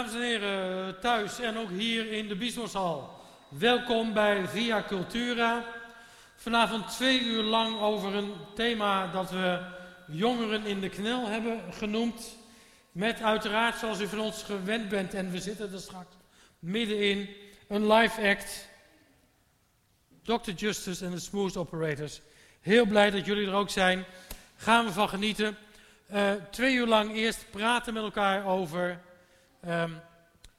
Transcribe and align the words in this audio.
Dames 0.00 0.14
en 0.14 0.22
heren, 0.22 1.00
thuis 1.00 1.40
en 1.40 1.56
ook 1.56 1.70
hier 1.70 2.12
in 2.12 2.28
de 2.28 2.36
Biesboshal. 2.36 3.10
Welkom 3.48 4.12
bij 4.12 4.48
Via 4.48 4.84
Cultura. 4.88 5.64
Vanavond 6.36 6.88
twee 6.88 7.20
uur 7.20 7.42
lang 7.42 7.80
over 7.80 8.14
een 8.14 8.32
thema 8.54 9.06
dat 9.06 9.30
we 9.30 9.60
jongeren 10.06 10.66
in 10.66 10.80
de 10.80 10.88
knel 10.88 11.26
hebben 11.26 11.72
genoemd. 11.72 12.36
Met 12.92 13.22
uiteraard, 13.22 13.78
zoals 13.78 14.00
u 14.00 14.06
van 14.06 14.20
ons 14.20 14.42
gewend 14.42 14.88
bent, 14.88 15.14
en 15.14 15.30
we 15.30 15.40
zitten 15.40 15.72
er 15.72 15.80
straks 15.80 16.14
middenin, 16.58 17.28
een 17.68 17.92
live 17.92 18.28
act. 18.28 18.68
Dr. 20.22 20.50
Justice 20.50 21.04
en 21.04 21.10
de 21.10 21.20
Smooth 21.20 21.56
Operators. 21.56 22.20
Heel 22.60 22.86
blij 22.86 23.10
dat 23.10 23.26
jullie 23.26 23.46
er 23.46 23.54
ook 23.54 23.70
zijn. 23.70 24.04
Gaan 24.56 24.84
we 24.84 24.92
van 24.92 25.08
genieten. 25.08 25.56
Uh, 26.12 26.32
twee 26.50 26.74
uur 26.74 26.86
lang 26.86 27.14
eerst 27.14 27.46
praten 27.50 27.94
met 27.94 28.02
elkaar 28.02 28.46
over 28.46 29.00
um, 29.66 30.00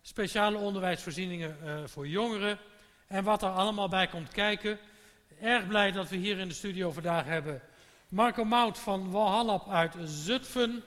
speciale 0.01 0.57
onderwijsvoorzieningen 0.57 1.57
uh, 1.63 1.79
voor 1.85 2.07
jongeren. 2.07 2.59
En 3.07 3.23
wat 3.23 3.41
er 3.41 3.49
allemaal 3.49 3.89
bij 3.89 4.07
komt 4.07 4.31
kijken. 4.31 4.79
Erg 5.41 5.67
blij 5.67 5.91
dat 5.91 6.09
we 6.09 6.15
hier 6.15 6.37
in 6.37 6.47
de 6.47 6.53
studio 6.53 6.91
vandaag 6.91 7.25
hebben 7.25 7.61
Marco 8.11 8.43
Mout 8.43 8.79
van 8.79 9.11
Walhallap 9.11 9.69
uit 9.69 9.95
Zutphen. 10.03 10.83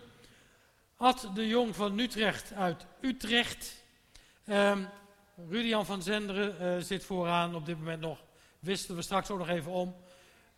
Ad 0.96 1.28
de 1.34 1.48
Jong 1.48 1.76
van 1.76 1.98
Utrecht 1.98 2.52
uit 2.52 2.86
Utrecht. 3.00 3.84
Um, 4.46 4.88
Rudian 5.48 5.86
van 5.86 6.02
Zenderen 6.02 6.76
uh, 6.76 6.82
zit 6.82 7.04
vooraan 7.04 7.54
op 7.54 7.66
dit 7.66 7.78
moment 7.78 8.00
nog. 8.00 8.18
Wisten 8.58 8.96
we 8.96 9.02
straks 9.02 9.30
ook 9.30 9.38
nog 9.38 9.48
even 9.48 9.72
om. 9.72 9.96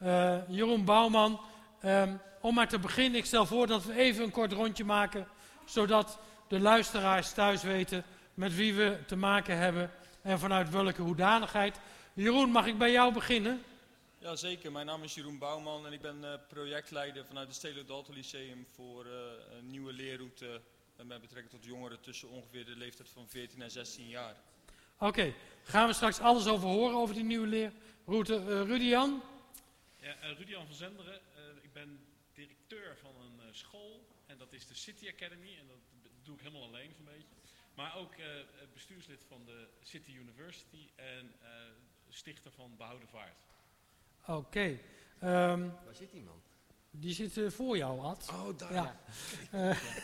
Uh, 0.02 0.36
Jeroen 0.48 0.84
Bouwman. 0.84 1.40
Um, 1.84 2.20
om 2.40 2.54
maar 2.54 2.68
te 2.68 2.78
beginnen, 2.78 3.18
ik 3.18 3.24
stel 3.24 3.46
voor 3.46 3.66
dat 3.66 3.84
we 3.84 3.94
even 3.94 4.24
een 4.24 4.30
kort 4.30 4.52
rondje 4.52 4.84
maken. 4.84 5.28
Zodat 5.64 6.18
de 6.48 6.60
luisteraars 6.60 7.32
thuis 7.32 7.62
weten 7.62 8.04
met 8.34 8.54
wie 8.54 8.74
we 8.74 8.98
te 9.06 9.16
maken 9.16 9.56
hebben. 9.56 9.90
En 10.22 10.38
vanuit 10.38 10.70
welke 10.70 11.02
hoedanigheid. 11.02 11.80
Jeroen, 12.14 12.50
mag 12.50 12.66
ik 12.66 12.78
bij 12.78 12.90
jou 12.90 13.12
beginnen? 13.12 13.62
Ja, 14.18 14.36
zeker. 14.36 14.72
Mijn 14.72 14.86
naam 14.86 15.02
is 15.02 15.14
Jeroen 15.14 15.38
Bouwman 15.38 15.86
en 15.86 15.92
ik 15.92 16.00
ben 16.00 16.18
uh, 16.22 16.32
projectleider 16.48 17.26
vanuit 17.26 17.46
het 17.46 17.56
Stedelijk 17.56 17.88
Dalton 17.88 18.14
Lyceum 18.14 18.66
voor 18.74 19.06
uh, 19.06 19.12
een 19.58 19.70
nieuwe 19.70 19.92
leerroute 19.92 20.60
met 20.96 21.20
betrekking 21.20 21.50
tot 21.50 21.64
jongeren 21.64 22.00
tussen 22.00 22.28
ongeveer 22.28 22.64
de 22.64 22.76
leeftijd 22.76 23.08
van 23.08 23.28
14 23.28 23.62
en 23.62 23.70
16 23.70 24.08
jaar. 24.08 24.36
Oké, 24.94 25.06
okay. 25.06 25.34
gaan 25.62 25.86
we 25.86 25.92
straks 25.92 26.20
alles 26.20 26.46
over 26.46 26.68
horen 26.68 26.96
over 26.96 27.14
die 27.14 27.24
nieuwe 27.24 27.46
leerroute. 27.46 28.34
Uh, 28.34 28.62
Rudian? 28.62 29.22
Ja, 29.96 30.14
Rudian 30.36 30.66
van 30.66 30.74
Zenderen. 30.74 31.20
ik 31.62 31.72
ben 31.72 32.00
directeur 32.34 32.96
van 33.02 33.14
een 33.20 33.54
school 33.54 34.06
en 34.26 34.38
dat 34.38 34.52
is 34.52 34.66
de 34.66 34.74
City 34.74 35.08
Academy 35.08 35.56
en 35.58 35.66
dat 35.66 35.85
doe 36.26 36.36
ik 36.36 36.42
helemaal 36.42 36.68
alleen 36.68 36.92
zo'n 36.96 37.04
beetje. 37.04 37.34
Maar 37.74 37.96
ook 37.96 38.14
bestuurslid 38.72 39.24
van 39.28 39.44
de 39.44 39.68
City 39.80 40.10
University 40.10 40.88
en 40.94 41.32
stichter 42.08 42.50
van 42.50 42.76
Behouden 42.76 43.08
Vaart. 43.08 43.46
Oké. 44.26 44.32
Okay. 44.32 44.80
Um, 45.52 45.72
Waar 45.84 45.94
zit 45.94 46.10
die 46.10 46.22
man? 46.22 46.40
Die 46.90 47.14
zit 47.14 47.36
uh, 47.36 47.50
voor 47.50 47.76
jou, 47.76 48.00
Ad. 48.00 48.30
Oh, 48.32 48.58
daar. 48.58 48.72
Ja. 48.72 48.96
Uh, 49.54 49.60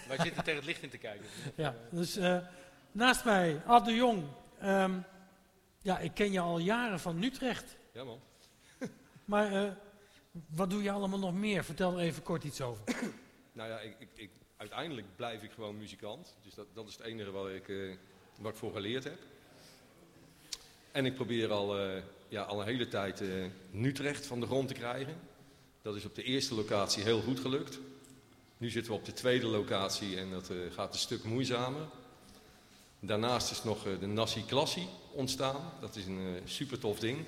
Wij 0.08 0.18
zitten 0.18 0.44
tegen 0.44 0.56
het 0.56 0.64
licht 0.64 0.82
in 0.82 0.90
te 0.90 0.98
kijken. 0.98 1.26
Ja, 1.54 1.76
dus 1.90 2.16
uh, 2.16 2.38
naast 2.92 3.24
mij, 3.24 3.62
Ad 3.66 3.84
de 3.84 3.94
Jong. 3.94 4.24
Um, 4.62 5.04
ja, 5.82 5.98
ik 5.98 6.14
ken 6.14 6.32
je 6.32 6.40
al 6.40 6.58
jaren 6.58 7.00
van 7.00 7.22
Utrecht. 7.22 7.76
Ja, 7.92 8.04
man. 8.04 8.20
maar 9.24 9.76
wat 10.46 10.70
doe 10.70 10.82
je 10.82 10.90
allemaal 10.90 11.18
nog 11.18 11.34
meer? 11.34 11.64
Vertel 11.64 11.92
er 11.92 12.04
even 12.04 12.22
kort 12.22 12.44
iets 12.44 12.60
over. 12.60 12.84
nou 13.52 13.68
ja, 13.68 13.80
ik, 13.80 13.96
ik, 13.98 14.08
ik, 14.14 14.30
uiteindelijk 14.62 15.06
blijf 15.16 15.42
ik 15.42 15.50
gewoon 15.52 15.78
muzikant. 15.78 16.36
Dus 16.42 16.54
dat, 16.54 16.66
dat 16.74 16.88
is 16.88 16.96
het 16.96 17.06
enige 17.06 17.30
wat 17.30 17.48
ik, 17.48 17.98
wat 18.38 18.52
ik 18.52 18.58
voor 18.58 18.72
geleerd 18.72 19.04
heb. 19.04 19.18
En 20.92 21.06
ik 21.06 21.14
probeer 21.14 21.50
al 21.50 21.76
ja, 22.32 22.42
al 22.42 22.60
een 22.60 22.66
hele 22.66 22.88
tijd 22.88 23.20
uh, 23.20 23.84
Utrecht 23.84 24.26
van 24.26 24.40
de 24.40 24.46
grond 24.46 24.68
te 24.68 24.74
krijgen. 24.74 25.14
Dat 25.82 25.96
is 25.96 26.04
op 26.04 26.14
de 26.14 26.22
eerste 26.22 26.54
locatie 26.54 27.02
heel 27.02 27.20
goed 27.20 27.40
gelukt. 27.40 27.80
Nu 28.56 28.70
zitten 28.70 28.92
we 28.92 28.98
op 28.98 29.04
de 29.04 29.12
tweede 29.12 29.46
locatie 29.46 30.16
en 30.16 30.30
dat 30.30 30.50
uh, 30.50 30.72
gaat 30.72 30.92
een 30.92 30.98
stuk 30.98 31.24
moeizamer. 31.24 31.88
Daarnaast 33.00 33.50
is 33.50 33.64
nog 33.64 33.86
uh, 33.86 34.00
de 34.00 34.06
Nassi 34.06 34.44
Klassie 34.44 34.88
ontstaan. 35.12 35.72
Dat 35.80 35.96
is 35.96 36.06
een 36.06 36.40
super 36.44 36.78
tof 36.78 36.98
ding. 36.98 37.24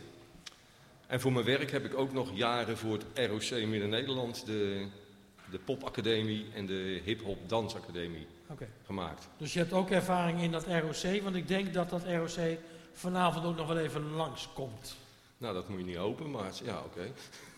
En 1.06 1.21
voor 1.21 1.33
mijn 1.33 1.45
werk 1.45 1.71
heb 1.71 1.84
ik 1.84 1.95
ook 1.95 2.12
nog 2.12 2.37
jaren 2.37 2.78
voor 2.78 2.93
het 2.93 3.28
ROC 3.28 3.66
Midden-Nederland 3.66 4.47
de, 4.47 4.87
de 5.50 5.59
popacademie 5.59 6.47
en 6.55 6.66
de 6.66 7.00
hip-hop 7.05 7.49
dansacademie 7.49 8.27
okay. 8.49 8.69
gemaakt. 8.87 9.28
Dus 9.37 9.53
je 9.53 9.59
hebt 9.59 9.72
ook 9.72 9.91
ervaring 9.91 10.41
in 10.41 10.50
dat 10.50 10.66
ROC, 10.66 11.22
want 11.22 11.34
ik 11.34 11.49
denk 11.49 11.75
dat 11.75 11.91
dat 11.91 12.05
ROC 12.05 12.59
vanavond 12.93 13.44
ook 13.44 13.56
nog 13.56 13.66
wel 13.66 13.78
even 13.78 14.10
langskomt. 14.10 14.97
Nou, 15.38 15.54
dat 15.54 15.69
moet 15.69 15.78
je 15.78 15.84
niet 15.84 15.97
hopen, 15.97 16.31
maar 16.31 16.50
ja, 16.65 16.78
oké. 16.78 16.87
Okay. 16.87 17.12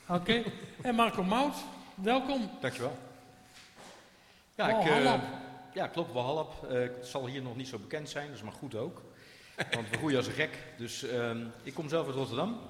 Oké. 0.09 0.31
Okay. 0.31 0.53
En 0.83 0.95
Marco 0.95 1.23
Mout, 1.23 1.57
welkom. 1.95 2.51
Dankjewel. 2.61 2.97
Ja, 4.55 4.69
ik, 4.69 4.87
uh, 4.87 5.15
ja 5.75 5.87
klopt, 5.87 6.13
Walhallap. 6.13 6.65
Uh, 6.65 6.71
het 6.71 7.07
zal 7.07 7.27
hier 7.27 7.43
nog 7.43 7.57
niet 7.57 7.69
zo 7.69 7.79
bekend 7.79 8.09
zijn, 8.09 8.31
dus 8.31 8.43
maar 8.43 8.53
goed 8.53 8.75
ook. 8.75 9.03
Want 9.71 9.91
we 9.91 9.97
groeien 9.97 10.17
als 10.17 10.27
een 10.27 10.33
gek. 10.33 10.59
Dus 10.79 11.05
uh, 11.05 11.31
ik 11.63 11.75
kom 11.75 11.89
zelf 11.89 12.07
uit 12.07 12.15
Rotterdam. 12.15 12.61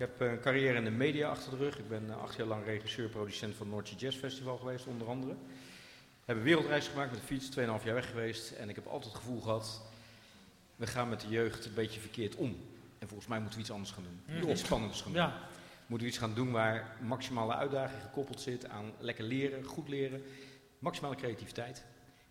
Ik 0.00 0.06
heb 0.06 0.30
een 0.30 0.40
carrière 0.40 0.76
in 0.76 0.84
de 0.84 0.90
media 0.90 1.28
achter 1.28 1.50
de 1.50 1.56
rug. 1.56 1.78
Ik 1.78 1.88
ben 1.88 2.20
acht 2.20 2.36
jaar 2.36 2.46
lang 2.46 2.64
regisseur-producent 2.64 3.54
van 3.54 3.66
het 3.66 3.74
Noordse 3.74 3.94
Jazz 3.94 4.18
Festival 4.18 4.56
geweest, 4.56 4.86
onder 4.86 5.08
andere. 5.08 5.32
We 5.32 6.24
hebben 6.24 6.44
wereldreis 6.44 6.88
gemaakt 6.88 7.10
met 7.10 7.20
de 7.20 7.26
fiets, 7.26 7.50
2,5 7.50 7.56
jaar 7.84 7.94
weg 7.94 8.10
geweest. 8.10 8.50
En 8.50 8.68
ik 8.68 8.74
heb 8.74 8.86
altijd 8.86 9.12
het 9.12 9.22
gevoel 9.22 9.40
gehad, 9.40 9.82
we 10.76 10.86
gaan 10.86 11.08
met 11.08 11.20
de 11.20 11.28
jeugd 11.28 11.66
een 11.66 11.74
beetje 11.74 12.00
verkeerd 12.00 12.34
om. 12.34 12.56
En 12.98 13.08
volgens 13.08 13.28
mij 13.28 13.38
moeten 13.38 13.56
we 13.56 13.62
iets 13.62 13.72
anders 13.72 13.90
gaan 13.90 14.02
doen. 14.02 14.50
Iets 14.50 14.60
spannends 14.60 15.02
gaan 15.02 15.12
doen. 15.12 15.22
Ja. 15.22 15.38
Moeten 15.86 16.06
we 16.06 16.12
iets 16.12 16.22
gaan 16.22 16.34
doen 16.34 16.50
waar 16.50 16.96
maximale 17.00 17.54
uitdaging 17.54 18.02
gekoppeld 18.02 18.40
zit 18.40 18.68
aan 18.68 18.92
lekker 18.98 19.24
leren, 19.24 19.64
goed 19.64 19.88
leren, 19.88 20.22
maximale 20.78 21.16
creativiteit. 21.16 21.84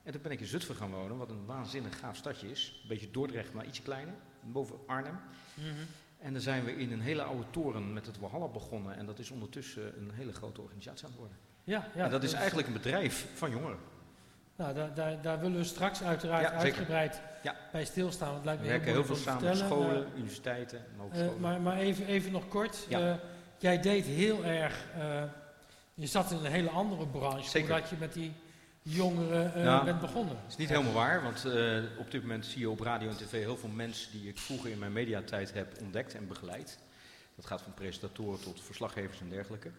En 0.04 0.12
toen 0.12 0.22
ben 0.22 0.32
ik 0.32 0.40
in 0.40 0.48
Zutphen 0.48 0.76
gaan 0.76 0.92
wonen, 0.92 1.18
wat 1.18 1.30
een 1.30 1.46
waanzinnig 1.46 2.00
gaaf 2.00 2.16
stadje 2.16 2.52
is. 2.52 2.80
Een 2.82 2.88
beetje 2.88 3.12
Dordrecht, 3.12 3.54
maar 3.54 3.66
iets 3.66 3.82
kleiner, 3.82 4.14
boven 4.42 4.80
Arnhem. 4.86 5.20
Mm 5.54 5.64
-hmm. 5.64 5.88
En 6.20 6.34
dan 6.34 6.42
zijn 6.42 6.64
we 6.64 6.76
in 6.76 6.92
een 6.92 7.02
hele 7.02 7.24
oude 7.24 7.44
toren 7.50 7.94
met 7.94 8.06
het 8.06 8.20
Walhalla 8.20 8.48
begonnen. 8.48 8.98
En 8.98 9.06
dat 9.06 9.20
is 9.20 9.32
ondertussen 9.32 9.98
een 9.98 10.12
hele 10.14 10.34
grote 10.34 10.62
organisatie 10.62 11.06
aan 11.06 11.12
het 11.12 11.20
worden. 11.20 11.38
Ja, 11.64 11.88
ja, 11.96 12.04
en 12.04 12.12
dat 12.12 12.24
is 12.24 12.34
eigenlijk 12.34 12.68
een 12.68 12.74
bedrijf 12.74 13.28
van 13.34 13.50
jongeren. 13.50 13.78
Nou, 14.56 14.74
daar, 14.74 14.94
daar, 14.94 15.22
daar, 15.22 15.40
willen 15.40 15.58
we 15.58 15.64
straks 15.64 16.04
uiteraard 16.04 16.44
ja, 16.44 16.52
uitgebreid 16.52 17.22
ja. 17.44 17.56
bij 17.72 17.86
stilstaan. 17.86 18.32
Want 18.32 18.46
lijkt 18.46 18.62
me 18.62 18.66
we 18.66 18.72
werken 18.72 18.92
heel, 18.92 19.04
heel 19.04 19.16
veel 19.16 19.24
samen 19.24 19.44
met 19.44 19.58
scholen, 19.58 20.08
uh, 20.08 20.16
universiteiten, 20.16 20.86
uh, 21.14 21.28
maar, 21.40 21.62
maar 21.62 21.78
even, 21.78 22.06
even 22.06 22.32
nog 22.32 22.48
kort. 22.48 22.86
Ja. 22.90 23.00
Uh, 23.00 23.14
jij 23.58 23.82
deed 23.82 24.06
heel 24.06 24.44
erg. 24.44 24.86
je 25.94 26.08
zat 26.08 26.32
in 26.32 26.38
een 26.38 26.52
hele 26.52 26.70
andere 26.70 27.08
branche. 27.08 27.50
Zeker. 27.50 27.70
Voordat 27.70 27.90
je 27.90 27.96
met 28.00 28.14
die 28.14 28.34
jongeren 28.90 29.64
ja, 29.64 29.84
bent 29.84 30.00
begonnen. 30.00 30.36
Dat 30.36 30.50
is 30.52 30.58
niet 30.58 30.70
helemaal 30.70 30.94
waar, 30.94 31.24
want 31.24 31.46
op 31.98 32.12
dit 32.12 32.22
moment 32.22 32.46
zie 32.46 32.60
je 32.60 32.70
op 32.70 32.80
radio 32.80 33.10
en 33.10 33.18
tv 33.18 33.32
heel 33.32 33.58
veel 33.58 33.70
mensen 33.70 34.12
die 34.12 34.28
ik 34.28 34.38
vroeger 34.38 34.70
in 34.70 34.80
mijn 34.80 34.94
mediatijd 34.94 35.54
heb 35.54 35.82
ontdekt 35.82 36.16
en 36.16 36.28
begeleid. 36.28 36.80
Dat 37.36 37.46
gaat 37.46 37.62
van 37.62 37.74
presentatoren 37.74 38.40
tot 38.40 38.62
verslaggevers 38.64 39.22
en 39.22 39.30
dergelijke. 39.30 39.72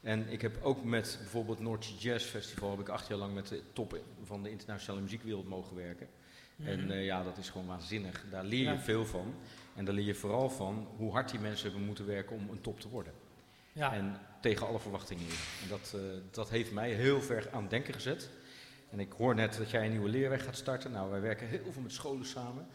En 0.00 0.28
ik 0.28 0.42
heb 0.42 0.58
ook 0.62 0.84
met 0.84 1.16
bijvoorbeeld 1.20 1.60
Noordse 1.60 1.96
Jazz 1.96 2.26
Festival, 2.26 2.70
heb 2.70 2.80
ik 2.80 2.88
acht 2.88 3.08
jaar 3.08 3.18
lang 3.18 3.34
met 3.34 3.48
de 3.48 3.62
top 3.72 4.00
van 4.22 4.42
de 4.42 4.50
internationale 4.50 5.02
muziekwereld 5.02 5.48
mogen 5.48 5.76
werken. 5.76 6.08
Mm 6.56 6.66
-hmm. 6.66 6.74
En 6.74 6.90
uh, 6.90 7.04
ja, 7.04 7.22
dat 7.22 7.38
is 7.38 7.50
gewoon 7.50 7.66
waanzinnig. 7.66 8.24
Daar 8.30 8.44
leer 8.44 8.58
je 8.58 8.64
ja. 8.64 8.78
veel 8.78 9.06
van. 9.06 9.34
En 9.74 9.84
daar 9.84 9.94
leer 9.94 10.04
je 10.04 10.14
vooral 10.14 10.50
van 10.50 10.88
hoe 10.96 11.12
hard 11.12 11.30
die 11.30 11.40
mensen 11.40 11.68
hebben 11.68 11.86
moeten 11.86 12.06
werken 12.06 12.36
om 12.36 12.48
een 12.50 12.60
top 12.60 12.80
te 12.80 12.88
worden. 12.88 13.12
Ja. 13.72 13.92
En 13.92 14.20
tegen 14.40 14.66
alle 14.66 14.80
verwachtingen 14.80 15.24
in. 15.24 15.30
En 15.62 15.68
dat, 15.68 15.92
uh, 15.96 16.02
dat 16.30 16.50
heeft 16.50 16.72
mij 16.72 16.92
heel 16.92 17.22
ver 17.22 17.48
aan 17.52 17.60
het 17.60 17.70
denken 17.70 17.94
gezet. 17.94 18.30
En 18.92 19.00
ik 19.00 19.12
hoor 19.12 19.34
net 19.34 19.56
dat 19.56 19.70
jij 19.70 19.84
een 19.84 19.90
nieuwe 19.90 20.08
leerweg 20.08 20.44
gaat 20.44 20.56
starten. 20.56 20.90
Nou, 20.90 21.10
wij 21.10 21.20
werken 21.20 21.48
heel 21.48 21.72
veel 21.72 21.82
met 21.82 21.92
scholen 21.92 22.26
samen. 22.26 22.66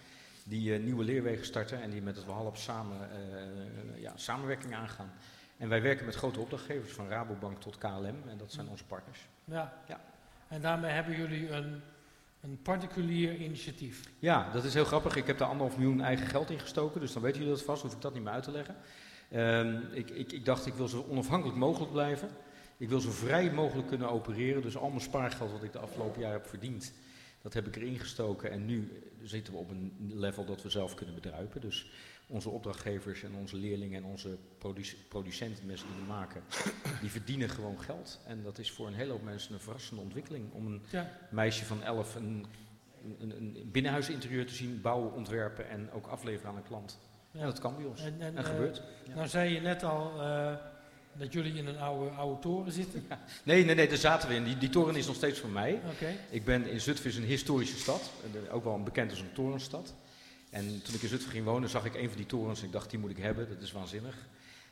Die 0.43 0.77
uh, 0.77 0.83
nieuwe 0.83 1.03
leerwegen 1.03 1.45
starten 1.45 1.81
en 1.81 1.89
die 1.89 2.01
met 2.01 2.15
het 2.15 2.25
Walhallap 2.25 2.57
samen 2.57 3.09
ja, 3.99 4.13
samenwerking 4.15 4.75
aangaan. 4.75 5.11
En 5.57 5.69
wij 5.69 5.81
werken 5.81 6.05
met 6.05 6.15
grote 6.15 6.39
opdrachtgevers, 6.39 6.93
van 6.93 7.07
Rabobank 7.07 7.61
tot 7.61 7.77
KLM, 7.77 8.29
en 8.29 8.37
dat 8.37 8.51
zijn 8.51 8.67
onze 8.67 8.83
partners. 8.83 9.27
Ja. 9.43 9.73
ja. 9.87 10.01
En 10.47 10.61
daarmee 10.61 10.91
hebben 10.91 11.17
jullie 11.17 11.49
een, 11.49 11.81
een 12.41 12.59
particulier 12.61 13.35
initiatief. 13.35 14.09
Ja, 14.19 14.51
dat 14.51 14.63
is 14.63 14.73
heel 14.73 14.85
grappig. 14.85 15.15
Ik 15.15 15.27
heb 15.27 15.37
daar 15.37 15.47
anderhalf 15.47 15.77
miljoen 15.77 16.01
eigen 16.01 16.27
geld 16.27 16.49
in 16.49 16.59
gestoken, 16.59 17.01
dus 17.01 17.13
dan 17.13 17.21
weten 17.21 17.39
jullie 17.39 17.55
dat 17.55 17.63
vast, 17.63 17.81
hoef 17.81 17.93
ik 17.93 18.01
dat 18.01 18.13
niet 18.13 18.23
meer 18.23 18.31
uit 18.31 18.43
te 18.43 18.51
leggen. 18.51 18.75
Um, 19.33 19.87
ik, 19.91 20.09
ik, 20.09 20.31
ik 20.31 20.45
dacht, 20.45 20.65
ik 20.65 20.73
wil 20.73 20.87
zo 20.87 21.05
onafhankelijk 21.09 21.57
mogelijk 21.57 21.91
blijven. 21.91 22.29
Ik 22.77 22.89
wil 22.89 22.99
zo 22.99 23.11
vrij 23.11 23.51
mogelijk 23.51 23.87
kunnen 23.87 24.09
opereren, 24.09 24.61
dus 24.61 24.77
al 24.77 24.89
mijn 24.89 25.01
spaargeld 25.01 25.51
wat 25.51 25.63
ik 25.63 25.71
de 25.71 25.79
afgelopen 25.79 26.21
jaar 26.21 26.31
heb 26.31 26.47
verdiend, 26.47 26.93
dat 27.41 27.53
heb 27.53 27.67
ik 27.67 27.75
erin 27.75 27.99
gestoken. 27.99 28.51
En 28.51 28.65
nu 28.65 29.03
zitten 29.23 29.53
we 29.53 29.59
op 29.59 29.69
een 29.69 30.11
level 30.13 30.45
dat 30.45 30.61
we 30.61 30.69
zelf 30.69 30.93
kunnen 30.93 31.15
bedruipen. 31.15 31.61
Dus 31.61 31.91
onze 32.27 32.49
opdrachtgevers 32.49 33.23
en 33.23 33.33
onze 33.35 33.55
leerlingen 33.55 34.03
en 34.03 34.09
onze 34.09 34.37
produc 34.57 34.95
producenten, 35.07 35.65
mensen 35.65 35.87
die 35.87 35.97
we 36.01 36.07
maken, 36.07 36.43
die 37.01 37.09
verdienen 37.09 37.49
gewoon 37.49 37.81
geld. 37.81 38.19
En 38.25 38.43
dat 38.43 38.57
is 38.57 38.71
voor 38.71 38.87
een 38.87 38.93
hele 38.93 39.11
hoop 39.11 39.23
mensen 39.23 39.53
een 39.53 39.59
verrassende 39.59 40.01
ontwikkeling. 40.01 40.51
Om 40.51 40.65
een 40.65 40.81
ja. 40.89 41.17
meisje 41.31 41.65
van 41.65 41.83
11 41.83 42.15
een 42.15 42.45
een, 43.19 43.37
een 43.37 43.69
binnenhuisinterieur 43.71 44.45
te 44.45 44.53
zien, 44.53 44.81
bouwen, 44.81 45.13
ontwerpen 45.13 45.69
en 45.69 45.91
ook 45.91 46.07
afleveren 46.07 46.51
aan 46.51 46.57
een 46.57 46.63
klant. 46.63 46.99
Ja, 47.31 47.45
dat 47.45 47.59
kan 47.59 47.75
bij 47.75 47.85
ons. 47.85 48.01
En, 48.01 48.21
en, 48.21 48.37
en 48.37 48.45
gebeurt. 48.45 48.81
Ja. 49.07 49.15
Nou 49.15 49.27
zei 49.27 49.53
je 49.53 49.61
net 49.61 49.83
al 49.83 50.21
dat 51.17 51.33
jullie 51.33 51.53
in 51.53 51.67
een 51.67 51.77
oude, 51.77 52.09
oude 52.09 52.41
toren 52.41 52.71
zitten. 52.71 53.07
Nee, 53.43 53.65
nee, 53.65 53.75
nee, 53.75 53.87
daar 53.87 53.97
zaten 53.97 54.29
we 54.29 54.35
in. 54.35 54.43
Die, 54.43 54.57
die 54.57 54.69
toren 54.69 54.95
is 54.95 55.07
nog 55.07 55.15
steeds 55.15 55.39
van 55.39 55.51
mij. 55.51 55.81
Okay. 55.95 56.17
Ik 56.29 56.45
ben 56.45 56.69
in 56.69 56.81
Zutphen 56.81 57.09
is 57.09 57.17
een 57.17 57.23
historische 57.23 57.77
stad, 57.77 58.11
ook 58.51 58.63
wel 58.63 58.83
bekend 58.83 59.11
als 59.11 59.19
een 59.19 59.33
torenstad. 59.33 59.93
En 60.49 60.81
toen 60.81 60.95
ik 60.95 61.01
in 61.01 61.09
Zutphen 61.09 61.31
ging 61.31 61.45
wonen, 61.45 61.69
zag 61.69 61.85
ik 61.85 61.95
een 61.95 62.07
van 62.07 62.17
die 62.17 62.25
torens 62.25 62.59
en 62.59 62.65
ik 62.65 62.71
dacht, 62.71 62.89
die 62.89 62.99
moet 62.99 63.09
ik 63.09 63.17
hebben, 63.17 63.49
dat 63.49 63.61
is 63.61 63.71
waanzinnig. 63.71 64.15
Daar 64.15 64.25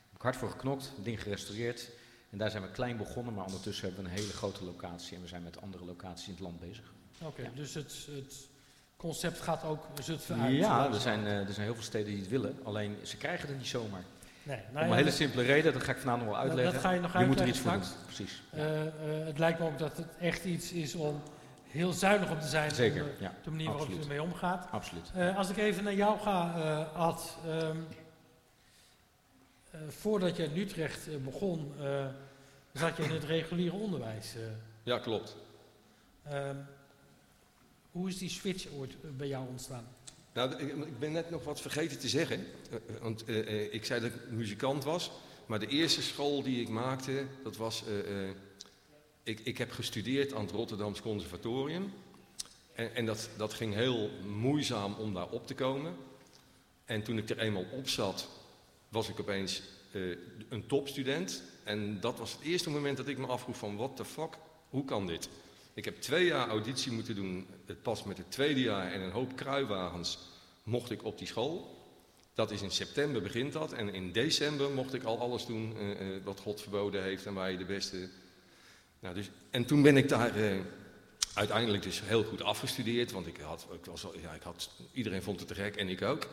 heb 0.07 0.15
ik 0.15 0.21
hard 0.21 0.35
voor 0.35 0.49
geknokt, 0.49 0.91
het 0.95 1.05
ding 1.05 1.21
gerestaureerd. 1.21 1.89
En 2.29 2.37
daar 2.37 2.51
zijn 2.51 2.63
we 2.63 2.69
klein 2.69 2.97
begonnen, 2.97 3.33
maar 3.33 3.45
ondertussen 3.45 3.85
hebben 3.85 4.03
we 4.03 4.09
een 4.09 4.15
hele 4.15 4.31
grote 4.31 4.63
locatie 4.63 5.15
en 5.15 5.21
we 5.21 5.27
zijn 5.27 5.43
met 5.43 5.61
andere 5.61 5.85
locaties 5.85 6.27
in 6.27 6.33
het 6.33 6.41
land 6.41 6.59
bezig. 6.59 6.93
Oké, 7.21 7.51
dus 7.55 7.73
het, 7.73 8.07
het, 8.15 8.47
concept 8.97 9.41
gaat 9.41 9.63
ook 9.63 9.85
Zutphen 10.01 10.39
uit? 10.39 10.55
Ja, 10.55 10.93
er 10.93 10.99
zijn, 10.99 11.19
uh, 11.23 11.47
er 11.47 11.53
zijn 11.53 11.65
heel 11.65 11.75
veel 11.75 11.83
steden 11.83 12.07
die 12.07 12.19
het 12.19 12.29
willen, 12.29 12.59
alleen 12.63 12.95
ze 13.03 13.17
krijgen 13.17 13.47
het 13.47 13.57
niet 13.57 13.67
zomaar. 13.67 14.03
Nee, 14.45 14.59
nou 14.71 14.85
Om 14.85 14.91
een 14.91 14.97
hele 14.97 15.11
simpele 15.11 15.43
reden, 15.43 15.73
dat 15.73 15.83
ga 15.83 15.91
ik 15.91 15.97
vanavond 15.97 16.23
nog 16.25 16.33
wel 16.33 16.41
uitleggen. 16.41 16.73
Dat 16.73 16.81
ga 16.81 16.91
je 16.91 16.99
nog 16.99 17.19
je 17.19 17.25
moet 17.25 17.39
er 17.39 17.47
iets 17.47 17.59
voor 17.59 17.71
doen, 17.71 17.81
precies. 18.03 18.41
Uh, 18.55 18.83
uh, 18.83 18.89
het 19.25 19.39
lijkt 19.39 19.59
me 19.59 19.65
ook 19.65 19.77
dat 19.77 19.97
het 19.97 20.07
echt 20.19 20.45
iets 20.45 20.71
is 20.71 20.95
om 20.95 21.21
heel 21.67 21.93
zuinig 21.93 22.31
op 22.31 22.41
te 22.41 22.47
zijn. 22.47 22.71
Zeker, 22.71 23.03
de, 23.03 23.11
ja. 23.19 23.33
de 23.43 23.49
manier 23.49 23.67
waarop 23.67 23.89
je 23.89 23.99
ermee 23.99 24.21
omgaat. 24.21 24.67
Absoluut. 24.71 25.11
Uh, 25.15 25.37
als 25.37 25.49
ik 25.49 25.57
even 25.57 25.83
naar 25.83 25.93
jou 25.93 26.19
ga, 26.19 26.51
Ad. 26.95 27.37
Um, 27.47 27.87
voordat 29.87 30.35
je 30.35 30.43
in 30.43 30.57
Utrecht 30.57 31.23
begon, 31.23 31.73
zat 32.73 32.97
je 32.97 33.03
in 33.03 33.11
het 33.11 33.23
reguliere 33.37 33.75
onderwijs. 33.75 34.35
ja, 34.83 34.99
klopt. 34.99 35.35
Um, 36.33 36.65
hoe 37.91 38.09
is 38.09 38.17
die 38.17 38.29
switch 38.29 38.67
ooit 38.71 39.17
bij 39.17 39.27
jou 39.27 39.47
ontstaan? 39.47 39.85
Nou, 40.35 40.55
ik 40.63 40.99
ben 40.99 41.11
net 41.11 41.29
nog 41.29 41.43
wat 41.43 41.61
vergeten 41.61 41.99
te 41.99 42.09
zeggen. 42.09 42.45
Eh, 42.69 42.75
eh, 42.75 43.01
want 43.01 43.29
uh, 43.29 43.73
ik 43.73 43.85
zei 43.85 44.01
dat 44.01 44.09
ik 44.09 44.31
muzikant 44.31 44.83
was. 44.83 45.11
Maar 45.45 45.59
de 45.59 45.67
eerste 45.67 46.01
school 46.01 46.43
die 46.43 46.61
ik 46.61 46.69
maakte, 46.69 47.25
dat 47.43 47.57
was... 47.57 47.83
Uh, 47.87 48.29
ik, 49.23 49.39
ik 49.39 49.57
heb 49.57 49.71
gestudeerd 49.71 50.33
aan 50.33 50.41
het 50.41 50.51
Rotterdams 50.51 51.01
Conservatorium. 51.01 51.93
En, 52.73 52.95
en, 52.95 53.05
dat, 53.05 53.29
dat 53.37 53.53
ging 53.53 53.73
heel 53.73 54.09
moeizaam 54.27 54.93
om 54.93 55.13
daar 55.13 55.29
op 55.29 55.47
te 55.47 55.53
komen. 55.53 55.95
En 56.85 57.03
toen 57.03 57.17
ik 57.17 57.29
er 57.29 57.39
eenmaal 57.39 57.65
op 57.71 57.89
zat, 57.89 58.27
was 58.89 59.09
ik 59.09 59.19
opeens 59.19 59.61
een 60.49 60.67
topstudent. 60.67 61.43
En 61.63 61.99
dat 61.99 62.17
was 62.17 62.31
het 62.31 62.41
eerste 62.41 62.69
moment 62.69 62.97
dat 62.97 63.07
ik 63.07 63.17
me 63.17 63.25
afvroeg 63.25 63.57
van, 63.57 63.77
what 63.77 63.95
the 63.95 64.05
fuck, 64.05 64.37
hoe 64.69 64.85
kan 64.85 65.07
dit? 65.07 65.29
Ik 65.75 65.85
heb 65.85 66.01
twee 66.01 66.25
jaar 66.25 66.47
auditie 66.47 66.91
moeten 66.91 67.15
doen. 67.15 67.47
Het 67.65 67.81
pas 67.81 68.03
met 68.03 68.17
het 68.17 68.31
tweede 68.31 68.61
jaar 68.61 68.91
en 68.91 69.01
een 69.01 69.11
hoop 69.11 69.35
kruiwagens 69.35 70.19
mocht 70.63 70.91
ik 70.91 71.03
op 71.03 71.17
die 71.17 71.27
school. 71.27 71.83
Dat 72.33 72.51
is 72.51 72.61
in 72.61 72.71
september 72.71 73.21
begint 73.21 73.53
dat. 73.53 73.73
En 73.73 73.93
in 73.93 74.11
december 74.11 74.71
mocht 74.71 74.93
ik 74.93 75.03
al 75.03 75.19
alles 75.19 75.45
doen 75.45 75.73
uh, 75.77 75.89
uh, 75.89 76.23
wat 76.23 76.39
God 76.39 76.61
verboden 76.61 77.03
heeft 77.03 77.25
en 77.25 77.33
waar 77.33 77.51
je 77.51 77.57
de 77.57 77.65
beste... 77.65 78.09
Nou, 78.99 79.15
dus, 79.15 79.29
en 79.49 79.65
toen 79.65 79.81
ben 79.81 79.97
ik 79.97 80.09
daar 80.09 80.37
uh, 80.37 80.59
uiteindelijk 81.33 81.83
dus 81.83 82.01
heel 82.03 82.23
goed 82.23 82.41
afgestudeerd. 82.41 83.11
Want 83.11 83.27
ik 83.27 83.37
had, 83.37 83.67
ik 83.73 83.85
was, 83.85 84.05
ja, 84.21 84.33
ik 84.33 84.41
had, 84.41 84.69
iedereen 84.91 85.23
vond 85.23 85.39
het 85.39 85.47
te 85.47 85.55
gek 85.55 85.75
en 85.75 85.89
ik 85.89 86.01
ook. 86.01 86.29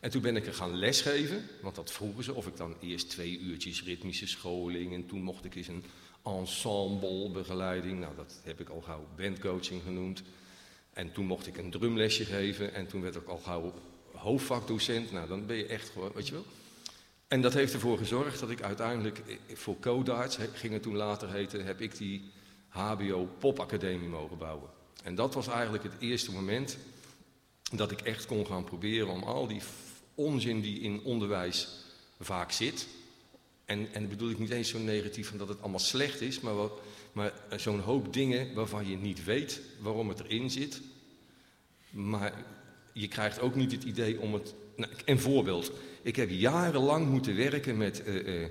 En 0.00 0.10
toen 0.10 0.22
ben 0.22 0.36
ik 0.36 0.46
er 0.46 0.54
gaan 0.54 0.74
lesgeven. 0.74 1.48
Want 1.60 1.74
dat 1.74 1.92
vroegen 1.92 2.24
ze. 2.24 2.34
Of 2.34 2.46
ik 2.46 2.56
dan 2.56 2.76
eerst 2.80 3.10
twee 3.10 3.38
uurtjes 3.38 3.84
ritmische 3.84 4.26
scholing. 4.26 4.94
En 4.94 5.06
toen 5.06 5.22
mocht 5.22 5.44
ik 5.44 5.54
eens 5.54 5.68
een 5.68 5.84
ensemblebegeleiding. 6.24 8.00
Nou, 8.00 8.16
dat 8.16 8.40
heb 8.44 8.60
ik 8.60 8.68
al 8.68 8.80
gauw 8.80 9.06
bandcoaching 9.16 9.82
genoemd. 9.82 10.22
En 10.92 11.12
toen 11.12 11.26
mocht 11.26 11.46
ik 11.46 11.58
een 11.58 11.70
drumlesje 11.70 12.24
geven. 12.24 12.74
En 12.74 12.86
toen 12.86 13.02
werd 13.02 13.16
ik 13.16 13.26
al 13.28 13.38
gauw 13.38 13.72
hoofdvakdocent. 14.14 15.12
Nou, 15.12 15.28
dan 15.28 15.46
ben 15.46 15.56
je 15.56 15.66
echt 15.66 15.88
gewoon, 15.88 16.12
weet 16.14 16.26
je 16.26 16.32
wel. 16.32 16.44
En 17.28 17.40
dat 17.40 17.54
heeft 17.54 17.72
ervoor 17.72 17.98
gezorgd 17.98 18.40
dat 18.40 18.50
ik 18.50 18.62
uiteindelijk 18.62 19.18
eh, 19.18 19.56
voor 19.56 19.78
Codarts, 19.80 20.38
ging 20.52 20.72
het 20.72 20.82
toen 20.82 20.96
later 20.96 21.32
heten, 21.32 21.64
heb 21.64 21.80
ik 21.80 21.96
die 21.96 22.30
HBO 22.68 23.28
Popacademie 23.38 24.08
mogen 24.08 24.38
bouwen. 24.38 24.70
En 25.02 25.14
dat 25.14 25.34
was 25.34 25.48
eigenlijk 25.48 25.82
het 25.82 25.92
eerste 25.98 26.32
moment 26.32 26.78
dat 27.72 27.90
ik 27.90 28.00
echt 28.00 28.26
kon 28.26 28.46
gaan 28.46 28.64
proberen 28.64 29.08
om 29.08 29.22
al 29.22 29.46
die 29.46 29.60
onzin 30.14 30.60
die 30.60 30.80
in 30.80 31.02
onderwijs 31.02 31.68
vaak 32.20 32.52
zit, 32.52 32.86
en, 33.64 33.88
en 33.92 34.08
bedoel 34.08 34.30
ik 34.30 34.38
niet 34.38 34.50
eens 34.50 34.68
zo 34.68 34.78
negatief 34.78 35.28
van 35.28 35.38
dat 35.38 35.48
het 35.48 35.60
allemaal 35.60 35.78
slecht 35.78 36.20
is, 36.20 36.40
maar, 36.40 36.54
maar 37.12 37.32
zo'n 37.56 37.80
hoop 37.80 38.12
dingen 38.12 38.54
waarvan 38.54 38.88
je 38.88 38.96
niet 38.96 39.24
weet 39.24 39.60
waarom 39.80 40.08
het 40.08 40.20
erin 40.20 40.50
zit. 40.50 40.80
Maar 41.90 42.44
je 42.92 43.08
krijgt 43.08 43.40
ook 43.40 43.54
niet 43.54 43.72
het 43.72 43.82
idee 43.84 44.20
om 44.20 44.34
het. 44.34 44.54
Nou, 44.76 44.92
een 45.04 45.20
voorbeeld. 45.20 45.72
Ik 46.02 46.16
heb 46.16 46.30
jarenlang 46.30 47.08
moeten 47.08 47.36
werken 47.36 47.76
met. 47.76 48.02
Uh, 48.06 48.40
uh, 48.42 48.48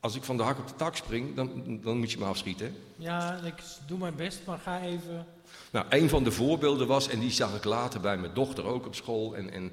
als 0.00 0.14
ik 0.14 0.22
van 0.22 0.36
de 0.36 0.42
hak 0.42 0.58
op 0.58 0.68
de 0.68 0.74
tak 0.74 0.96
spring, 0.96 1.34
dan, 1.34 1.80
dan 1.82 1.98
moet 1.98 2.12
je 2.12 2.18
me 2.18 2.24
afschieten. 2.24 2.74
Ja, 2.96 3.40
ik 3.44 3.54
doe 3.86 3.98
mijn 3.98 4.14
best, 4.14 4.40
maar 4.46 4.58
ga 4.58 4.82
even. 4.82 5.26
Nou, 5.70 5.86
een 5.88 6.08
van 6.08 6.24
de 6.24 6.32
voorbeelden 6.32 6.86
was, 6.86 7.08
en 7.08 7.20
die 7.20 7.30
zag 7.30 7.56
ik 7.56 7.64
later 7.64 8.00
bij 8.00 8.18
mijn 8.18 8.34
dochter 8.34 8.64
ook 8.64 8.86
op 8.86 8.94
school. 8.94 9.36
En, 9.36 9.52
en 9.52 9.72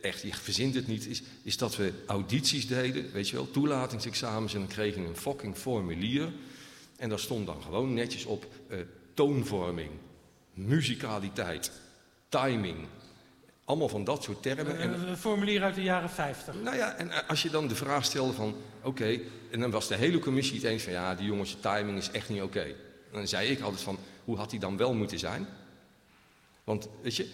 echt, 0.00 0.22
je 0.22 0.34
verzint 0.34 0.74
het 0.74 0.86
niet, 0.86 1.06
is, 1.06 1.22
is 1.42 1.56
dat 1.56 1.76
we 1.76 1.92
audities 2.06 2.66
deden, 2.66 3.12
weet 3.12 3.28
je 3.28 3.36
wel, 3.36 3.50
toelatingsexamens 3.50 4.54
en 4.54 4.58
dan 4.58 4.68
kregen 4.68 5.02
we 5.02 5.08
een 5.08 5.16
fucking 5.16 5.56
formulier. 5.56 6.28
En 6.96 7.08
daar 7.08 7.18
stond 7.18 7.46
dan 7.46 7.62
gewoon 7.62 7.94
netjes 7.94 8.24
op 8.24 8.46
uh, 8.70 8.78
toonvorming, 9.14 9.90
muzikaliteit, 10.54 11.70
timing. 12.28 12.76
Allemaal 13.64 13.88
van 13.88 14.04
dat 14.04 14.22
soort 14.22 14.42
termen. 14.42 14.82
Een, 14.82 15.08
een 15.08 15.16
formulier 15.16 15.62
uit 15.62 15.74
de 15.74 15.82
jaren 15.82 16.10
50. 16.10 16.54
Nou 16.62 16.76
ja, 16.76 16.94
en 16.94 17.10
eh, 17.10 17.28
als 17.28 17.42
je 17.42 17.50
dan 17.50 17.68
de 17.68 17.74
vraag 17.74 18.04
stelde 18.04 18.32
van, 18.32 18.54
oké, 18.82 19.20
en 19.50 19.60
dan 19.60 19.70
was 19.70 19.88
de 19.88 19.96
hele 19.96 20.18
commissie 20.18 20.56
het 20.56 20.64
eens 20.64 20.82
van, 20.82 20.92
ja, 20.92 21.14
die 21.14 21.26
jongens 21.26 21.56
timing 21.60 21.98
is 21.98 22.10
echt 22.10 22.28
niet 22.28 22.42
oké. 22.42 22.74
Dan 23.12 23.28
zei 23.28 23.48
ik 23.48 23.60
altijd 23.60 23.82
van, 23.82 23.98
hoe 24.24 24.36
had 24.36 24.50
die 24.50 24.60
dan 24.60 24.76
wel 24.76 24.94
moeten 24.94 25.18
zijn? 25.18 25.46
Want, 26.64 26.88
weet 27.02 27.16
je, 27.16 27.30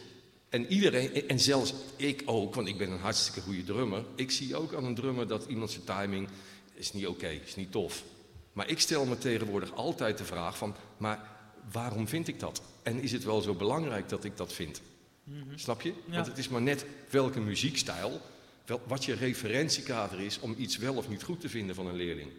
en 0.55 0.67
iedereen, 0.73 1.29
en 1.29 1.41
zelfs 1.41 1.75
ik 1.97 2.23
ook, 2.27 2.55
want 2.55 2.69
ik 2.69 2.79
ben 2.79 2.91
een 2.91 2.99
hartstikke 2.99 3.41
goede 3.41 3.65
drummer. 3.65 4.05
Ik 4.15 4.31
zie 4.31 4.57
ook 4.57 4.75
aan 4.75 4.85
een 4.85 4.95
drummer 4.95 5.29
dat 5.29 5.47
iemand 5.49 5.71
zijn 5.71 5.85
timing 5.85 6.29
is 6.75 6.93
niet 6.93 7.07
oké, 7.07 7.29
is 7.29 7.57
niet 7.57 7.73
tof. 7.73 8.05
Maar 8.53 8.69
ik 8.69 8.81
stel 8.81 9.05
me 9.05 9.19
tegenwoordig 9.19 9.75
altijd 9.75 10.19
de 10.19 10.25
vraag 10.25 10.59
van, 10.59 10.75
maar 10.97 11.31
waarom 11.73 12.09
vind 12.09 12.29
ik 12.29 12.41
dat? 12.41 12.63
En 12.83 13.01
is 13.03 13.13
het 13.13 13.25
wel 13.25 13.41
zo 13.41 13.55
belangrijk 13.55 14.09
dat 14.09 14.25
ik 14.25 14.37
dat 14.37 14.53
vind? 14.53 14.81
Mhm. 15.25 15.39
Snap 15.55 15.81
je? 15.81 15.93
Want 16.07 16.27
het 16.27 16.39
is 16.39 16.49
maar 16.49 16.63
net 16.63 16.87
welke 17.11 17.41
muziekstijl, 17.41 18.21
wel, 18.67 18.81
wat 18.87 19.05
je 19.05 19.15
referentiekader 19.15 20.21
is 20.21 20.41
om 20.41 20.55
iets 20.59 20.77
wel 20.77 20.95
of 20.95 21.09
niet 21.09 21.23
goed 21.23 21.41
te 21.41 21.49
vinden 21.49 21.75
van 21.75 21.87
een 21.87 21.97
leerling. 21.97 22.31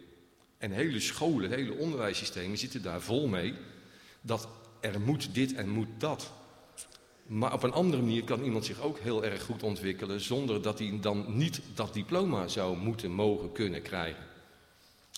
En 0.58 0.70
hele 0.70 1.00
scholen, 1.00 1.50
hele 1.50 1.74
onderwijssystemen 1.74 2.58
zitten 2.58 2.82
daar 2.82 3.00
vol 3.00 3.28
mee 3.28 3.54
dat 4.20 4.48
er 4.80 5.00
moet 5.00 5.34
dit 5.34 5.54
en 5.54 5.68
moet 5.68 5.88
dat. 5.98 6.32
Maar 7.26 7.52
op 7.52 7.62
een 7.62 7.72
andere 7.72 8.02
manier 8.02 8.24
kan 8.24 8.42
iemand 8.42 8.64
zich 8.64 8.80
ook 8.80 8.98
heel 8.98 9.24
erg 9.24 9.42
goed 9.42 9.62
ontwikkelen 9.62 10.20
zonder 10.20 10.62
dat 10.62 10.78
hij 10.78 10.98
dan 11.00 11.24
niet 11.28 11.60
dat 11.74 11.94
diploma 11.94 12.48
zou 12.48 12.76
moeten, 12.76 13.10
mogen, 13.10 13.52
kunnen 13.52 13.82
krijgen. 13.82 14.24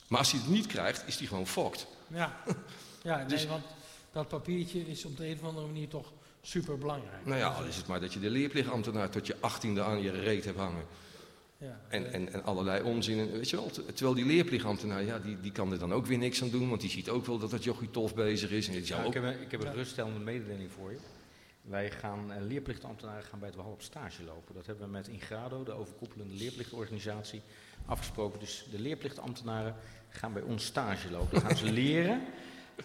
Maar 0.06 0.18
als 0.18 0.30
hij 0.30 0.40
het 0.40 0.50
niet 0.50 0.66
krijgt, 0.66 1.06
is 1.06 1.18
hij 1.18 1.26
gewoon 1.26 1.46
fokt. 1.46 1.86
Ja, 2.06 2.36
ja 3.02 3.16
nee, 3.18 3.26
dus, 3.26 3.46
want 3.46 3.64
dat 4.12 4.28
papiertje 4.28 4.86
is 4.86 5.04
op 5.04 5.16
de 5.16 5.26
een 5.26 5.38
of 5.40 5.48
andere 5.48 5.66
manier 5.66 5.88
toch 5.88 6.12
super 6.42 6.78
belangrijk. 6.78 7.26
Nou 7.26 7.38
ja, 7.38 7.48
al 7.48 7.64
is 7.64 7.76
het 7.76 7.86
maar 7.86 8.00
dat 8.00 8.12
je 8.12 8.20
de 8.20 8.30
leerplichtambtenaar 8.30 9.10
tot 9.10 9.26
je 9.26 9.36
achttiende 9.40 9.82
aan 9.82 10.02
je 10.02 10.10
reet 10.10 10.44
hebt 10.44 10.58
hangen. 10.58 10.84
Ja, 11.58 11.80
en, 11.88 12.12
en, 12.12 12.32
en 12.32 12.44
allerlei 12.44 12.82
onzin. 12.82 13.30
Weet 13.30 13.50
je 13.50 13.56
wel, 13.56 13.70
terwijl 13.70 14.14
die 14.14 14.26
leerplichtambtenaar, 14.26 15.04
ja, 15.04 15.18
die, 15.18 15.40
die 15.40 15.52
kan 15.52 15.72
er 15.72 15.78
dan 15.78 15.92
ook 15.92 16.06
weer 16.06 16.18
niks 16.18 16.42
aan 16.42 16.50
doen, 16.50 16.68
want 16.68 16.80
die 16.80 16.90
ziet 16.90 17.08
ook 17.08 17.26
wel 17.26 17.38
dat 17.38 17.50
dat 17.50 17.64
jochie 17.64 17.90
tof 17.90 18.14
bezig 18.14 18.50
is. 18.50 18.68
En 18.68 18.86
ja, 18.86 19.04
ook... 19.04 19.14
ik, 19.14 19.22
heb, 19.22 19.40
ik 19.40 19.50
heb 19.50 19.64
een 19.64 19.74
ruststellende 19.74 20.20
mededeling 20.20 20.70
voor 20.72 20.90
je. 20.90 20.98
Wij 21.68 21.90
gaan, 21.90 22.32
eh, 22.32 22.40
leerplichtambtenaren 22.40 23.22
gaan 23.22 23.38
bij 23.38 23.48
het 23.48 23.56
WAL 23.56 23.70
op 23.70 23.82
stage 23.82 24.24
lopen. 24.24 24.54
Dat 24.54 24.66
hebben 24.66 24.84
we 24.84 24.90
met 24.90 25.08
Ingrado, 25.08 25.62
de 25.62 25.72
overkoepelende 25.72 26.34
leerplichtorganisatie, 26.34 27.42
afgesproken. 27.86 28.40
Dus 28.40 28.66
de 28.70 28.80
leerplichtambtenaren 28.80 29.74
gaan 30.08 30.32
bij 30.32 30.42
ons 30.42 30.64
stage 30.64 31.10
lopen. 31.10 31.30
Dan 31.30 31.48
gaan 31.48 31.56
ze 31.56 31.72
leren. 31.82 32.22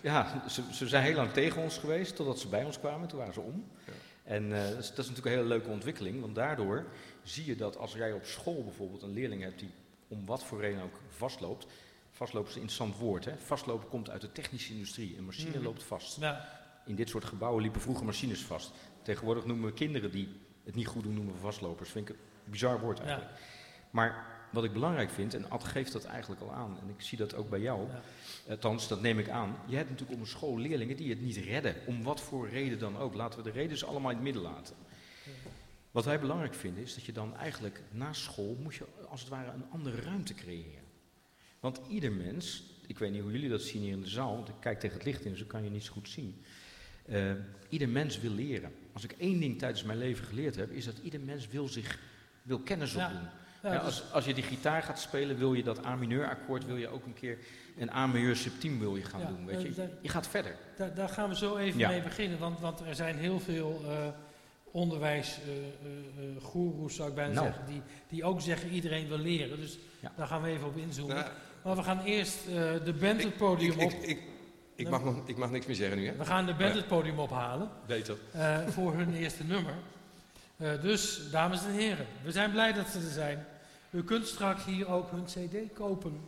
Ja, 0.01 0.49
ze, 0.49 0.63
ze, 0.73 0.87
zijn 0.87 1.03
heel 1.03 1.15
lang 1.15 1.31
tegen 1.31 1.61
ons 1.61 1.77
geweest, 1.77 2.15
totdat 2.15 2.39
ze 2.39 2.47
bij 2.47 2.63
ons 2.63 2.79
kwamen. 2.79 3.07
Toen 3.07 3.17
waren 3.17 3.33
ze 3.33 3.41
om. 3.41 3.65
Ja. 3.85 3.91
En 4.23 4.43
uh, 4.43 4.69
dat, 4.69 4.77
is, 4.77 4.89
dat, 4.89 4.97
is, 4.97 5.09
natuurlijk 5.09 5.25
een 5.25 5.31
hele 5.31 5.47
leuke 5.47 5.69
ontwikkeling, 5.69 6.21
want 6.21 6.35
daardoor 6.35 6.85
zie 7.23 7.45
je 7.45 7.55
dat 7.55 7.77
als 7.77 7.93
jij 7.93 8.13
op 8.13 8.25
school 8.25 8.63
bijvoorbeeld 8.63 9.01
een 9.01 9.13
leerling 9.13 9.41
hebt 9.41 9.59
die 9.59 9.71
om 10.07 10.25
wat 10.25 10.43
voor 10.43 10.59
reden 10.59 10.81
ook 10.81 10.99
vastloopt. 11.09 11.65
Vastlopen 12.11 12.49
is 12.49 12.55
een 12.55 12.61
interessant 12.61 12.97
woord. 12.97 13.25
Hè? 13.25 13.37
Vastlopen 13.37 13.89
komt 13.89 14.09
uit 14.09 14.21
de 14.21 14.31
technische 14.31 14.73
industrie. 14.73 15.17
Een 15.17 15.25
machine 15.25 15.57
mm. 15.57 15.63
loopt 15.63 15.83
vast. 15.83 16.19
Ja 16.19 16.62
in 16.85 16.95
dit 16.95 17.09
soort 17.09 17.25
gebouwen 17.25 17.61
liepen 17.61 17.81
vroeger 17.81 18.05
machines 18.05 18.41
vast. 18.41 18.71
Tegenwoordig 19.01 19.45
noemen 19.45 19.65
we 19.65 19.73
kinderen 19.73 20.11
die 20.11 20.27
het 20.63 20.75
niet 20.75 20.87
goed 20.87 21.03
doen, 21.03 21.13
noemen 21.13 21.33
we 21.33 21.39
vastlopers. 21.39 21.89
Vind 21.89 22.09
ik 22.09 22.15
een 22.15 22.51
bizar 22.51 22.79
woord 22.79 22.99
eigenlijk. 22.99 23.31
Maar 23.89 24.25
wat 24.51 24.63
ik 24.63 24.73
belangrijk 24.73 25.09
vind, 25.09 25.33
en 25.33 25.49
Ad 25.49 25.63
geeft 25.63 25.91
dat 25.91 26.03
eigenlijk 26.03 26.41
al 26.41 26.53
aan, 26.53 26.77
en 26.81 26.89
ik 26.89 27.01
zie 27.01 27.17
dat 27.17 27.35
ook 27.35 27.49
bij 27.49 27.59
jou, 27.59 27.87
ja. 27.87 28.01
althans 28.49 28.87
dat 28.87 29.01
neem 29.01 29.19
ik 29.19 29.29
aan. 29.29 29.55
Je 29.65 29.75
hebt 29.75 29.89
natuurlijk 29.89 30.19
op 30.19 30.25
een 30.25 30.31
school 30.31 30.57
leerlingen 30.57 30.97
die 30.97 31.09
het 31.09 31.21
niet 31.21 31.37
redden, 31.37 31.75
om 31.85 32.03
wat 32.03 32.21
voor 32.21 32.49
reden 32.49 32.79
dan 32.79 32.97
ook. 32.97 33.13
Laten 33.13 33.39
we 33.39 33.51
de 33.51 33.51
reden 33.51 33.87
allemaal 33.87 34.09
in 34.09 34.15
het 34.15 34.25
midden 34.25 34.41
laten. 34.41 34.75
Wat 35.91 36.05
wij 36.05 36.19
belangrijk 36.19 36.53
vinden 36.53 36.83
is 36.83 36.95
dat 36.95 37.03
je 37.03 37.11
dan 37.11 37.35
eigenlijk 37.35 37.81
na 37.91 38.13
school 38.13 38.57
moet 38.61 38.75
je 38.75 38.85
als 39.09 39.19
het 39.19 39.29
ware 39.29 39.51
een 39.51 39.69
andere 39.69 40.01
ruimte 40.01 40.33
creëren. 40.33 40.83
Want 41.59 41.79
ieder 41.89 42.11
mens, 42.11 42.63
ik 42.87 42.97
weet 42.97 43.11
niet 43.11 43.21
hoe 43.21 43.31
jullie 43.31 43.49
dat 43.49 43.61
zien 43.61 43.81
hier 43.81 43.91
in 43.91 44.01
de 44.01 44.07
zaal, 44.07 44.35
want 44.35 44.49
ik 44.49 44.55
kijk 44.59 44.79
tegen 44.79 44.95
het 44.95 45.05
licht 45.05 45.25
in, 45.25 45.31
dus 45.31 45.47
kan 45.47 45.63
je 45.63 45.69
niet 45.69 45.83
zo 45.83 45.93
goed 45.93 46.09
zien. 46.09 46.43
Uh, 47.05 47.31
ieder 47.69 47.89
mens 47.89 48.19
wil 48.19 48.31
leren. 48.31 48.72
Als 48.93 49.03
ik 49.03 49.15
één 49.17 49.39
ding 49.39 49.60
tijdens 49.60 49.83
mijn 49.83 49.98
leven 49.98 50.25
geleerd 50.25 50.55
heb, 50.55 50.72
is 50.72 50.86
dat 50.86 50.98
ieder 51.03 51.19
mens 51.19 51.48
wil 51.48 51.67
zich 51.67 52.00
wil 52.41 52.60
kennis 52.60 52.95
opdoen. 52.95 53.27
Ja, 53.63 53.74
ja, 53.74 53.77
als, 53.77 54.12
als 54.12 54.25
je 54.25 54.33
die 54.33 54.43
gitaar 54.43 54.83
gaat 54.83 55.00
spelen, 55.00 55.38
wil 55.38 55.53
je 55.53 55.63
dat 55.63 55.86
A-mineur 55.86 56.29
akkoord, 56.29 56.65
wil 56.65 56.75
je 56.75 56.88
ook 56.88 57.05
een 57.05 57.13
keer 57.13 57.38
een 57.77 57.91
A-mineur 57.91 58.36
subtiem 58.36 58.79
wil 58.79 58.95
je 58.95 59.03
gaan 59.03 59.27
doen. 59.27 59.45
Weet 59.45 59.62
je? 59.62 59.89
je 60.01 60.10
gaat 60.10 60.27
verder. 60.27 60.55
Daar, 60.77 60.93
daar 60.93 61.10
gaan 61.10 61.29
we 61.29 61.36
zo 61.36 61.57
even 61.57 61.88
mee 61.88 62.01
beginnen, 62.01 62.39
want, 62.39 62.60
want 62.60 62.79
er 62.79 62.95
zijn 62.95 63.17
heel 63.17 63.39
veel 63.39 63.81
uh, 63.86 64.07
onderwijsgoeroes, 64.72 66.95
zou 66.95 67.10
ik 67.10 67.15
bijna 67.15 67.33
nou. 67.33 67.45
zeggen, 67.45 67.65
die, 67.65 67.81
die 68.10 68.24
ook 68.24 68.41
zeggen 68.41 68.69
iedereen 68.69 69.07
wil 69.07 69.17
leren. 69.17 69.60
Dus 69.60 69.77
daar 70.15 70.27
gaan 70.27 70.41
we 70.41 70.50
even 70.50 70.67
op 70.67 70.77
inzoomen. 70.77 71.15
Nou, 71.15 71.27
maar 71.63 71.75
we 71.75 71.83
gaan 71.83 72.03
eerst 72.03 72.45
de 72.83 72.93
band 73.00 73.24
het 73.24 73.38
podium 73.38 73.79
op. 73.79 73.91
Ik, 73.91 74.01
ik, 74.01 74.19
mag 74.89 75.03
nog, 75.03 75.15
ik 75.25 75.38
mag 75.38 75.51
niks 75.51 75.65
meer 75.65 75.75
zeggen 75.75 75.98
nu, 75.98 76.08
hè? 76.08 76.15
We 76.15 76.25
gaan 76.25 76.46
de 76.46 76.53
band 76.53 76.75
het 76.75 76.88
podium 76.88 77.20
ophalen. 77.20 77.70
Beter. 77.88 78.18
voor 78.68 78.94
hun 78.94 79.13
eerste 79.13 79.44
nummer. 79.44 79.74
Uh, 80.58 80.82
dus, 80.82 81.30
dames 81.32 81.65
en 81.65 81.72
heren, 81.72 82.06
we 82.24 82.32
zijn 82.32 82.51
blij 82.51 82.74
dat 82.74 82.88
ze 82.88 82.98
er 82.98 83.12
zijn. 83.12 83.46
U 83.89 84.03
kunt 84.03 84.27
straks 84.27 84.65
hier 84.65 84.88
ook 84.88 85.12
hun 85.12 85.25
cd 85.25 85.74
kopen. 85.74 86.22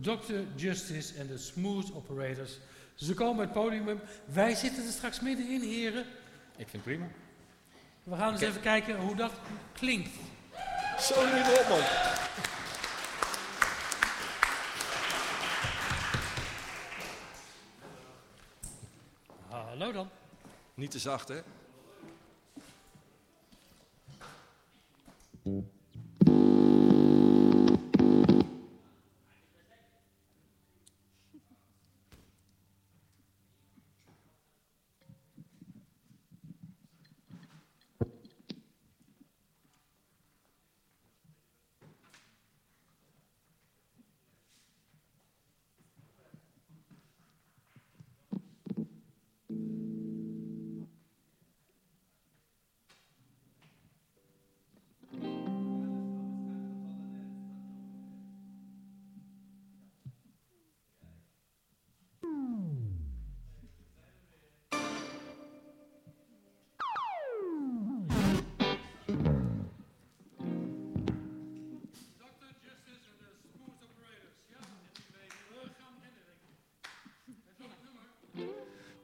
Dr. 0.00 0.34
Justice 0.54 1.14
en 1.18 1.26
de 1.26 1.38
Smooth 1.38 1.94
Operators. 1.94 2.58
Ze 2.94 3.14
komen 3.14 3.40
het 3.40 3.52
podium. 3.52 4.00
Wij 4.24 4.54
zitten 4.54 4.84
er 4.84 4.92
straks 4.92 5.20
middenin, 5.20 5.60
heren. 5.60 6.04
Ik 6.56 6.68
vind 6.68 6.72
het 6.72 6.82
prima. 6.82 7.06
We 8.02 8.16
gaan 8.16 8.32
eens 8.32 8.40
even 8.40 8.60
kijken 8.60 8.96
hoe 8.96 9.16
dat 9.16 9.32
klinkt. 9.72 10.10
Zo 10.98 11.14
op, 11.14 11.66
man. 11.68 11.80
Hallo 19.78 19.92
dan. 19.92 20.08
Niet 20.74 20.90
te 20.90 20.98
zacht, 20.98 21.28
hè? 21.28 21.40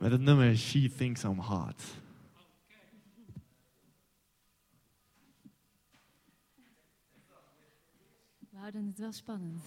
Met 0.04 0.12
het 0.12 0.22
nummer 0.22 0.56
She 0.56 0.92
Thinks 0.96 1.22
I'm 1.22 1.38
Hot. 1.38 1.82
We 8.50 8.56
houden 8.56 8.86
het 8.86 8.98
wel 8.98 9.12
spannend. 9.12 9.64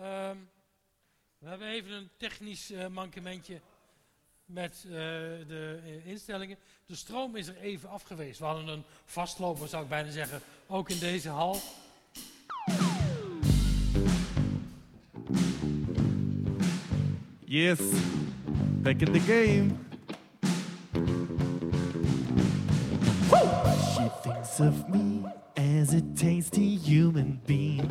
Um, 0.00 0.48
we 1.38 1.48
hebben 1.48 1.68
even 1.68 1.92
een 1.92 2.08
technisch 2.16 2.70
uh, 2.70 2.86
mankementje 2.86 3.60
met 4.46 4.82
uh, 4.86 4.92
de 4.92 5.80
uh, 5.84 6.06
instellingen. 6.06 6.58
De 6.86 6.94
stroom 6.94 7.36
is 7.36 7.46
er 7.46 7.56
even 7.56 7.88
afgewezen. 7.88 8.42
We 8.42 8.48
hadden 8.48 8.68
een 8.68 8.84
vastloper, 9.04 9.68
zou 9.68 9.82
ik 9.82 9.88
bijna 9.88 10.10
zeggen, 10.10 10.40
ook 10.66 10.90
in 10.90 10.98
deze 10.98 11.28
hal. 11.28 11.60
Yes, 17.50 17.80
back 18.82 19.00
in 19.00 19.10
the 19.10 19.20
game. 19.20 19.78
Woo! 23.32 23.38
She 23.94 24.10
thinks 24.22 24.60
of 24.60 24.90
me 24.90 25.24
as 25.56 25.94
a 25.94 26.02
tasty 26.14 26.76
human 26.76 27.40
being. 27.46 27.90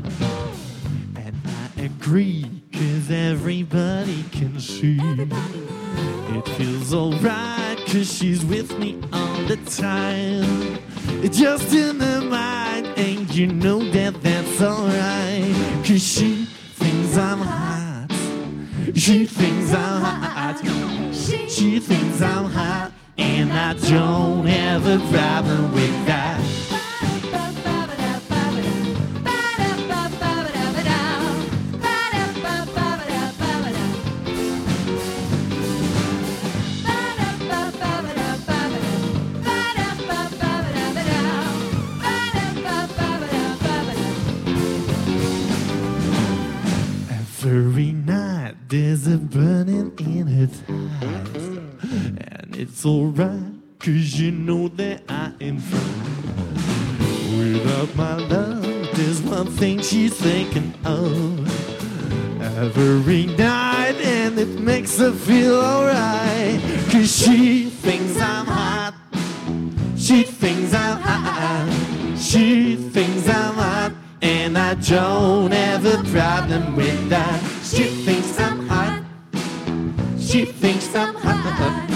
And 1.15 1.35
I 1.43 1.85
agree, 1.85 2.61
cause 2.71 3.09
everybody 3.09 4.23
can 4.31 4.59
see. 4.59 4.99
It 5.01 6.47
feels 6.49 6.93
alright, 6.93 7.79
cause 7.87 8.13
she's 8.13 8.45
with 8.45 8.77
me 8.77 8.99
all 9.11 9.41
the 9.47 9.57
time. 9.65 10.77
It's 11.23 11.39
just 11.39 11.73
in 11.73 11.97
the 11.97 12.21
mind, 12.21 12.85
and 12.95 13.33
you 13.33 13.47
know 13.47 13.79
that 13.79 14.21
that's 14.21 14.61
alright. 14.61 15.83
Cause 15.83 16.03
she 16.03 16.45
thinks 16.45 17.17
I'm 17.17 17.39
hot. 17.39 17.66
She 18.97 19.27
thinks 19.27 19.73
I'm 19.75 20.01
hot. 20.01 20.59
She 21.13 21.79
thinks 21.79 22.19
I'm 22.19 22.45
hot. 22.45 22.91
And 23.19 23.53
I 23.53 23.73
don't 23.73 24.47
have 24.47 24.87
a 24.87 24.97
problem 25.11 25.71
with 25.71 26.05
that. 26.07 26.26
It's 52.59 52.83
alright, 52.87 53.53
cause 53.77 54.19
you 54.19 54.31
know 54.31 54.67
that 54.69 55.03
I 55.07 55.31
am 55.41 55.59
fine. 55.59 57.37
Without 57.37 57.95
my 57.95 58.15
love, 58.15 58.63
there's 58.95 59.21
one 59.21 59.45
thing 59.45 59.79
she's 59.79 60.15
thinking 60.15 60.73
of. 60.83 61.39
Every 62.57 63.27
night, 63.27 63.97
and 64.01 64.39
it 64.39 64.59
makes 64.59 64.97
her 64.97 65.11
feel 65.11 65.59
alright. 65.59 66.59
Cause 66.89 67.15
she 67.15 67.69
thinks 67.69 68.19
I'm 68.19 68.47
hot. 68.47 68.95
She 69.95 70.23
thinks 70.23 70.73
I'm 70.73 70.99
hot. 70.99 72.17
She 72.17 72.75
thinks 72.75 73.29
I'm 73.29 73.53
hot. 73.53 73.93
And 74.23 74.57
I 74.57 74.73
don't 74.73 75.51
have 75.51 75.85
a 75.85 76.03
problem 76.09 76.75
with 76.75 77.09
that. 77.09 77.39
She 77.63 77.83
thinks 77.83 78.39
I'm 78.39 78.67
hot. 78.67 79.03
She 80.19 80.45
thinks 80.45 80.95
I'm 80.95 81.13
hot. 81.13 81.86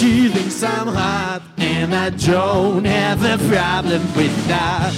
She 0.00 0.30
thinks 0.30 0.62
I'm 0.62 0.86
hot. 0.86 1.42
And 1.58 1.94
I 1.94 2.08
don't 2.08 2.86
have 2.86 3.22
a 3.22 3.36
problem 3.52 4.00
with 4.16 4.48
that. 4.48 4.94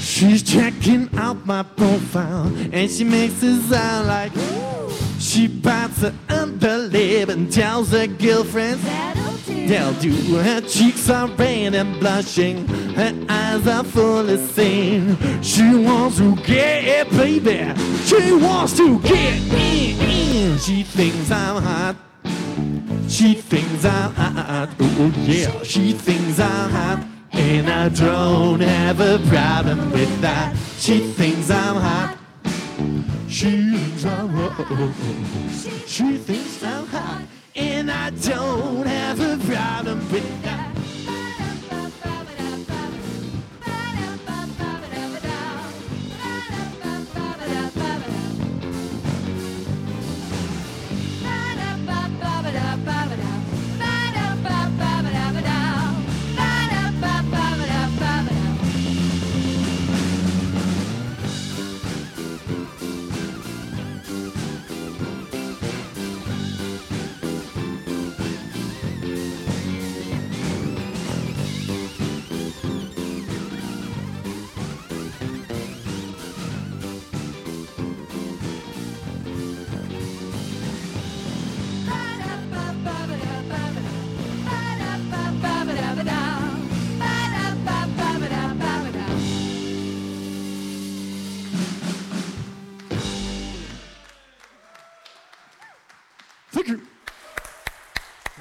She's 0.00 0.42
checking 0.42 1.08
out 1.16 1.46
my 1.46 1.62
profile 1.62 2.52
and 2.72 2.90
she 2.90 3.04
makes 3.04 3.42
it 3.42 3.62
sound 3.62 4.06
like 4.06 4.59
she 5.30 5.46
bites 5.46 6.02
her 6.02 6.12
under 6.28 6.88
the 6.88 6.98
lip 6.98 7.28
and 7.28 7.52
tells 7.52 7.92
her 7.92 8.08
girlfriends 8.08 8.82
they'll 9.46 9.92
do. 10.00 10.12
Her 10.34 10.60
cheeks 10.60 11.08
are 11.08 11.28
red 11.28 11.76
and 11.76 12.00
blushing, 12.00 12.66
her 12.94 13.14
eyes 13.28 13.64
are 13.68 13.84
full 13.84 14.28
of 14.28 14.40
sin. 14.50 15.16
She 15.40 15.84
wants 15.86 16.18
to 16.18 16.34
get, 16.34 17.06
a 17.06 17.10
baby, 17.16 17.72
she 18.04 18.32
wants 18.32 18.76
to 18.78 18.98
get 19.00 19.40
in. 19.52 20.58
She 20.58 20.82
thinks 20.82 21.30
I'm 21.30 21.62
hot. 21.62 21.96
She 23.08 23.34
thinks 23.34 23.84
I'm 23.84 24.12
hot. 24.12 24.70
Oh 24.80 25.12
yeah, 25.18 25.62
she 25.62 25.92
thinks 25.92 26.40
I'm 26.40 26.70
hot. 26.70 27.06
And 27.32 27.70
I 27.70 27.88
don't 27.88 28.60
have 28.60 28.98
a 28.98 29.18
problem 29.28 29.92
with 29.92 30.20
that. 30.22 30.56
She 30.78 30.98
thinks 30.98 31.50
I'm 31.50 31.76
hot. 31.76 32.19
She 33.30 33.48
thinks 33.48 34.04
I'm. 34.04 35.86
She 35.86 36.18
thinks 36.18 36.64
I'm 36.64 36.86
hot. 36.88 37.22
And 37.54 37.88
I 37.88 38.10
don't 38.10 38.84
have 38.84 39.20
a 39.20 39.38
problem 39.46 39.98
with 40.10 40.42
that. 40.42 40.69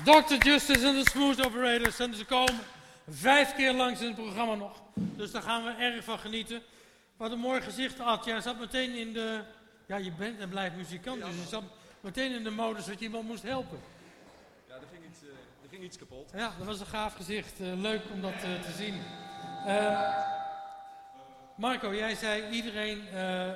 Dr. 0.10 0.38
Justice 0.48 0.88
en 0.88 0.96
de 0.96 1.10
Smooth 1.10 1.46
Operators. 1.46 2.00
En 2.00 2.14
ze 2.14 2.26
komen 2.26 2.60
vijf 3.10 3.56
keer 3.56 3.74
langs 3.74 4.02
in 4.02 4.08
het 4.08 4.16
programma 4.16 4.56
nog. 4.56 4.82
Dus 4.94 5.32
daar 5.32 5.42
gaan 5.42 5.64
we 5.64 5.72
erg 5.72 6.04
van 6.04 6.20
genieten. 6.20 6.62
Wat 7.18 7.32
een 7.32 7.40
mooi 7.40 7.62
gezicht, 7.62 8.00
Ad. 8.00 8.26
Jij 8.26 8.42
zat 8.42 8.60
meteen 8.60 8.96
in 8.96 9.14
de... 9.14 9.42
Ja, 9.86 9.98
je 9.98 10.12
bent 10.12 10.40
en 10.40 10.50
blijft 10.50 10.76
muzikant. 10.76 11.22
Dus 11.22 11.36
je 11.36 11.48
zat 11.48 11.64
meteen 12.02 12.32
in 12.32 12.44
de 12.44 12.50
modus 12.50 12.86
dat 12.86 13.00
je 13.00 13.06
iemand 13.06 13.28
moest 13.28 13.44
helpen. 13.44 13.80
Ja, 14.68 14.74
er 14.74 14.82
ging 14.92 15.06
iets, 15.06 15.22
er 15.62 15.70
ging 15.70 15.84
iets 15.84 15.98
kapot. 15.98 16.32
Ja, 16.36 16.52
dat 16.58 16.68
was 16.68 16.80
een 16.80 16.86
gaaf 16.86 17.14
gezicht. 17.14 17.60
Eh, 17.60 17.74
leuk 17.82 18.02
om 18.14 18.22
dat 18.22 18.34
eh, 18.34 18.42
te 18.42 18.72
zien. 18.78 19.02
Marco, 21.56 21.96
jij 21.96 22.16
zei 22.16 22.50
iedereen 22.50 23.04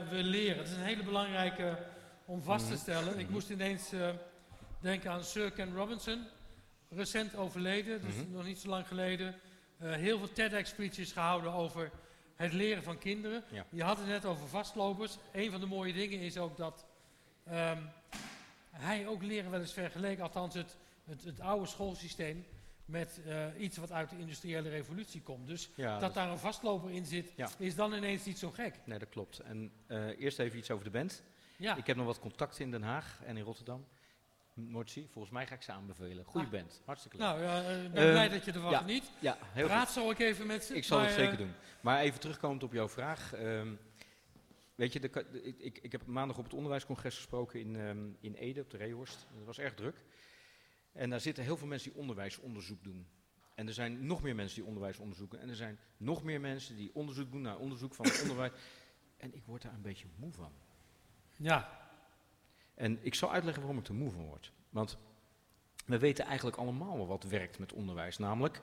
wil 0.10 0.24
leren. 0.24 0.57
Dat 0.57 0.67
is 0.67 0.74
een 0.74 0.83
hele 0.83 1.03
belangrijke 1.03 1.77
om 2.25 2.41
vast 2.41 2.67
te 2.67 2.77
stellen. 2.77 3.19
Ik 3.19 3.29
moest 3.29 3.50
ineens 3.50 3.89
denken 4.79 5.12
aan 5.12 5.24
Sir 5.24 5.51
Ken 5.51 5.75
Robinson. 5.75 6.27
Recent 6.95 7.35
overleden, 7.35 8.01
dus 8.01 8.13
nog 8.31 8.45
niet 8.45 8.59
zo 8.59 8.69
lang 8.69 8.88
geleden. 8.88 9.35
Eh, 9.77 9.91
heel 9.93 10.17
veel 10.17 10.31
TEDx-speeches 10.33 11.12
gehouden 11.12 11.51
over 11.53 11.91
het 12.36 12.53
leren 12.53 12.84
van 12.84 12.97
kinderen. 12.97 13.43
Ja. 13.51 13.65
Je 13.69 13.84
had 13.84 13.97
het 13.97 14.08
net 14.08 14.25
over 14.25 14.47
vastlopers. 14.47 15.17
Een 15.32 15.51
van 15.51 15.60
de 15.60 15.65
mooie 15.65 15.93
dingen 15.93 16.19
is 16.19 16.38
ook 16.38 16.58
dat 16.58 16.86
ehm, 17.45 17.82
hij 18.71 19.08
ook 19.08 19.23
leren 19.23 19.51
wel 19.51 19.60
eens 19.60 19.73
vergeleken, 19.73 20.23
althans 20.23 20.53
het, 20.53 20.77
het, 21.06 21.23
het 21.23 21.39
oude 21.39 21.65
schoolsysteem, 21.67 22.45
met 22.86 23.21
eh, 23.25 23.45
iets 23.58 23.77
wat 23.77 23.91
uit 23.91 24.10
de 24.10 24.17
industriële 24.19 24.69
revolutie 24.69 25.21
komt. 25.21 25.47
Dus 25.47 25.69
Ja, 25.75 25.91
dat 25.91 26.01
dat- 26.01 26.13
daar 26.13 26.29
een 26.29 26.38
vastloper 26.38 26.91
in 26.91 27.06
zit, 27.06 27.32
Ja. 27.36 27.49
is 27.58 27.75
dan 27.75 27.93
ineens 27.93 28.25
niet 28.25 28.38
zo 28.39 28.49
gek. 28.51 28.75
Nee, 28.86 28.99
dat 28.99 29.10
klopt. 29.10 29.39
En 29.39 29.71
eh, 29.88 30.19
eerst 30.19 30.39
even 30.39 30.58
iets 30.58 30.71
over 30.71 30.84
de 30.86 30.91
band. 30.91 31.23
Ik 31.58 31.88
heb 31.88 31.95
nog 31.95 32.06
wat 32.06 32.19
contacten 32.19 32.63
in 32.63 32.71
Den 32.71 32.84
Haag 32.84 33.19
en 33.25 33.38
in 33.38 33.43
Rotterdam. 33.43 33.86
Mortsi, 34.54 35.08
volgens 35.12 35.34
mij 35.34 35.48
ga 35.48 35.56
ik 35.56 35.62
ze 35.62 35.72
aanbevelen. 35.72 36.26
Goeie 36.26 36.46
Ah. 36.48 36.52
band, 36.54 36.82
hartstikke 36.86 37.18
leuk. 37.18 37.26
nou, 37.26 37.42
ja, 37.42 37.63
eh, 37.63 37.84
ik 37.86 37.92
ben 37.92 38.04
Ehm, 38.04 38.12
blij 38.12 38.30
dat 38.30 38.46
je 38.46 38.52
ervan 38.52 38.72
ja, 38.72 38.78
geniet. 38.80 39.12
ja, 39.20 39.38
heel 39.42 39.66
Praat 39.66 39.86
goed. 39.86 39.94
zo 39.94 40.10
ook 40.10 40.20
even 40.20 40.48
met 40.48 40.63
ze. 40.63 40.76
Ik 40.76 40.84
zal 40.84 41.00
het 41.00 41.12
zeker 41.12 41.32
eh, 41.32 41.38
doen. 41.38 41.52
Maar 41.82 42.00
even 42.00 42.20
terugkomend 42.20 42.63
op 42.63 42.74
jouw 42.74 42.89
vraag. 42.89 43.34
ehm, 43.34 43.74
weet 44.76 44.94
je, 44.94 45.00
de, 45.00 45.42
ik, 45.44 45.60
ik, 45.60 45.78
ik 45.78 45.92
heb 45.92 46.06
maandag 46.06 46.38
op 46.38 46.44
het 46.44 46.54
onderwijscongres 46.54 47.16
gesproken 47.16 47.60
in, 47.60 47.76
ehm, 47.76 48.08
in 48.20 48.34
Ede, 48.34 48.62
op 48.62 48.70
de 48.70 48.78
Reehorst. 48.78 49.28
Dat 49.36 49.46
was 49.46 49.60
erg 49.60 49.74
druk. 49.74 50.04
En 50.92 51.10
daar 51.10 51.20
zitten 51.22 51.44
heel 51.44 51.58
veel 51.58 51.68
mensen 51.68 51.92
die 51.92 52.00
onderwijsonderzoek 52.00 52.84
doen. 52.84 53.08
En 53.56 53.68
er 53.68 53.74
zijn 53.74 54.06
nog 54.06 54.22
meer 54.22 54.36
mensen 54.36 54.56
die 54.56 54.66
onderwijsonderzoek 54.66 55.32
doen. 55.32 55.39
En 55.39 55.50
er 55.50 55.56
zijn 55.56 55.80
nog 55.98 56.24
meer 56.24 56.42
mensen 56.42 56.76
die 56.76 56.92
onderzoek 56.94 57.32
doen 57.32 57.42
naar 57.42 57.58
onderzoek 57.58 57.96
van 57.96 58.06
het 58.06 58.22
onderwijs. 58.22 58.52
En 59.18 59.34
ik 59.36 59.44
word 59.46 59.62
daar 59.62 59.74
een 59.74 59.82
beetje 59.82 60.08
moe 60.16 60.32
van. 60.34 60.52
Ja, 61.38 61.83
En 62.75 62.99
ik 63.01 63.15
zal 63.15 63.31
uitleggen 63.31 63.63
waarom 63.63 63.81
ik 63.81 63.88
er 63.88 63.93
moe 63.93 64.12
van 64.12 64.25
word. 64.25 64.51
Want 64.69 64.97
we 65.86 65.97
weten 65.99 66.25
eigenlijk 66.25 66.57
allemaal 66.57 66.97
wel 66.97 67.07
wat 67.07 67.23
werkt 67.23 67.59
met 67.59 67.73
onderwijs. 67.73 68.17
Namelijk 68.17 68.62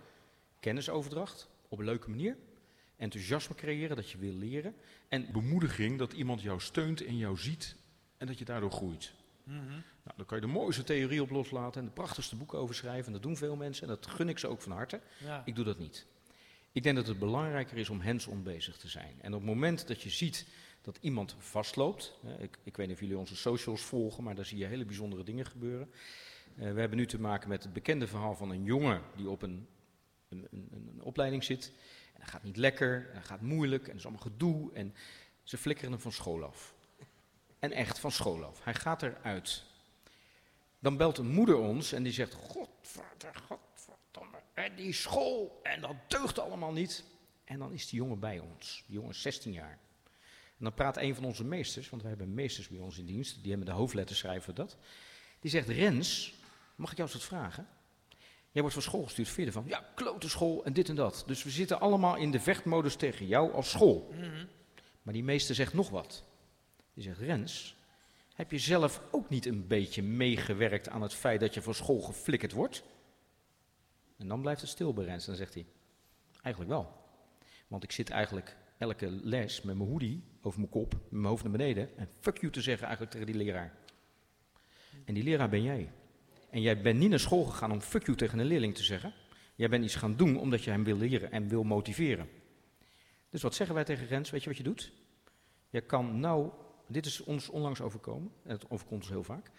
kennisoverdracht 0.61 1.49
op 1.69 1.79
een 1.79 1.85
leuke 1.85 2.11
manier. 2.11 2.37
Enthousiasme 2.97 3.55
creëren 3.55 3.97
dat 3.97 4.11
je 4.11 4.19
wil 4.19 4.33
leren. 4.33 4.75
En 5.09 5.33
bemoediging 5.33 5.99
dat 5.99 6.13
iemand 6.13 6.43
jou 6.43 6.61
steunt 6.61 7.05
en 7.05 7.17
jou 7.17 7.39
ziet. 7.39 7.77
En 8.17 8.27
dat 8.27 8.39
je 8.39 8.45
daardoor 8.45 8.71
groeit. 8.71 9.13
Nou, 9.45 10.17
dan 10.17 10.27
kan 10.27 10.41
je 10.41 10.47
de 10.47 10.53
mooiste 10.53 10.85
theorie 10.85 11.23
op 11.23 11.31
loslaten 11.31 11.81
en 11.81 11.87
de 11.87 11.93
prachtigste 11.93 12.37
boeken 12.37 12.59
over 12.59 12.75
schrijven. 12.75 13.07
En 13.07 13.13
dat 13.13 13.23
doen 13.23 13.37
veel 13.37 13.57
mensen 13.57 13.83
en 13.83 13.89
dat 13.89 14.07
gun 14.07 14.29
ik 14.29 14.39
ze 14.39 14.47
ook 14.47 14.63
van 14.63 14.73
harte. 14.73 15.01
ja. 15.25 15.43
Ik 15.45 15.55
doe 15.55 15.65
dat 15.65 15.79
niet. 15.79 16.07
Ik 16.73 16.83
denk 16.83 16.97
dat 16.97 17.07
het 17.07 17.19
belangrijker 17.19 17.77
is 17.77 17.89
om 17.91 18.01
hands-on 18.01 18.43
bezig 18.43 18.77
te 18.77 18.89
zijn. 18.89 19.15
En 19.21 19.35
op 19.35 19.41
het 19.41 19.49
moment 19.49 19.89
dat 19.89 20.03
je 20.03 20.11
ziet 20.11 20.47
dat 20.81 20.99
iemand 21.01 21.37
vastloopt, 21.39 22.19
ik, 22.39 22.59
ik 22.63 22.77
weet 22.77 22.87
niet 22.87 22.97
of 22.97 23.03
jullie 23.03 23.19
onze 23.19 23.37
socials 23.37 23.83
volgen, 23.83 24.25
maar 24.25 24.35
daar 24.35 24.45
zie 24.45 24.59
je 24.59 24.67
hele 24.67 24.85
bijzondere 24.85 25.23
dingen 25.23 25.47
gebeuren. 25.47 25.91
Eh, 26.57 26.73
we 26.73 26.81
hebben 26.81 26.99
nu 26.99 27.07
te 27.07 27.21
maken 27.21 27.49
met 27.49 27.63
het 27.63 27.73
bekende 27.73 28.07
verhaal 28.07 28.35
van 28.35 28.51
een 28.51 28.65
jongen 28.65 29.03
die 29.17 29.31
op 29.31 29.43
een, 29.43 29.67
een, 30.29 30.47
een, 30.51 30.69
een 30.73 31.03
opleiding 31.03 31.45
zit. 31.45 31.73
En 32.15 32.21
dat 32.21 32.29
gaat 32.29 32.43
niet 32.43 32.57
lekker, 32.57 33.09
en 33.09 33.15
dat 33.15 33.25
gaat 33.25 33.41
moeilijk, 33.41 33.83
en 33.83 33.89
dat 33.89 33.97
is 33.97 34.05
allemaal 34.05 34.23
gedoe. 34.23 34.73
En 34.73 34.95
ze 35.43 35.59
flikkeren 35.59 35.93
hem 35.93 36.01
van 36.01 36.13
school 36.13 36.45
af. 36.45 36.75
En 37.59 37.73
echt 37.73 37.99
van 37.99 38.11
school 38.11 38.45
af. 38.45 38.65
Hij 38.65 38.75
gaat 38.75 39.03
eruit. 39.03 39.65
Dan 40.79 40.97
belt 40.97 41.19
een 41.19 41.31
moeder 41.31 41.57
ons 41.57 41.93
en 41.93 42.03
die 42.03 42.13
zegt: 42.13 42.35
Godvader, 42.35 43.35
godverdomme, 43.47 44.39
en 44.55 44.75
die 44.77 44.93
school, 44.93 45.61
en 45.63 45.81
dat 45.81 45.97
deugt 46.07 46.39
allemaal 46.39 46.73
niet. 46.73 47.05
En 47.45 47.59
dan 47.59 47.73
is 47.73 47.89
die 47.89 47.99
jongen 47.99 48.19
bij 48.19 48.39
ons. 48.39 48.85
Die 48.87 48.95
jongen 48.95 49.11
is 49.11 49.23
16 49.23 49.53
jaar. 49.53 49.79
En 50.61 50.67
dan 50.67 50.75
praat 50.75 50.97
een 50.97 51.15
van 51.15 51.25
onze 51.25 51.45
meesters, 51.45 51.91
want 51.91 52.03
wij 52.03 52.11
hebben 52.11 52.35
meesters 52.35 52.69
bij 52.69 52.79
ons 52.79 52.99
in 52.99 53.07
dienst, 53.07 53.39
die 53.43 53.49
hebben 53.51 53.69
de 53.69 53.73
hoofdletters 53.73 54.19
schrijven 54.19 54.55
dat. 54.55 54.77
Die 55.41 55.51
zegt: 55.51 55.69
Rens, 55.69 56.35
mag 56.75 56.91
ik 56.91 56.97
jou 56.97 57.09
eens 57.09 57.19
wat 57.19 57.29
vragen? 57.29 57.69
Jij 58.51 58.63
wordt 58.63 58.73
van 58.73 58.83
school 58.83 59.03
gestuurd, 59.03 59.29
vind 59.29 59.49
je 59.49 59.55
ervan? 59.55 59.71
Ja, 59.71 59.93
klote 59.95 60.29
school 60.29 60.65
en 60.65 60.73
dit 60.73 60.89
en 60.89 60.95
dat. 60.95 61.25
Dus 61.27 61.43
we 61.43 61.51
zitten 61.51 61.81
allemaal 61.81 62.17
in 62.17 62.31
de 62.31 62.41
vechtmodus 62.41 62.97
tegen 62.97 63.27
jou 63.27 63.53
als 63.53 63.71
school. 63.71 64.15
Maar 65.03 65.15
die 65.15 65.25
meester 65.25 65.55
zegt 65.55 65.75
nog 65.75 65.91
wat. 65.91 66.25
Die 66.95 67.03
zegt: 67.03 67.19
Rens, 67.19 67.77
heb 68.35 68.51
je 68.51 68.59
zelf 68.59 69.03
ook 69.11 69.29
niet 69.29 69.47
een 69.47 69.67
beetje 69.67 70.03
meegewerkt 70.03 70.89
aan 70.89 71.03
het 71.03 71.15
feit 71.15 71.41
dat 71.41 71.55
je 71.55 71.63
van 71.63 71.75
school 71.75 72.01
geflikkerd 72.01 72.53
wordt? 72.53 72.83
En 74.17 74.29
dan 74.29 74.41
blijft 74.41 74.61
het 74.61 74.71
stil 74.71 74.93
bij 74.93 75.05
Rens. 75.05 75.27
Dan 75.27 75.37
zegt 75.37 75.55
hij: 75.55 75.67
Eigenlijk 76.43 76.73
wel. 76.73 76.93
Want 77.67 77.83
ik 77.83 77.93
zit 77.93 78.11
eigenlijk 78.11 78.57
elke 78.79 79.11
les 79.11 79.63
met 79.63 79.77
mijn 79.77 79.89
hoodie 79.89 80.23
over 80.43 80.59
mijn 80.59 80.71
kop, 80.71 80.93
met 80.93 81.11
mijn 81.11 81.25
hoofd 81.25 81.43
naar 81.43 81.53
beneden. 81.53 81.99
En 81.99 82.09
fuck 82.21 82.39
you 82.39 82.53
te 82.53 82.61
zeggen 82.61 82.87
eigenlijk 82.87 83.17
tegen 83.17 83.33
die 83.33 83.45
leraar. 83.45 83.75
En 85.05 85.15
die 85.15 85.23
leraar 85.23 85.49
ben 85.49 85.63
jij. 85.63 85.93
En 86.51 86.61
jij 86.61 86.81
bent 86.81 86.99
niet 86.99 87.11
naar 87.11 87.21
school 87.21 87.45
gegaan 87.45 87.73
om 87.73 87.81
fuck 87.81 88.05
you 88.05 88.17
tegen 88.17 88.39
een 88.39 88.47
leerling 88.47 88.75
te 88.75 88.83
zeggen. 88.83 89.15
Jij 89.55 89.69
bent 89.69 89.85
iets 89.85 89.95
gaan 89.95 90.17
doen 90.17 90.39
omdat 90.39 90.65
je 90.65 90.71
hem 90.71 90.85
wil 90.85 90.97
leren 90.97 91.31
en 91.33 91.49
wil 91.49 91.63
motiveren. 91.63 92.29
Dus 93.29 93.43
wat 93.43 93.55
zeggen 93.55 93.75
wij 93.75 93.85
tegen 93.85 94.07
Rens? 94.07 94.31
Weet 94.31 94.43
je 94.43 94.49
wat 94.49 94.59
je 94.59 94.65
doet? 94.65 94.93
Je 95.69 95.81
kan 95.81 96.21
nou, 96.21 96.51
dit 96.87 97.07
is 97.07 97.21
ons 97.21 97.49
onlangs 97.49 97.81
overkomen, 97.81 98.33
en 98.45 98.51
het 98.51 98.71
overkomt 98.71 99.01
ons 99.03 99.11
heel 99.11 99.25
vaak. 99.25 99.51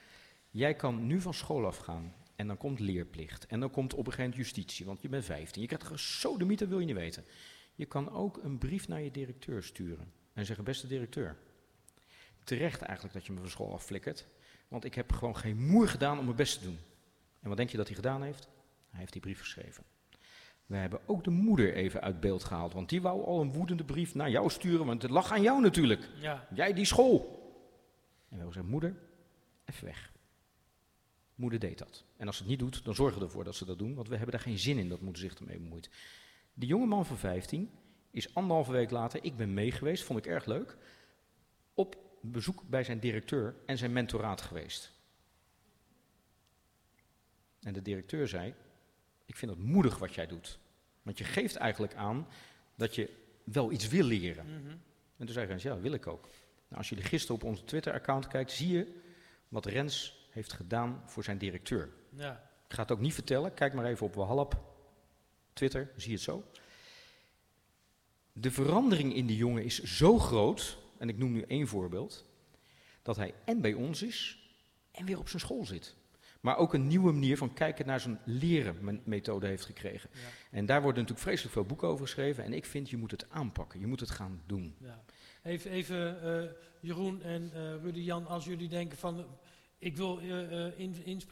Jij 0.50 0.76
kan 0.76 1.08
nu 1.08 1.22
van 1.22 1.34
school 1.34 1.66
afgaan 1.66 2.14
en 2.36 2.48
dan 2.48 2.58
komt 2.58 2.80
leerplicht. 2.80 3.46
En 3.46 3.60
dan 3.60 3.72
komt 3.72 3.94
op 3.94 4.00
een 4.00 4.06
gegeven 4.06 4.30
moment 4.30 4.42
justitie, 4.42 4.86
want 4.86 5.02
je 5.02 5.10
bent 5.10 5.26
15. 5.26 5.62
Je 5.62 5.68
krijgt 5.68 5.88
gesodemieter, 5.88 6.68
wil 6.68 6.80
je 6.80 6.86
niet 6.86 6.96
weten. 6.96 7.26
Je 7.76 7.86
kan 7.86 8.12
ook 8.12 8.44
een 8.44 8.58
brief 8.58 8.88
naar 8.88 9.02
je 9.02 9.12
directeur 9.12 9.64
sturen 9.64 10.12
en 10.34 10.46
zeggen, 10.46 10.66
beste 10.66 10.88
directeur, 10.88 11.38
terecht 12.44 12.82
eigenlijk 12.82 13.14
dat 13.14 13.26
je 13.26 13.32
me 13.32 13.40
van 13.40 13.50
school 13.50 13.74
afflikkert. 13.74 14.28
Want 14.68 14.86
ik 14.86 14.96
heb 14.96 15.12
gewoon 15.12 15.38
geen 15.38 15.68
moer 15.68 15.88
gedaan 15.88 16.18
om 16.18 16.24
mijn 16.24 16.36
best 16.36 16.58
te 16.60 16.64
doen. 16.64 16.80
En 17.40 17.48
wat 17.48 17.58
denk 17.58 17.70
je 17.70 17.78
dat 17.78 17.88
hij 17.88 17.96
gedaan 17.96 18.24
heeft? 18.24 18.48
Hij 18.90 19.00
heeft 19.00 19.12
die 19.12 19.22
brief 19.22 19.40
geschreven. 19.40 19.84
We 20.66 20.78
hebben 20.78 21.00
ook 21.06 21.24
de 21.24 21.30
moeder 21.30 21.74
even 21.74 22.02
uit 22.02 22.20
beeld 22.20 22.44
gehaald, 22.44 22.74
want 22.74 22.90
die 22.90 23.02
wou 23.02 23.26
al 23.26 23.42
een 23.42 23.54
woedende 23.54 23.84
brief 23.84 24.16
naar 24.16 24.30
jou 24.30 24.50
sturen, 24.50 24.86
want 24.86 25.02
het 25.02 25.12
lag 25.12 25.32
aan 25.32 25.42
jou 25.42 25.62
natuurlijk. 25.62 26.10
Ja. 26.20 26.48
Jij 26.54 26.74
die 26.74 26.86
school. 26.86 27.20
En 27.20 28.38
we 28.38 28.44
hebben 28.44 28.54
gezegd, 28.54 28.68
moeder, 28.68 28.96
even 29.66 29.86
weg. 29.86 30.12
Moeder 31.36 31.60
deed 31.60 31.78
dat. 31.78 32.04
En 32.18 32.28
als 32.28 32.36
ze 32.36 32.42
het 32.42 32.52
niet 32.52 32.60
doet, 32.60 32.84
dan 32.84 32.96
zorgen 32.96 33.20
we 33.20 33.26
ervoor 33.26 33.44
dat 33.44 33.56
ze 33.56 33.66
dat 33.66 33.80
doen, 33.80 33.96
want 33.96 34.08
we 34.08 34.16
hebben 34.16 34.32
daar 34.32 34.46
geen 34.46 34.60
zin 34.60 34.78
in 34.78 34.90
dat 34.90 35.02
moeder 35.02 35.22
zich 35.22 35.40
ermee 35.40 35.58
bemoeit. 35.58 35.90
Die 36.54 36.68
jonge 36.68 36.86
man 36.86 37.06
van 37.06 37.18
15 37.18 37.70
is 38.12 38.36
anderhalve 38.36 38.72
week 38.72 38.92
later, 38.92 39.24
ik 39.24 39.38
ben 39.38 39.54
mee 39.54 39.72
geweest, 39.72 40.04
vond 40.04 40.20
ik 40.20 40.26
erg 40.26 40.46
leuk, 40.46 40.78
op 41.74 41.98
bezoek 42.22 42.64
bij 42.70 42.84
zijn 42.84 43.00
directeur 43.00 43.56
en 43.66 43.78
zijn 43.78 43.94
mentoraat 43.94 44.42
geweest. 44.42 44.92
En 47.62 47.74
de 47.74 47.82
directeur 47.82 48.28
zei, 48.28 48.54
ik 49.26 49.36
vind 49.36 49.52
het 49.52 49.60
moedig 49.60 49.98
wat 49.98 50.14
jij 50.14 50.28
doet. 50.28 50.60
Want 51.02 51.18
je 51.18 51.24
geeft 51.24 51.56
eigenlijk 51.56 51.96
aan 51.96 52.28
dat 52.76 52.96
je 52.96 53.10
wel 53.44 53.72
iets 53.72 53.88
wil 53.88 54.06
leren. 54.06 54.46
Mhm. 54.46 54.70
En 55.18 55.26
toen 55.26 55.34
zei 55.34 55.48
Rens, 55.48 55.64
ja, 55.64 55.80
wil 55.80 55.94
ik 55.94 56.08
ook. 56.08 56.30
Nou, 56.68 56.78
als 56.78 56.90
jullie 56.90 57.04
gisteren 57.04 57.36
op 57.36 57.44
onze 57.44 57.64
Twitter-account 57.64 58.28
kijkt, 58.28 58.52
zie 58.52 58.78
je 58.78 59.00
wat 59.48 59.66
Rens 59.66 60.26
heeft 60.30 60.54
gedaan 60.54 61.02
voor 61.06 61.24
zijn 61.24 61.38
directeur. 61.38 61.90
ja. 62.10 62.50
Ik 62.68 62.78
ga 62.78 62.84
het 62.84 62.92
ook 62.92 63.00
niet 63.00 63.14
vertellen, 63.14 63.54
kijk 63.54 63.74
maar 63.74 63.86
even 63.86 64.06
op 64.06 64.16
Wahalap, 64.16 64.62
Twitter, 65.54 65.92
zie 65.96 66.10
je 66.10 66.16
het 66.16 66.24
zo. 66.24 66.44
De 68.42 68.52
verandering 68.52 69.16
in 69.16 69.26
die 69.26 69.38
jongen 69.38 69.64
is 69.64 69.84
zo 69.84 70.20
groot, 70.20 70.78
en 70.98 71.10
ik 71.10 71.18
noem 71.18 71.32
nu 71.32 71.42
één 71.42 71.68
voorbeeld, 71.68 72.26
dat 73.02 73.16
hij 73.16 73.34
en 73.46 73.62
bij 73.62 73.74
ons 73.74 74.02
is 74.02 74.40
en 74.92 75.06
weer 75.06 75.20
op 75.20 75.30
zijn 75.30 75.42
school 75.42 75.66
zit. 75.66 75.96
Maar 76.40 76.58
ook 76.58 76.74
een 76.74 76.88
nieuwe 76.88 77.12
manier 77.12 77.38
van 77.38 77.54
kijken 77.54 77.86
naar 77.86 78.00
zijn 78.00 78.20
leren 78.26 79.02
methode 79.04 79.48
heeft 79.48 79.66
gekregen. 79.66 80.10
Ja. 80.14 80.20
En 80.52 80.66
daar 80.66 80.82
worden 80.82 81.02
natuurlijk 81.02 81.28
vreselijk 81.28 81.54
veel 81.54 81.66
boeken 81.66 81.88
over 81.88 82.06
geschreven. 82.06 82.44
En 82.44 82.54
ik 82.54 82.66
vind, 82.66 82.90
je 82.90 82.98
moet 82.98 83.12
het 83.12 83.30
aanpakken, 83.30 83.80
je 83.80 83.88
moet 83.88 84.00
het 84.00 84.10
gaan 84.10 84.42
doen. 84.46 84.76
Ja. 84.80 85.04
Even, 85.44 85.72
even 85.72 86.22
eh, 86.24 86.50
Jeroen 86.80 87.22
en 87.22 87.52
eh 87.54 87.82
Rudy 87.82 88.00
Jan, 88.00 88.28
als 88.28 88.46
jullie 88.46 88.70
denken 88.70 88.98
van 88.98 89.26
ik 89.78 89.98
wil 89.98 90.20
eh, 90.20 90.80
in, 90.80 91.30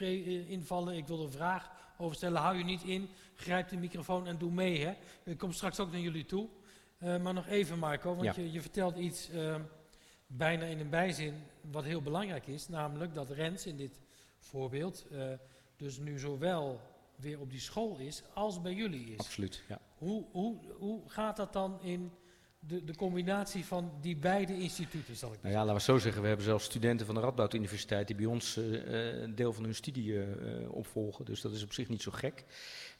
invallen, 0.47 0.95
ik 0.95 1.07
wil 1.07 1.23
een 1.23 1.31
vraag 1.31 1.71
over 1.97 2.15
stellen, 2.15 2.41
hou 2.41 2.57
je 2.57 2.63
niet 2.63 2.83
in, 2.83 3.09
grijp 3.35 3.69
de 3.69 3.77
microfoon 3.77 4.27
en 4.27 4.37
doe 4.37 4.51
mee. 4.51 4.85
Hè? 4.85 4.93
Ik 5.23 5.37
kom 5.37 5.51
straks 5.51 5.79
ook 5.79 5.91
naar 5.91 5.99
jullie 5.99 6.25
toe. 6.25 6.49
Eh, 6.99 7.17
maar 7.17 7.33
nog 7.33 7.47
even 7.47 7.79
Marco, 7.79 8.09
want 8.15 8.35
Ja. 8.35 8.43
je, 8.43 8.51
je 8.51 8.61
vertelt 8.61 8.95
iets 8.97 9.29
eh, 9.29 9.55
bijna 10.27 10.65
in 10.65 10.79
een 10.79 10.89
bijzin 10.89 11.33
wat 11.71 11.83
heel 11.83 12.01
belangrijk 12.01 12.47
is, 12.47 12.67
namelijk 12.67 13.13
dat 13.13 13.29
Rens 13.29 13.65
in 13.65 13.77
dit 13.77 13.99
voorbeeld 14.39 15.05
eh, 15.11 15.27
dus 15.75 15.97
nu 15.97 16.19
zowel 16.19 16.81
weer 17.15 17.39
op 17.39 17.49
die 17.49 17.59
school 17.59 17.97
is 17.97 18.23
als 18.33 18.61
bij 18.61 18.73
jullie 18.73 19.11
is. 19.13 19.17
Absoluut, 19.17 19.63
ja. 19.67 19.79
Hoe, 19.97 20.25
hoe, 20.31 20.57
hoe 20.77 21.01
gaat 21.09 21.37
dat 21.37 21.53
dan 21.53 21.81
in 21.81 22.11
de, 22.59 22.83
de 22.83 22.95
combinatie 22.95 23.65
van 23.65 23.91
die 24.01 24.15
beide 24.15 24.57
instituten, 24.57 25.15
zal 25.15 25.33
ik 25.33 25.41
Nou 25.41 25.53
ja, 25.53 25.59
laten 25.59 25.71
we 25.71 25.77
het 25.77 25.83
zo 25.89 25.97
zeggen. 25.97 26.21
We 26.21 26.27
hebben 26.27 26.45
zelfs 26.45 26.65
studenten 26.65 27.05
van 27.05 27.15
de 27.15 27.21
Radboud 27.21 27.53
Universiteit 27.53 28.07
die 28.07 28.15
bij 28.15 28.25
ons 28.25 28.57
eh, 28.57 29.21
een 29.21 29.35
deel 29.35 29.53
van 29.53 29.63
hun 29.63 29.75
studie 29.75 30.23
opvolgen. 30.69 31.25
Dus 31.25 31.41
dat 31.41 31.51
is 31.51 31.63
op 31.63 31.73
zich 31.73 31.89
niet 31.89 32.01
zo 32.01 32.11
gek. 32.11 32.45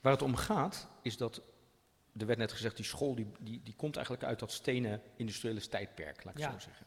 Waar 0.01 0.11
het 0.11 0.21
om 0.21 0.35
gaat, 0.35 0.87
is 1.01 1.17
dat, 1.17 1.41
er 2.19 2.25
werd 2.25 2.39
net 2.39 2.51
gezegd, 2.51 2.75
die 2.75 2.85
school 2.85 3.15
die, 3.15 3.27
die, 3.39 3.61
die 3.63 3.73
komt 3.75 3.95
eigenlijk 3.95 4.25
uit 4.25 4.39
dat 4.39 4.51
stenen 4.51 5.01
industriële 5.15 5.67
tijdperk, 5.67 6.23
laat 6.23 6.33
ik 6.33 6.39
Ja. 6.39 6.51
zo 6.51 6.59
zeggen. 6.59 6.85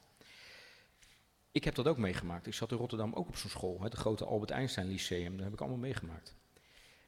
Ik 1.53 1.65
heb 1.65 1.75
dat 1.75 1.87
ook 1.87 1.97
meegemaakt. 1.99 2.47
Ik 2.47 2.55
zat 2.55 2.71
in 2.71 2.77
Rotterdam 2.77 3.13
ook 3.13 3.29
op 3.29 3.37
zo'n 3.37 3.51
school, 3.51 3.81
het 3.81 3.95
grote 3.95 4.25
Albert 4.25 4.51
Einstein 4.51 4.87
Lyceum. 4.89 5.35
Dat 5.37 5.45
heb 5.45 5.53
ik 5.53 5.61
allemaal 5.61 5.79
meegemaakt. 5.79 6.35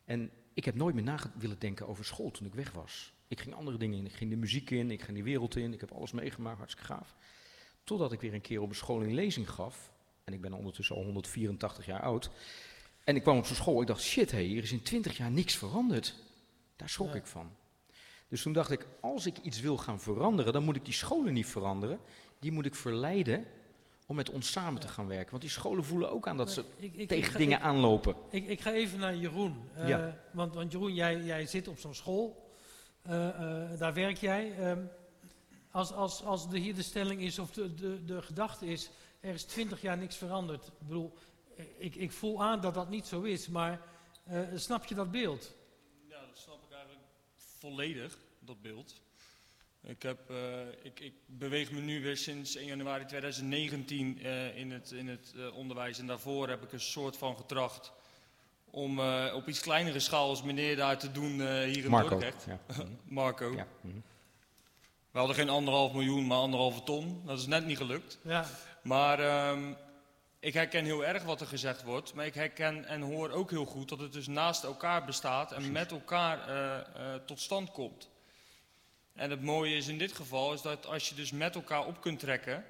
En 0.05 0.31
ik 0.55 0.65
heb 0.65 0.75
nooit 0.75 0.95
meer 0.95 1.05
na 1.05 1.19
willen 1.39 1.59
denken 1.59 1.89
over 1.89 2.05
school 2.05 2.31
toen 2.31 2.47
ik 2.47 2.55
weg 2.55 2.73
was. 2.73 3.13
Ik 3.29 3.41
ging 3.41 3.55
andere 3.55 3.77
dingen 3.77 3.99
in. 3.99 4.07
Ik 4.07 4.13
ging 4.13 4.31
de 4.31 4.37
muziek 4.37 4.71
in, 4.71 4.91
ik 4.91 5.03
ging 5.03 5.17
de 5.17 5.23
wereld 5.23 5.57
in. 5.57 5.73
Ik 5.73 5.81
heb 5.81 5.93
alles 5.93 6.13
meegemaakt, 6.13 6.59
hartstikke 6.59 6.93
gaaf. 6.93 7.15
Totdat 7.85 8.13
ik 8.13 8.21
weer 8.21 8.35
een 8.35 8.41
keer 8.41 8.61
op 8.61 8.69
een 8.69 8.75
school 8.75 9.03
een 9.03 9.15
lezing 9.15 9.51
gaf. 9.51 9.93
En 10.25 10.33
ik 10.33 10.41
ben 10.41 10.53
ondertussen 10.53 10.97
al 10.97 11.05
184 11.05 11.87
jaar 11.87 12.03
oud. 12.03 12.31
En 13.05 13.17
ik 13.17 13.23
kwam 13.23 13.37
op 13.39 13.47
zo'n 13.47 13.57
school. 13.57 13.81
Ik 13.81 13.87
dacht, 13.87 14.03
shit, 14.03 14.31
hé, 14.31 14.43
hier 14.43 14.63
is 14.63 14.73
in 14.73 14.83
20 14.83 15.17
jaar 15.17 15.31
niks 15.31 15.55
veranderd. 15.57 16.15
Daar 16.77 16.89
schrok 16.89 17.09
Ja. 17.09 17.15
ik 17.15 17.27
van. 17.27 17.57
Dus 18.29 18.43
toen 18.43 18.53
dacht 18.53 18.71
ik, 18.71 18.87
als 19.01 19.27
ik 19.27 19.39
iets 19.39 19.61
wil 19.61 19.77
gaan 19.79 20.01
veranderen, 20.01 20.53
dan 20.53 20.63
moet 20.65 20.77
ik 20.77 20.85
die 20.85 20.95
scholen 20.95 21.33
niet 21.33 21.47
veranderen. 21.47 21.99
Die 22.39 22.53
moet 22.53 22.67
ik 22.67 22.75
verleiden 22.75 23.47
om 24.07 24.17
met 24.17 24.31
ons 24.31 24.51
samen 24.53 24.81
te 24.81 24.89
gaan 24.89 25.07
werken. 25.07 25.31
Want 25.31 25.43
die 25.43 25.51
scholen 25.51 25.85
voelen 25.85 26.11
ook 26.11 26.27
aan 26.29 26.37
dat 26.37 26.51
ze 26.53 26.61
Ik, 26.61 26.93
ik, 26.93 26.95
ik 26.95 27.09
tegen 27.09 27.33
ga- 27.33 27.39
dingen 27.39 27.61
aanlopen. 27.61 28.15
Ik, 28.31 28.47
ik 28.47 28.61
ga 28.61 28.73
even 28.73 28.99
naar 28.99 29.17
Jeroen. 29.17 29.69
Eh, 29.75 29.89
Ja. 29.89 30.17
want, 30.33 30.55
want 30.55 30.73
Jeroen, 30.73 30.95
jij, 30.95 31.23
jij 31.23 31.47
zit 31.47 31.69
op 31.69 31.79
zo'n 31.79 31.95
school. 31.95 32.51
Eh, 33.03 33.29
eh, 33.29 33.79
daar 33.79 33.95
werk 33.95 34.17
jij. 34.17 34.59
Ehm, 34.59 34.79
als, 35.71 35.93
als, 35.93 36.23
als 36.25 36.49
de, 36.51 36.59
hier 36.59 36.75
de 36.75 36.83
stelling 36.83 37.21
is, 37.21 37.39
of 37.39 37.51
de, 37.51 37.75
de, 37.75 38.05
de 38.05 38.23
gedachte 38.23 38.67
is, 38.67 38.91
er 39.21 39.35
is 39.35 39.45
twintig 39.45 39.81
jaar 39.81 39.99
niks 39.99 40.17
veranderd. 40.17 40.67
Ik 40.67 40.73
bedoel, 40.89 41.13
ik, 41.79 41.95
ik 41.95 42.13
voel 42.13 42.43
aan 42.43 42.61
dat 42.61 42.75
dat 42.75 42.89
niet 42.89 43.07
zo 43.07 43.23
is, 43.23 43.49
maar 43.49 43.81
eh, 44.25 44.39
snap 44.55 44.85
je 44.85 44.95
dat 44.95 45.11
beeld? 45.11 45.55
Ja, 46.09 46.21
dat 46.27 46.39
snap 46.39 46.59
volledig, 47.65 48.19
dat 48.39 48.63
beeld. 48.63 49.01
Ik, 49.83 50.03
heb, 50.03 50.31
eh, 50.31 50.37
ik, 50.83 51.01
ik 51.01 51.15
beweeg 51.27 51.71
me 51.71 51.81
nu 51.81 52.03
weer 52.03 52.17
sinds 52.17 52.57
1 52.57 52.67
januari 52.67 53.05
2019 53.05 54.23
eh, 54.23 54.57
in 54.57 54.71
het, 54.73 54.91
in 54.91 55.09
het 55.09 55.33
eh, 55.37 55.57
onderwijs. 55.57 55.99
En 55.99 56.07
daarvoor 56.07 56.49
heb 56.49 56.63
ik 56.63 56.73
een 56.73 56.81
soort 56.81 57.17
van 57.17 57.37
getracht 57.37 57.93
om 58.71 58.99
eh, 59.01 59.35
op 59.35 59.49
iets 59.49 59.61
kleinere 59.61 60.01
schaal 60.01 60.29
als 60.29 60.43
meneer 60.43 60.77
daar 60.77 60.99
te 60.99 61.13
doen 61.13 61.41
eh, 61.41 61.47
hier 61.47 61.85
in 61.85 61.91
Marco. 61.91 62.09
Dordrecht. 62.09 62.47
Ja. 62.47 62.59
Mhm. 62.77 62.87
Marco. 63.05 63.53
Ja. 63.57 63.67
mhm. 63.81 63.97
We 65.11 65.19
hadden 65.19 65.37
geen 65.37 65.49
anderhalf 65.49 65.93
miljoen, 65.93 66.27
maar 66.27 66.39
anderhalve 66.39 66.83
ton. 66.83 67.23
Dat 67.27 67.39
is 67.39 67.47
net 67.47 67.67
niet 67.67 67.77
gelukt. 67.77 68.19
Ja, 68.23 68.47
Maar 68.83 69.19
ehm, 69.21 69.73
ik 70.45 70.55
herken 70.55 70.85
heel 70.85 71.05
erg 71.05 71.23
wat 71.23 71.41
er 71.41 71.47
gezegd 71.47 71.83
wordt. 71.83 72.15
Maar 72.15 72.27
ik 72.27 72.35
herken 72.35 72.85
en 72.85 73.01
hoor 73.01 73.31
ook 73.31 73.51
heel 73.51 73.65
goed 73.65 73.89
dat 73.89 73.99
het 73.99 74.13
dus 74.13 74.27
naast 74.27 74.65
elkaar 74.65 75.05
bestaat 75.05 75.53
en 75.53 75.73
met 75.73 75.91
elkaar 75.91 76.49
eh, 76.49 76.77
eh, 76.79 77.21
tot 77.27 77.41
stand 77.41 77.71
komt. 77.71 78.09
En 79.15 79.31
het 79.31 79.43
mooie 79.43 79.77
is 79.77 79.89
in 79.89 79.99
dit 79.99 80.13
geval 80.13 80.53
is 80.53 80.63
dat 80.63 80.87
als 80.87 81.09
je 81.09 81.15
dus 81.15 81.33
met 81.33 81.55
elkaar 81.55 81.87
op 81.87 82.01
kunt 82.01 82.19
trekken. 82.19 82.65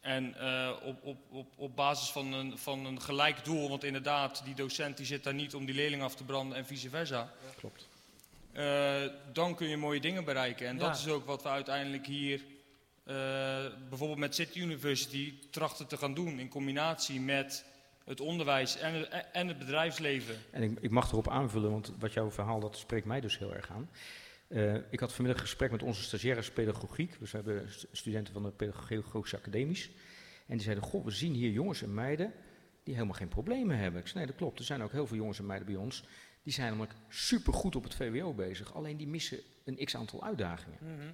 En 0.00 0.34
eh, 0.38 0.70
op, 0.82 1.04
op, 1.04 1.16
op, 1.30 1.46
op 1.56 1.76
basis 1.76 2.08
van 2.08 2.32
een, 2.32 2.58
van 2.58 2.84
een 2.84 3.00
gelijk 3.02 3.44
doel, 3.44 3.68
want 3.68 3.84
inderdaad, 3.84 4.44
die 4.44 4.54
docent 4.54 4.96
die 4.96 5.06
zit 5.06 5.24
daar 5.24 5.34
niet 5.34 5.54
om 5.54 5.64
die 5.64 5.74
leerling 5.74 6.02
af 6.02 6.14
te 6.14 6.24
branden 6.24 6.58
en 6.58 6.66
vice 6.66 6.88
versa. 6.88 7.32
Klopt. 7.56 7.88
Eh, 8.52 9.02
dan 9.32 9.54
kun 9.54 9.68
je 9.68 9.76
mooie 9.76 10.00
dingen 10.00 10.24
bereiken. 10.24 10.66
En 10.66 10.76
Ja. 10.76 10.86
dat 10.86 10.96
is 10.96 11.08
ook 11.08 11.26
wat 11.26 11.42
we 11.42 11.48
uiteindelijk 11.48 12.06
hier, 12.06 12.40
eh, 13.04 13.14
bijvoorbeeld 13.88 14.18
met 14.18 14.34
City 14.34 14.58
University, 14.60 15.34
trachten 15.50 15.86
te 15.86 15.96
gaan 15.96 16.14
doen. 16.14 16.38
In 16.38 16.48
combinatie 16.48 17.20
met 17.20 17.64
het 18.04 18.20
onderwijs 18.20 18.76
en 18.78 18.94
het, 18.94 19.08
en 19.32 19.48
het 19.48 19.58
bedrijfsleven. 19.58 20.34
En 20.50 20.62
ik, 20.62 20.78
ik 20.80 20.90
mag 20.90 21.10
erop 21.10 21.28
aanvullen, 21.28 21.70
want 21.70 21.92
wat 21.98 22.12
jouw 22.12 22.30
verhaal, 22.30 22.60
dat 22.60 22.76
spreekt 22.76 23.06
mij 23.06 23.20
dus 23.20 23.38
heel 23.38 23.54
erg 23.54 23.70
aan. 23.70 23.90
Eh, 24.48 24.74
ik 24.90 25.00
had 25.00 25.12
vanmiddag 25.12 25.40
een 25.42 25.48
gesprek 25.48 25.70
met 25.70 25.82
onze 25.82 26.02
stagiaires 26.02 26.50
pedagogiek. 26.50 27.18
Dus 27.18 27.30
we 27.30 27.36
hebben 27.36 27.72
st- 27.72 27.86
studenten 27.92 28.32
van 28.34 28.42
de 28.42 28.50
Pedagogische 28.50 29.36
Academies. 29.36 29.90
En 30.46 30.54
die 30.56 30.62
zeiden, 30.62 30.84
goh, 30.84 31.04
we 31.04 31.10
zien 31.10 31.32
hier 31.34 31.50
jongens 31.50 31.82
en 31.82 31.94
meiden 31.94 32.32
die 32.84 32.94
helemaal 32.94 33.14
geen 33.16 33.28
problemen 33.28 33.76
hebben. 33.78 34.00
Ik 34.00 34.06
zei, 34.06 34.18
nee, 34.18 34.26
dat 34.26 34.36
klopt. 34.36 34.58
Er 34.58 34.64
zijn 34.64 34.82
ook 34.82 34.92
heel 34.92 35.06
veel 35.06 35.16
jongens 35.16 35.38
en 35.38 35.46
meiden 35.46 35.66
bij 35.68 35.76
ons. 35.76 36.04
Die 36.42 36.52
zijn 36.52 36.68
namelijk 36.68 36.94
supergoed 37.08 37.76
op 37.76 37.84
het 37.84 37.94
VWO 37.94 38.32
bezig. 38.34 38.74
Alleen 38.74 38.96
die 38.96 39.06
missen 39.08 39.38
een 39.64 39.84
x-aantal 39.84 40.24
uitdagingen. 40.24 40.78
mhm. 40.80 41.12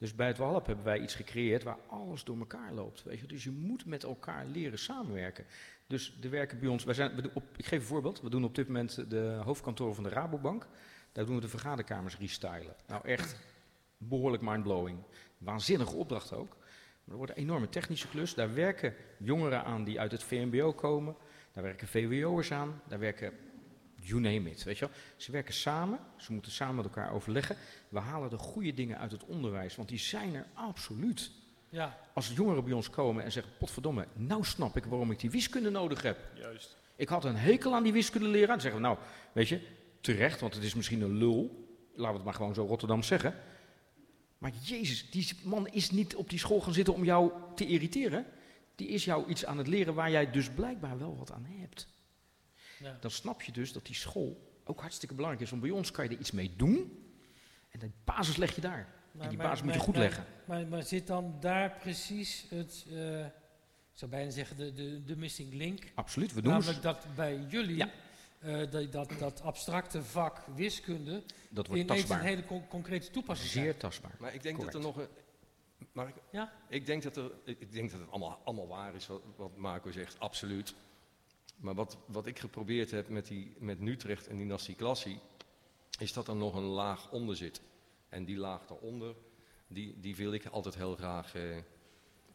Dus 0.00 0.14
bij 0.14 0.26
het 0.26 0.38
WALAP 0.38 0.66
hebben 0.66 0.84
wij 0.84 1.00
iets 1.00 1.14
gecreëerd 1.14 1.62
waar 1.62 1.78
alles 1.86 2.24
door 2.24 2.38
elkaar 2.38 2.72
loopt. 2.72 3.02
Weet 3.02 3.20
je? 3.20 3.26
Dus 3.26 3.44
je 3.44 3.50
moet 3.50 3.86
met 3.86 4.04
elkaar 4.04 4.46
leren 4.46 4.78
samenwerken. 4.78 5.44
Dus 5.86 6.18
er 6.22 6.30
werken 6.30 6.58
bij 6.58 6.68
ons, 6.68 6.84
wij 6.84 6.94
zijn, 6.94 7.34
op, 7.34 7.44
ik 7.56 7.66
geef 7.66 7.80
een 7.80 7.86
voorbeeld. 7.86 8.20
We 8.20 8.30
doen 8.30 8.44
op 8.44 8.54
dit 8.54 8.66
moment 8.66 9.10
de 9.10 9.40
hoofdkantoor 9.44 9.94
van 9.94 10.04
de 10.04 10.10
Rabobank. 10.10 10.66
Daar 11.12 11.26
doen 11.26 11.34
we 11.34 11.40
de 11.40 11.48
vergaderkamers 11.48 12.18
restylen. 12.18 12.74
Nou 12.86 13.06
echt 13.06 13.36
behoorlijk 13.98 14.42
mindblowing. 14.42 14.98
Waanzinnige 15.38 15.94
opdracht 15.96 16.32
ook. 16.32 16.56
Maar 17.04 17.10
er 17.10 17.16
wordt 17.16 17.32
een 17.32 17.42
enorme 17.42 17.68
technische 17.68 18.08
klus. 18.08 18.34
Daar 18.34 18.54
werken 18.54 18.94
jongeren 19.18 19.64
aan 19.64 19.84
die 19.84 20.00
uit 20.00 20.12
het 20.12 20.22
VMBO 20.22 20.72
komen. 20.72 21.16
Daar 21.52 21.64
werken 21.64 21.88
VWO'ers 21.88 22.52
aan. 22.52 22.82
Daar 22.88 22.98
werken, 22.98 23.32
you 24.00 24.20
name 24.20 24.50
it. 24.50 24.62
Weet 24.62 24.78
je 24.78 24.84
wel. 24.86 24.94
Ze 25.16 25.32
werken 25.32 25.54
samen. 25.54 25.98
Ze 26.16 26.32
moeten 26.32 26.52
samen 26.52 26.74
met 26.74 26.84
elkaar 26.84 27.12
overleggen. 27.12 27.56
We 27.88 27.98
halen 27.98 28.30
de 28.30 28.38
goede 28.38 28.74
dingen 28.74 28.98
uit 28.98 29.12
het 29.12 29.24
onderwijs. 29.24 29.76
Want 29.76 29.88
die 29.88 29.98
zijn 29.98 30.34
er 30.34 30.46
absoluut. 30.54 31.30
ja, 31.68 31.98
Als 32.14 32.32
jongeren 32.34 32.64
bij 32.64 32.72
ons 32.72 32.90
komen 32.90 33.24
en 33.24 33.32
zeggen, 33.32 33.52
potverdomme, 33.58 34.06
nou 34.14 34.44
snap 34.44 34.76
ik 34.76 34.84
waarom 34.84 35.10
ik 35.10 35.20
die 35.20 35.30
wiskunde 35.30 35.70
nodig 35.70 36.02
heb. 36.02 36.18
Juist. 36.34 36.76
Ik 36.96 37.08
had 37.08 37.24
een 37.24 37.36
hekel 37.36 37.74
aan 37.74 37.82
die 37.82 37.92
wiskundeleraar. 37.92 38.46
Dan 38.46 38.60
zeggen 38.60 38.80
we, 38.80 38.86
nou, 38.86 38.98
weet 39.32 39.48
je, 39.48 39.60
terecht, 40.00 40.40
want 40.40 40.54
het 40.54 40.64
is 40.64 40.74
misschien 40.74 41.00
een 41.00 41.16
lul. 41.16 41.68
Laten 41.94 42.10
we 42.10 42.16
het 42.16 42.24
maar 42.24 42.34
gewoon 42.34 42.54
zo 42.54 42.66
Rotterdam 42.66 43.02
zeggen. 43.02 43.34
Maar 44.38 44.52
jezus, 44.62 45.10
die 45.10 45.28
man 45.42 45.68
is 45.68 45.90
niet 45.90 46.16
op 46.16 46.30
die 46.30 46.38
school 46.38 46.60
gaan 46.60 46.72
zitten 46.72 46.94
om 46.94 47.04
jou 47.04 47.32
te 47.54 47.66
irriteren. 47.66 48.26
die 48.74 48.88
is 48.88 49.04
jou 49.04 49.28
iets 49.28 49.44
aan 49.44 49.58
het 49.58 49.66
leren 49.66 49.94
waar 49.94 50.10
jij 50.10 50.30
dus 50.30 50.50
blijkbaar 50.50 50.98
wel 50.98 51.16
wat 51.16 51.32
aan 51.32 51.46
hebt. 51.48 51.86
Ja. 52.82 52.96
Dan 53.00 53.10
snap 53.10 53.42
je 53.42 53.52
dus 53.52 53.72
dat 53.72 53.86
die 53.86 53.94
school 53.94 54.60
ook 54.64 54.80
hartstikke 54.80 55.14
belangrijk 55.14 55.44
is. 55.44 55.50
Want 55.50 55.62
bij 55.62 55.70
ons 55.70 55.90
kan 55.90 56.04
je 56.04 56.10
er 56.10 56.18
iets 56.20 56.30
mee 56.30 56.52
doen. 56.56 57.04
En 57.70 57.78
de 57.78 57.90
basis 58.04 58.36
leg 58.36 58.54
je 58.54 58.60
daar. 58.60 58.88
Maar- 59.12 59.22
en 59.22 59.28
die 59.28 59.38
maar- 59.38 59.46
basis 59.46 59.62
moet 59.64 59.72
je 59.72 59.76
maar- 59.78 59.86
goed 59.86 59.94
maar- 59.96 60.04
leggen. 60.04 60.24
Maar, 60.44 60.66
maar 60.66 60.82
zit 60.82 61.06
dan 61.06 61.36
daar 61.40 61.70
precies 61.80 62.46
het, 62.48 62.86
eh, 62.90 63.24
ik 63.24 63.32
zou 63.92 64.10
bijna 64.10 64.30
zeggen, 64.30 64.56
de, 64.56 64.72
de, 64.72 65.04
de 65.04 65.16
missing 65.16 65.54
link? 65.54 65.82
Absoluut, 65.94 66.32
we 66.34 66.42
doen. 66.42 66.52
Namelijk 66.52 66.82
dat 66.82 67.06
bij 67.14 67.44
jullie 67.48 67.76
Ja. 67.76 67.90
eh, 68.38 68.70
dat, 68.70 68.92
dat, 68.92 69.12
dat 69.18 69.40
abstracte 69.42 70.02
vak 70.02 70.38
wiskunde 70.54 71.22
Dat 71.48 71.66
wordt 71.66 71.82
ineens 71.82 71.98
tastbaar. 71.98 72.20
een 72.20 72.26
hele 72.26 72.44
con- 72.44 72.68
concrete 72.68 73.10
toepassing 73.10 73.50
Zeer 73.50 73.62
krijgt. 73.62 73.80
tastbaar. 73.80 74.14
Maar 74.18 74.34
ik 74.34 74.42
denk 74.42 74.60
dat 74.60 74.74
er 74.74 74.80
nog 74.80 74.96
een. 74.96 75.08
Ik? 76.08 76.14
Ja? 76.30 76.52
Ik 76.68 76.86
denk 76.86 77.02
dat, 77.02 77.16
er, 77.16 77.30
ik 77.44 77.60
ik 77.60 77.72
denk 77.72 77.90
dat 77.90 78.00
het 78.00 78.10
allemaal, 78.10 78.40
allemaal 78.44 78.68
waar 78.68 78.94
is 78.94 79.06
wat, 79.06 79.22
wat 79.36 79.56
Marco 79.56 79.90
zegt, 79.90 80.18
absoluut. 80.20 80.74
Maar 81.60 81.74
wat, 81.74 81.96
wat 82.06 82.26
ik 82.26 82.38
geprobeerd 82.38 82.90
heb 82.90 83.08
met, 83.08 83.26
die, 83.26 83.52
met 83.58 83.80
Utrecht 83.80 84.26
en 84.26 84.36
dynastie 84.36 84.74
Klassie, 84.74 85.18
is 85.98 86.12
dat 86.12 86.28
er 86.28 86.36
nog 86.36 86.54
een 86.54 86.62
laag 86.62 87.10
onder 87.10 87.36
zit. 87.36 87.60
En 88.08 88.24
die 88.24 88.36
laag 88.36 88.66
daaronder, 88.66 89.14
die, 89.66 89.94
die 90.00 90.16
wil 90.16 90.32
ik 90.32 90.46
altijd 90.46 90.74
heel 90.74 90.96
graag 90.96 91.34
eh, 91.34 91.42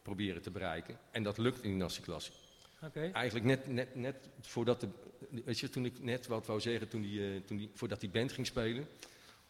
proberen 0.01 0.41
te 0.41 0.51
bereiken. 0.51 0.99
En 1.11 1.23
dat 1.23 1.37
lukt 1.37 1.63
in 1.63 1.71
dynastie 1.71 2.03
Klassie. 2.03 2.33
Oké. 2.81 3.09
Eigenlijk 3.13 3.45
net, 3.45 3.67
net, 3.67 3.95
net 3.95 4.29
voordat 4.41 4.81
de, 4.81 4.87
weet 5.29 5.59
je, 5.59 5.69
toen 5.69 5.85
ik 5.85 6.03
net 6.03 6.27
wat 6.27 6.45
wou 6.45 6.59
zeggen, 6.59 6.87
toen 6.87 7.01
die, 7.01 7.33
eh, 7.33 7.41
toen 7.45 7.57
die, 7.57 7.69
voordat 7.73 7.99
die 7.99 8.09
band 8.09 8.31
ging 8.31 8.47
spelen, 8.47 8.87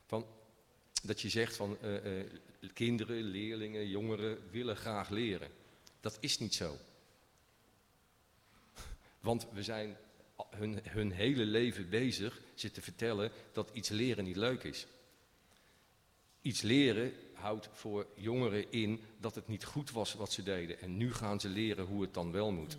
van, 0.06 0.26
dat 1.04 1.22
je 1.22 1.30
zegt 1.30 1.56
van 1.56 1.78
eh, 1.82 1.92
kinderen, 2.74 3.22
leerlingen, 3.22 3.88
jongeren 3.88 4.38
willen 4.52 4.76
graag 4.76 5.10
leren. 5.10 5.50
Dat 6.00 6.18
is 6.20 6.40
niet 6.40 6.56
zo. 6.56 6.78
Want 9.26 9.48
we 9.54 9.64
zijn 9.64 9.98
hun, 10.50 10.80
hun 10.84 11.12
hele 11.12 11.46
leven 11.46 11.90
bezig 11.90 12.42
ze 12.54 12.72
te 12.72 12.82
vertellen 12.82 13.32
dat 13.52 13.70
iets 13.74 13.90
leren 13.90 14.24
niet 14.24 14.36
leuk 14.36 14.64
is. 14.64 14.88
Iets 16.42 16.62
leren 16.62 17.14
houdt 17.34 17.70
voor 17.72 18.08
jongeren 18.16 18.72
in 18.72 19.02
dat 19.20 19.36
het 19.36 19.48
niet 19.48 19.64
goed 19.66 19.92
was 19.92 20.14
wat 20.14 20.32
ze 20.32 20.44
deden. 20.44 20.80
En 20.80 20.98
nu 20.98 21.14
gaan 21.14 21.40
ze 21.40 21.50
leren 21.50 21.86
hoe 21.86 22.02
het 22.02 22.14
dan 22.14 22.32
wel 22.32 22.52
moet. 22.52 22.78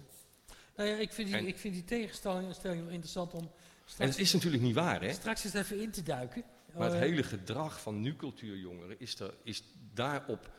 Nou 0.77 0.89
ja, 0.89 0.97
ik 0.97 1.13
vind 1.13 1.29
die, 1.29 1.37
En- 1.37 1.47
ik 1.47 1.59
vind 1.59 1.75
die 1.75 1.85
tegenstelling 1.85 2.55
stelling 2.55 2.81
wel 2.83 2.91
interessant 2.91 3.33
om 3.35 3.41
En 3.43 3.51
straks, 3.85 4.11
het 4.11 4.21
is 4.21 4.33
natuurlijk 4.33 4.63
niet 4.63 4.75
waar, 4.75 5.03
hè? 5.03 5.13
straks 5.13 5.45
eens 5.45 5.55
even 5.55 5.81
in 5.81 5.91
te 5.91 6.03
duiken. 6.03 6.43
Maar 6.75 6.85
het 6.85 6.95
Eh, 6.95 7.01
hele 7.01 7.23
gedrag 7.23 7.81
van 7.81 8.01
nu-cultuurjongeren 8.01 9.01
is, 9.01 9.21
er, 9.21 9.35
is 9.43 9.63
daarop, 9.95 10.51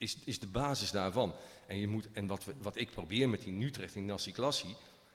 is, 0.00 0.16
is 0.24 0.38
de 0.38 0.46
basis 0.46 0.90
daarvan. 0.90 1.34
En, 1.66 1.76
je 1.76 1.88
moet, 1.88 2.08
en 2.12 2.26
wat, 2.26 2.44
wat 2.58 2.76
ik 2.76 2.90
probeer 2.90 3.28
met 3.28 3.42
die 3.42 3.64
Utrecht 3.64 3.94
in 3.94 4.04
Nassi 4.04 4.34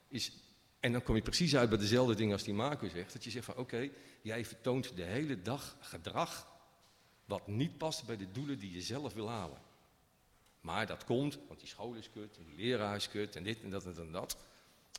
is, 0.07 0.31
en 0.79 0.91
dan 0.91 1.03
kom 1.03 1.15
je 1.15 1.21
precies 1.21 1.55
uit 1.55 1.69
bij 1.69 1.77
dezelfde 1.77 2.15
dingen 2.15 2.33
als 2.33 2.43
die 2.43 2.53
Marco 2.53 2.87
zegt, 2.87 3.13
dat 3.13 3.23
je 3.23 3.29
zegt 3.29 3.45
van 3.45 3.57
oké, 3.57 3.89
jij 4.21 4.45
vertoont 4.45 4.95
de 4.95 5.03
hele 5.03 5.41
dag 5.41 5.75
gedrag 5.79 6.47
wat 7.25 7.47
niet 7.47 7.77
past 7.77 8.05
bij 8.05 8.17
de 8.17 8.31
doelen 8.31 8.59
die 8.59 8.71
je 8.71 8.81
zelf 8.81 9.13
wil 9.13 9.29
halen. 9.29 9.57
Maar 10.61 10.87
dat 10.87 11.03
komt, 11.03 11.37
want 11.47 11.59
die 11.59 11.69
school 11.69 11.93
is 11.93 12.09
kut, 12.09 12.35
die 12.35 12.55
leraar 12.55 12.95
is 12.95 13.09
kut, 13.09 13.35
en 13.35 13.43
dit 13.43 13.61
en 13.61 13.69
dat 13.69 13.85
en 13.85 13.93
dat 13.93 14.05
en 14.05 14.11
dat. 14.11 14.37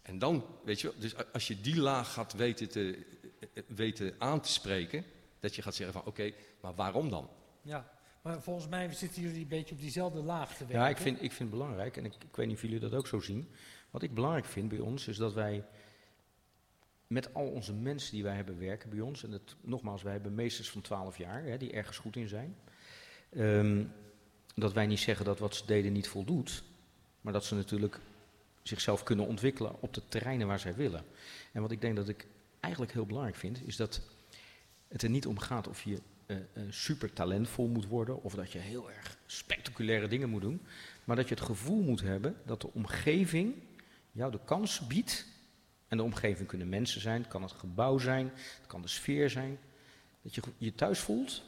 En 0.02 0.18
dan, 0.18 0.44
weet 0.64 0.80
je 0.80 0.92
dus 0.98 1.32
als 1.32 1.46
je 1.46 1.60
die 1.60 1.80
laag 1.80 2.12
gaat 2.12 2.32
weten, 2.32 2.68
te, 2.68 3.06
eh, 3.52 3.62
weten 3.66 4.14
aan 4.18 4.40
te 4.40 4.52
spreken, 4.52 5.04
dat 5.40 5.54
je 5.54 5.62
gaat 5.62 5.74
zeggen 5.74 6.00
van 6.00 6.06
oké, 6.06 6.32
maar 6.60 6.74
waarom 6.74 7.10
dan? 7.10 7.30
Ja, 7.62 7.95
maar 8.26 8.42
volgens 8.42 8.68
mij 8.68 8.92
zitten 8.92 9.22
jullie 9.22 9.40
een 9.40 9.48
beetje 9.48 9.74
op 9.74 9.80
diezelfde 9.80 10.22
laag 10.22 10.56
te 10.56 10.58
werken. 10.58 10.78
Ja, 10.78 10.88
ik 10.88 10.96
vind, 10.96 11.16
ik 11.22 11.32
vind 11.32 11.50
het 11.50 11.58
belangrijk, 11.58 11.96
en 11.96 12.04
ik, 12.04 12.14
ik 12.14 12.36
weet 12.36 12.46
niet 12.46 12.56
of 12.56 12.62
jullie 12.62 12.78
dat 12.78 12.94
ook 12.94 13.06
zo 13.06 13.20
zien. 13.20 13.48
Wat 13.90 14.02
ik 14.02 14.14
belangrijk 14.14 14.44
vind 14.44 14.68
bij 14.68 14.78
ons 14.78 15.08
is 15.08 15.16
dat 15.16 15.32
wij 15.34 15.64
met 17.06 17.34
al 17.34 17.46
onze 17.46 17.72
mensen 17.72 18.12
die 18.12 18.22
wij 18.22 18.34
hebben 18.34 18.58
werken 18.58 18.90
bij 18.90 19.00
ons, 19.00 19.24
en 19.24 19.30
het, 19.30 19.56
nogmaals, 19.60 20.02
wij 20.02 20.12
hebben 20.12 20.34
meesters 20.34 20.70
van 20.70 20.80
12 20.80 21.18
jaar 21.18 21.42
hè, 21.42 21.56
die 21.56 21.72
ergens 21.72 21.98
goed 21.98 22.16
in 22.16 22.28
zijn, 22.28 22.56
ehm, 23.30 23.84
dat 24.54 24.72
wij 24.72 24.86
niet 24.86 25.00
zeggen 25.00 25.24
dat 25.24 25.38
wat 25.38 25.54
ze 25.54 25.66
deden 25.66 25.92
niet 25.92 26.08
voldoet, 26.08 26.62
maar 27.20 27.32
dat 27.32 27.44
ze 27.44 27.54
natuurlijk 27.54 28.00
zichzelf 28.62 29.02
kunnen 29.02 29.26
ontwikkelen 29.26 29.82
op 29.82 29.94
de 29.94 30.02
terreinen 30.08 30.46
waar 30.46 30.60
zij 30.60 30.74
willen. 30.74 31.04
En 31.52 31.62
wat 31.62 31.70
ik 31.70 31.80
denk 31.80 31.96
dat 31.96 32.08
ik 32.08 32.26
eigenlijk 32.60 32.92
heel 32.92 33.06
belangrijk 33.06 33.36
vind, 33.36 33.66
is 33.66 33.76
dat 33.76 34.00
het 34.88 35.02
er 35.02 35.10
niet 35.10 35.26
om 35.26 35.38
gaat 35.38 35.68
of 35.68 35.82
je 35.82 36.00
eh, 36.26 36.36
eh, 36.36 36.62
super 36.70 37.12
talentvol 37.12 37.68
moet 37.68 37.86
worden 37.86 38.22
of 38.22 38.34
dat 38.34 38.52
je 38.52 38.58
heel 38.58 38.90
erg 38.90 39.16
spectaculaire 39.26 40.08
dingen 40.08 40.28
moet 40.28 40.40
doen, 40.40 40.60
maar 41.04 41.16
dat 41.16 41.28
je 41.28 41.34
het 41.34 41.44
gevoel 41.44 41.82
moet 41.82 42.00
hebben 42.00 42.36
dat 42.44 42.60
de 42.60 42.72
omgeving 42.72 43.54
jou 44.12 44.30
de 44.30 44.40
kans 44.44 44.86
biedt. 44.86 45.26
En 45.88 45.96
de 45.96 46.02
omgeving 46.02 46.48
kunnen 46.48 46.68
mensen 46.68 47.00
zijn, 47.00 47.20
het 47.20 47.30
kan 47.30 47.42
het 47.42 47.52
gebouw 47.52 47.98
zijn, 47.98 48.30
het 48.34 48.66
kan 48.66 48.82
de 48.82 48.88
sfeer 48.88 49.30
zijn. 49.30 49.58
Dat 50.22 50.34
je 50.34 50.42
je 50.58 50.74
thuis 50.74 50.98
voelt 50.98 51.42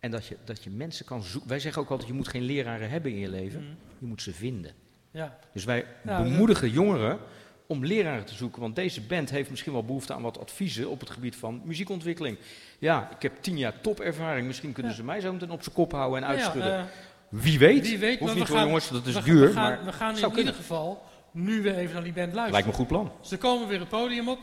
en 0.00 0.10
dat 0.10 0.26
je, 0.26 0.36
dat 0.44 0.64
je 0.64 0.70
mensen 0.70 1.04
kan 1.06 1.22
zoeken. 1.22 1.48
Wij 1.50 1.60
zeggen 1.60 1.82
ook 1.82 1.90
altijd, 1.90 2.08
je 2.08 2.14
moet 2.14 2.28
geen 2.28 2.42
leraren 2.42 2.90
hebben 2.90 3.10
in 3.12 3.18
je 3.18 3.28
leven, 3.28 3.60
Mhm. 3.62 3.70
je 3.98 4.06
moet 4.06 4.22
ze 4.22 4.32
vinden. 4.32 4.72
Ja, 5.10 5.38
Dus 5.52 5.64
wij 5.64 5.86
Ja, 6.04 6.22
bemoedigen 6.22 6.70
jongeren 6.70 7.18
om 7.66 7.84
leraren 7.86 8.24
te 8.24 8.34
zoeken. 8.34 8.60
Want 8.60 8.76
deze 8.76 9.00
band 9.00 9.30
heeft 9.30 9.50
misschien 9.50 9.72
wel 9.72 9.84
behoefte 9.84 10.14
aan 10.14 10.22
wat 10.22 10.38
adviezen 10.40 10.88
op 10.90 11.00
het 11.00 11.10
gebied 11.10 11.36
van 11.36 11.60
muziekontwikkeling. 11.64 12.38
Ja, 12.78 13.10
ik 13.16 13.22
heb 13.22 13.32
tien 13.40 13.58
jaar 13.58 13.80
topervaring. 13.80 14.46
Misschien 14.46 14.72
kunnen 14.72 14.92
Ja. 14.92 14.98
ze 14.98 15.04
mij 15.04 15.20
zo 15.20 15.32
meteen 15.32 15.50
op 15.50 15.62
zijn 15.62 15.74
kop 15.74 15.92
houden 15.92 16.22
en 16.22 16.28
ja, 16.28 16.34
uitschudden. 16.34 16.78
eh, 16.78 16.84
Wie 17.28 17.58
weet. 17.58 17.88
wie 17.88 17.98
weet, 17.98 18.18
Hoeft 18.18 18.34
niet 18.34 18.42
we 18.42 18.48
hoor, 18.48 18.56
gaan- 18.58 18.66
jongens, 18.66 18.88
dat 18.88 19.06
is 19.06 19.14
we, 19.14 19.22
duur. 19.22 19.46
We 19.46 19.52
gaan, 19.52 19.62
maar 19.74 19.84
we 19.84 19.92
gaan 19.92 20.16
in 20.18 20.36
ieder 20.38 20.54
geval 20.54 21.02
nu 21.30 21.62
weer 21.62 21.76
even 21.76 21.94
naar 21.94 22.02
die 22.04 22.12
band 22.12 22.34
luisteren. 22.34 22.50
lijkt 22.52 22.66
me 22.66 22.72
een 22.72 22.78
goed 22.78 22.86
plan. 22.88 23.12
Ze 23.20 23.36
komen 23.36 23.68
weer 23.68 23.78
het 23.80 23.88
podium 23.88 24.28
op. 24.28 24.38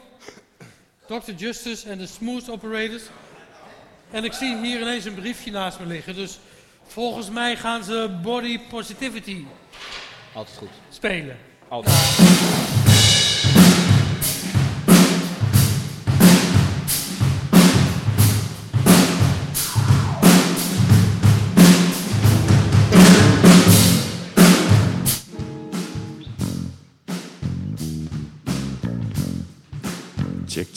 Dr. 1.08 1.32
Justice 1.36 1.90
en 1.90 1.98
de 1.98 2.08
Smooth 2.08 2.50
Operators. 2.50 3.04
En 4.12 4.24
ik 4.24 4.34
zie 4.34 4.58
hier 4.58 4.82
ineens 4.82 5.06
een 5.06 5.14
briefje 5.16 5.52
naast 5.52 5.80
me 5.80 5.86
liggen. 5.86 6.16
Dus 6.16 6.40
volgens 6.84 7.30
mij 7.30 7.56
gaan 7.56 7.84
ze 7.84 8.20
Body 8.22 8.60
Positivity 8.70 9.44
Altijd 10.34 10.58
goed. 10.58 10.70
spelen. 10.90 11.38
Altijd. 11.68 12.73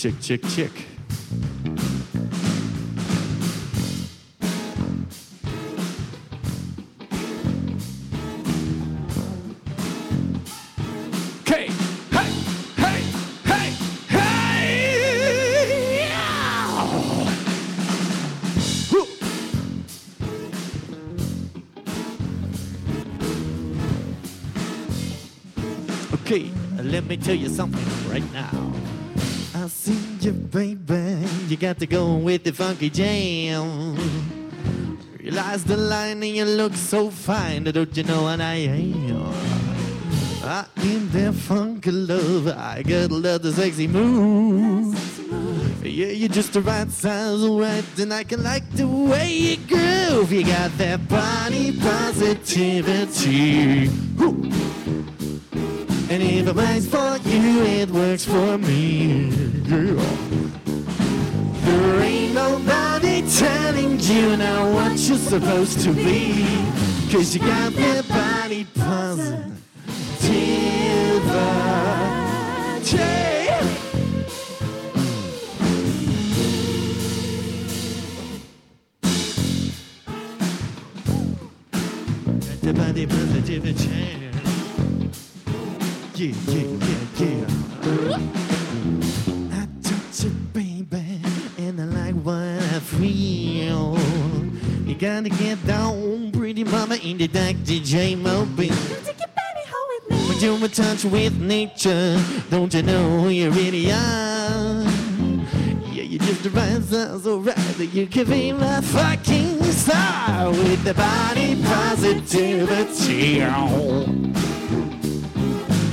Check, 0.06 0.20
check, 0.20 0.42
check, 0.42 0.52
check. 0.54 0.70
Okay. 11.40 11.66
Hey, 12.12 12.30
hey, 12.76 13.02
hey, 13.42 13.74
hey! 14.08 16.06
Yeah! 16.06 16.86
Woo! 18.92 19.02
Okay, 26.14 26.44
let 26.80 27.04
me 27.06 27.16
tell 27.16 27.34
you 27.34 27.48
something 27.48 27.84
You 31.56 31.60
got 31.60 31.78
to 31.78 31.86
go 31.86 32.16
with 32.16 32.44
the 32.44 32.52
funky 32.52 32.90
jam. 32.90 33.96
Realize 35.18 35.64
the 35.64 35.78
line 35.78 36.22
and 36.22 36.36
you 36.36 36.44
look 36.44 36.74
so 36.74 37.08
fine. 37.08 37.64
Don't 37.64 37.96
you 37.96 38.02
know 38.02 38.24
what 38.24 38.42
I 38.42 38.56
am? 38.56 39.32
I 40.44 40.66
am 40.76 41.08
that 41.12 41.32
funky 41.32 41.90
love. 41.90 42.48
I 42.48 42.82
got 42.82 43.10
lot 43.10 43.42
of 43.42 43.54
sexy 43.54 43.86
moves. 43.86 45.18
Yeah, 45.82 46.08
you're 46.08 46.28
just 46.28 46.52
the 46.52 46.60
right 46.60 46.90
size, 46.90 47.42
alright. 47.42 47.98
And 47.98 48.12
I 48.12 48.24
can 48.24 48.42
like 48.42 48.70
the 48.72 48.86
way 48.86 49.32
you 49.32 49.56
groove. 49.66 50.30
You 50.30 50.44
got 50.44 50.76
that 50.76 51.08
body 51.08 51.72
positivity. 51.80 53.88
Woo. 54.18 54.42
And 56.10 56.22
if 56.22 56.48
it 56.48 56.54
works 56.54 56.84
for 56.84 57.16
you, 57.26 57.64
it 57.64 57.88
works 57.88 58.26
for 58.26 58.58
me. 58.58 59.30
Yeah. 59.64 60.65
There 61.66 62.00
ain't 62.00 62.34
nobody 62.34 63.22
telling 63.28 63.98
you 64.00 64.36
now 64.36 64.72
what 64.72 64.92
you're 65.00 65.18
supposed 65.18 65.80
to 65.80 65.92
be. 65.92 66.46
Cause 67.10 67.34
you 67.34 67.40
got 67.40 67.72
that 67.72 68.08
body 68.08 68.66
the 82.66 82.72
body 82.72 83.06
positivity. 83.06 83.88
yeah, 86.16 86.34
yeah, 86.48 86.65
You 95.16 95.22
gotta 95.22 95.42
get 95.42 95.66
down, 95.66 96.30
pretty 96.30 96.62
mama, 96.62 96.96
in 96.96 97.16
the 97.16 97.26
dark 97.26 97.56
DJ 97.64 98.18
mobile. 98.20 98.68
When 100.28 100.38
you're 100.40 100.62
in 100.62 100.70
touch 100.70 101.06
with 101.06 101.40
nature, 101.40 102.22
don't 102.50 102.74
you 102.74 102.82
know 102.82 103.20
who 103.20 103.30
you 103.30 103.50
really 103.50 103.90
are? 103.92 104.82
Yeah, 105.90 106.02
you 106.02 106.18
just 106.18 106.44
right 106.52 106.82
sound 106.82 107.22
so 107.22 107.38
right 107.38 107.56
that 107.56 107.94
you 107.94 108.06
can 108.06 108.28
be 108.28 108.52
my 108.52 108.82
fucking 108.82 109.62
star 109.62 110.50
with 110.50 110.84
the 110.84 110.92
body 110.92 111.62
positivity. 111.62 113.40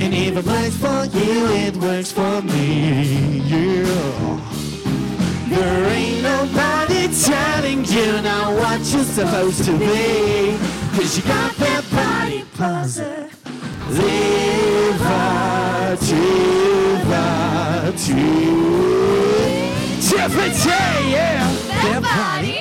And 0.04 0.12
if 0.12 0.36
it 0.36 0.44
works 0.44 0.76
for 0.76 1.06
you, 1.16 1.46
it 1.46 1.76
works 1.76 2.12
for 2.12 2.42
me. 2.42 3.40
Yeah. 3.46 4.53
There 5.54 5.90
ain't 5.90 6.22
nobody 6.22 7.08
telling 7.22 7.84
you 7.84 8.20
now 8.22 8.54
what 8.56 8.80
you're 8.92 9.04
supposed 9.04 9.64
to 9.64 9.72
be. 9.78 10.56
Cause 10.96 11.16
you 11.16 11.22
got 11.24 11.54
that 11.56 11.84
body. 11.90 12.44
Positivity, 12.56 13.34
yeah. 21.10 21.52
That 21.68 22.02
body, 22.02 22.53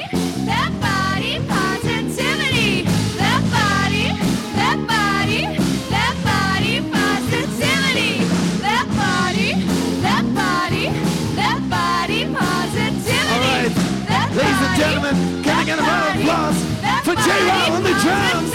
Can 15.43 15.55
I 15.57 15.63
get 15.63 15.79
a 15.79 15.81
round 15.81 16.15
of 16.15 16.21
applause 16.21 16.57
for 17.05 17.15
J 17.15 17.47
Rob 17.47 17.71
on 17.73 17.83
the 17.83 17.93
drums? 18.01 18.52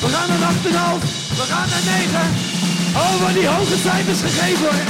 We 0.00 0.08
gaan 0.08 0.28
naar 0.28 0.38
8,5. 0.38 1.06
We 1.36 1.44
gaan 1.48 1.68
naar 1.68 1.84
9. 1.84 2.20
Oh, 2.94 3.22
maar 3.22 3.32
die 3.32 3.46
hoge 3.46 3.76
cijfers 3.82 4.20
gegeven 4.20 4.62
worden. 4.62 4.86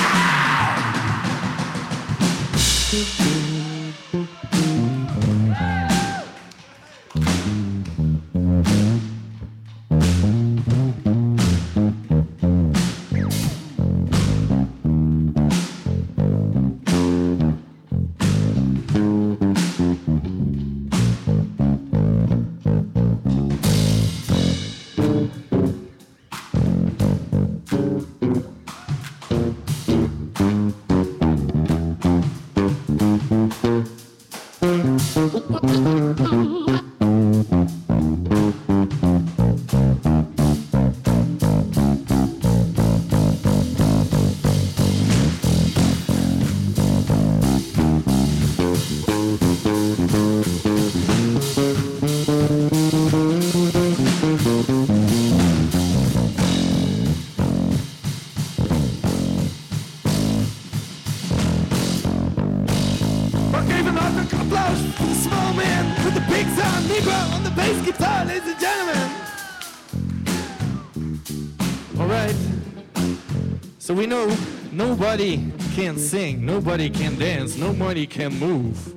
We 73.96 74.06
know 74.06 74.36
nobody 74.72 75.40
can 75.74 75.96
sing, 75.98 76.44
nobody 76.44 76.90
can 76.90 77.18
dance, 77.18 77.56
nobody 77.56 78.06
can 78.06 78.38
move. 78.38 78.94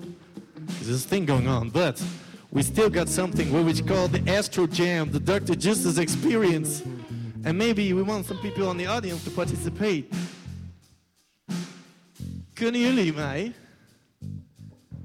There's 0.56 0.88
this 0.88 1.06
thing 1.06 1.26
going 1.26 1.48
on, 1.48 1.70
but 1.70 2.04
we 2.52 2.64
still 2.64 2.90
got 2.90 3.08
something 3.08 3.52
what 3.54 3.64
we 3.64 3.82
call 3.82 4.10
the 4.10 4.30
Astro 4.30 4.68
Jam, 4.68 5.10
the 5.10 5.20
Dr. 5.20 5.56
Justice 5.56 5.98
experience. 5.98 6.84
And 7.46 7.58
maybe 7.58 7.94
we 7.94 8.02
want 8.02 8.26
some 8.26 8.40
people 8.40 8.68
on 8.68 8.76
the 8.78 8.88
audience 8.88 9.24
to 9.24 9.32
participate. 9.32 10.14
Kunnen 12.54 12.82
jullie 12.82 13.14
mij? 13.14 13.54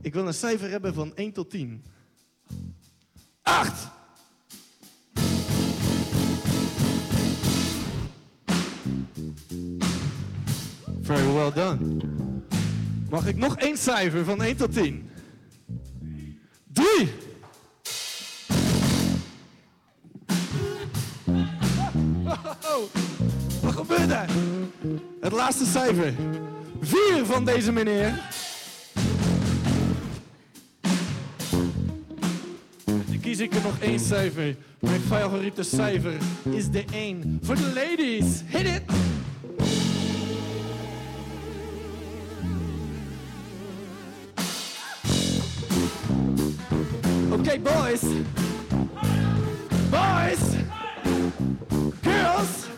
Ik 0.03 0.15
wil 0.15 0.27
een 0.27 0.35
cijfer 0.35 0.71
hebben 0.71 0.95
van 0.95 1.17
1 1.17 1.33
tot 1.33 1.51
10. 1.51 1.83
8! 3.43 3.94
Very 11.05 11.33
well 11.35 11.53
done. 11.53 11.97
Mag 13.11 13.27
ik 13.27 13.37
nog 13.37 13.57
één 13.57 13.77
cijfer 13.77 14.25
van 14.25 14.43
1 14.43 14.57
tot 14.57 14.73
10? 14.73 15.09
3! 16.73 16.85
Wat 23.63 23.73
gebeurt 23.75 24.11
er? 24.11 24.29
Het 25.21 25.33
laatste 25.33 25.65
cijfer. 25.65 26.15
4 26.81 27.25
van 27.25 27.45
deze 27.45 27.73
meneer. 27.73 28.21
Dan 32.85 33.21
kies 33.21 33.39
ik 33.39 33.55
er 33.55 33.63
nog 33.63 33.79
één 33.79 34.01
cijfer. 34.01 34.57
Mijn 34.79 35.01
favoriete 35.01 35.63
cijfer 35.63 36.17
is 36.51 36.71
de 36.71 36.85
1 36.93 37.39
voor 37.43 37.55
de 37.55 37.73
ladies. 37.75 38.43
Hit 38.47 38.67
it! 38.67 38.83
Boys. 47.65 48.03
Boys. 49.91 50.57
Girls. 52.03 52.69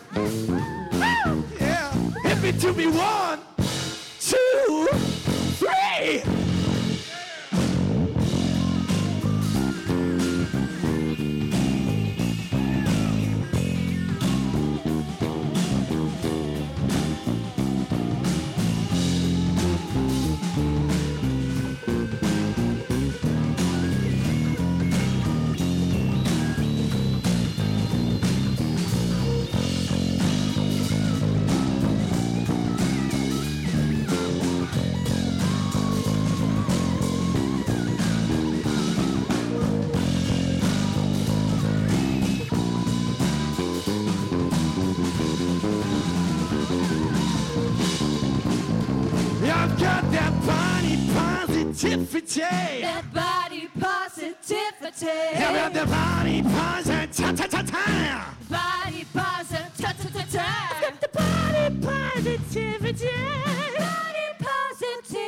Yeah. 1.59 1.91
Hit 2.23 2.41
me 2.41 2.51
to 2.59 2.73
me 2.73 2.87
one, 2.87 3.39
two, 4.19 4.87
three. 5.59 6.46
Positivity. 51.77 52.41
That 52.41 53.13
body 53.13 53.69
positivity. 53.79 55.35
How 55.35 55.51
about 55.51 55.73
the 55.73 55.85
body 55.85 56.41
positivity? 56.41 57.23
Body 58.49 59.05
positivity. 59.13 60.39
The 61.01 61.09
body 61.13 61.77
positivity. 61.81 63.11
Body 63.77 64.27
positivity. 64.39 65.25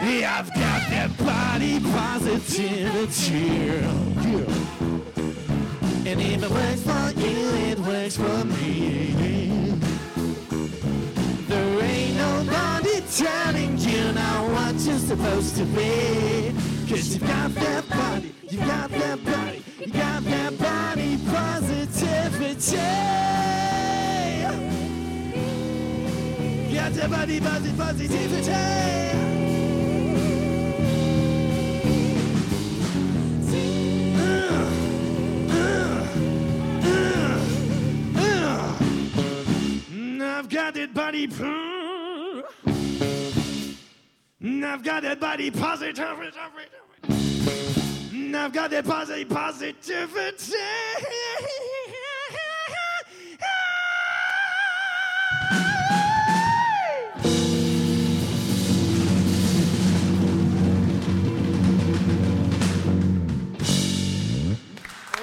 Yeah, 0.00 0.38
I've 0.38 0.48
got 0.54 0.80
that 0.90 1.10
body 1.18 1.80
positivity. 1.80 3.42
Yeah. 4.24 4.48
And 6.10 6.20
if 6.22 6.42
it 6.42 6.50
nobody 13.20 13.24
telling 13.24 13.78
you 13.78 14.12
now 14.12 14.46
what 14.52 14.74
you're 14.80 14.98
supposed 14.98 15.56
to 15.56 15.64
be. 15.64 16.52
Cause 16.88 17.14
you 17.14 17.20
got 17.20 17.54
that 17.54 17.88
body, 17.88 18.34
you 18.48 18.58
got 18.58 18.90
that 18.90 19.24
body, 19.24 19.62
you 19.78 19.92
got 19.92 20.24
that 20.24 20.58
body 20.58 21.18
positivity. 21.26 22.76
You 26.68 26.74
got 26.74 26.92
that 26.92 27.10
body, 27.10 27.40
body 27.40 27.72
positivity. 27.76 28.52
Mm, 39.90 40.22
I've 40.22 40.48
got 40.48 40.74
that 40.74 40.94
body. 40.94 41.26
I've 44.64 44.82
got 44.82 45.02
that 45.02 45.20
body 45.20 45.50
positive. 45.50 46.18
Mm, 47.06 48.34
I've 48.34 48.52
got 48.52 48.70
that 48.70 48.84
body 48.84 49.24
positivity. 49.24 50.54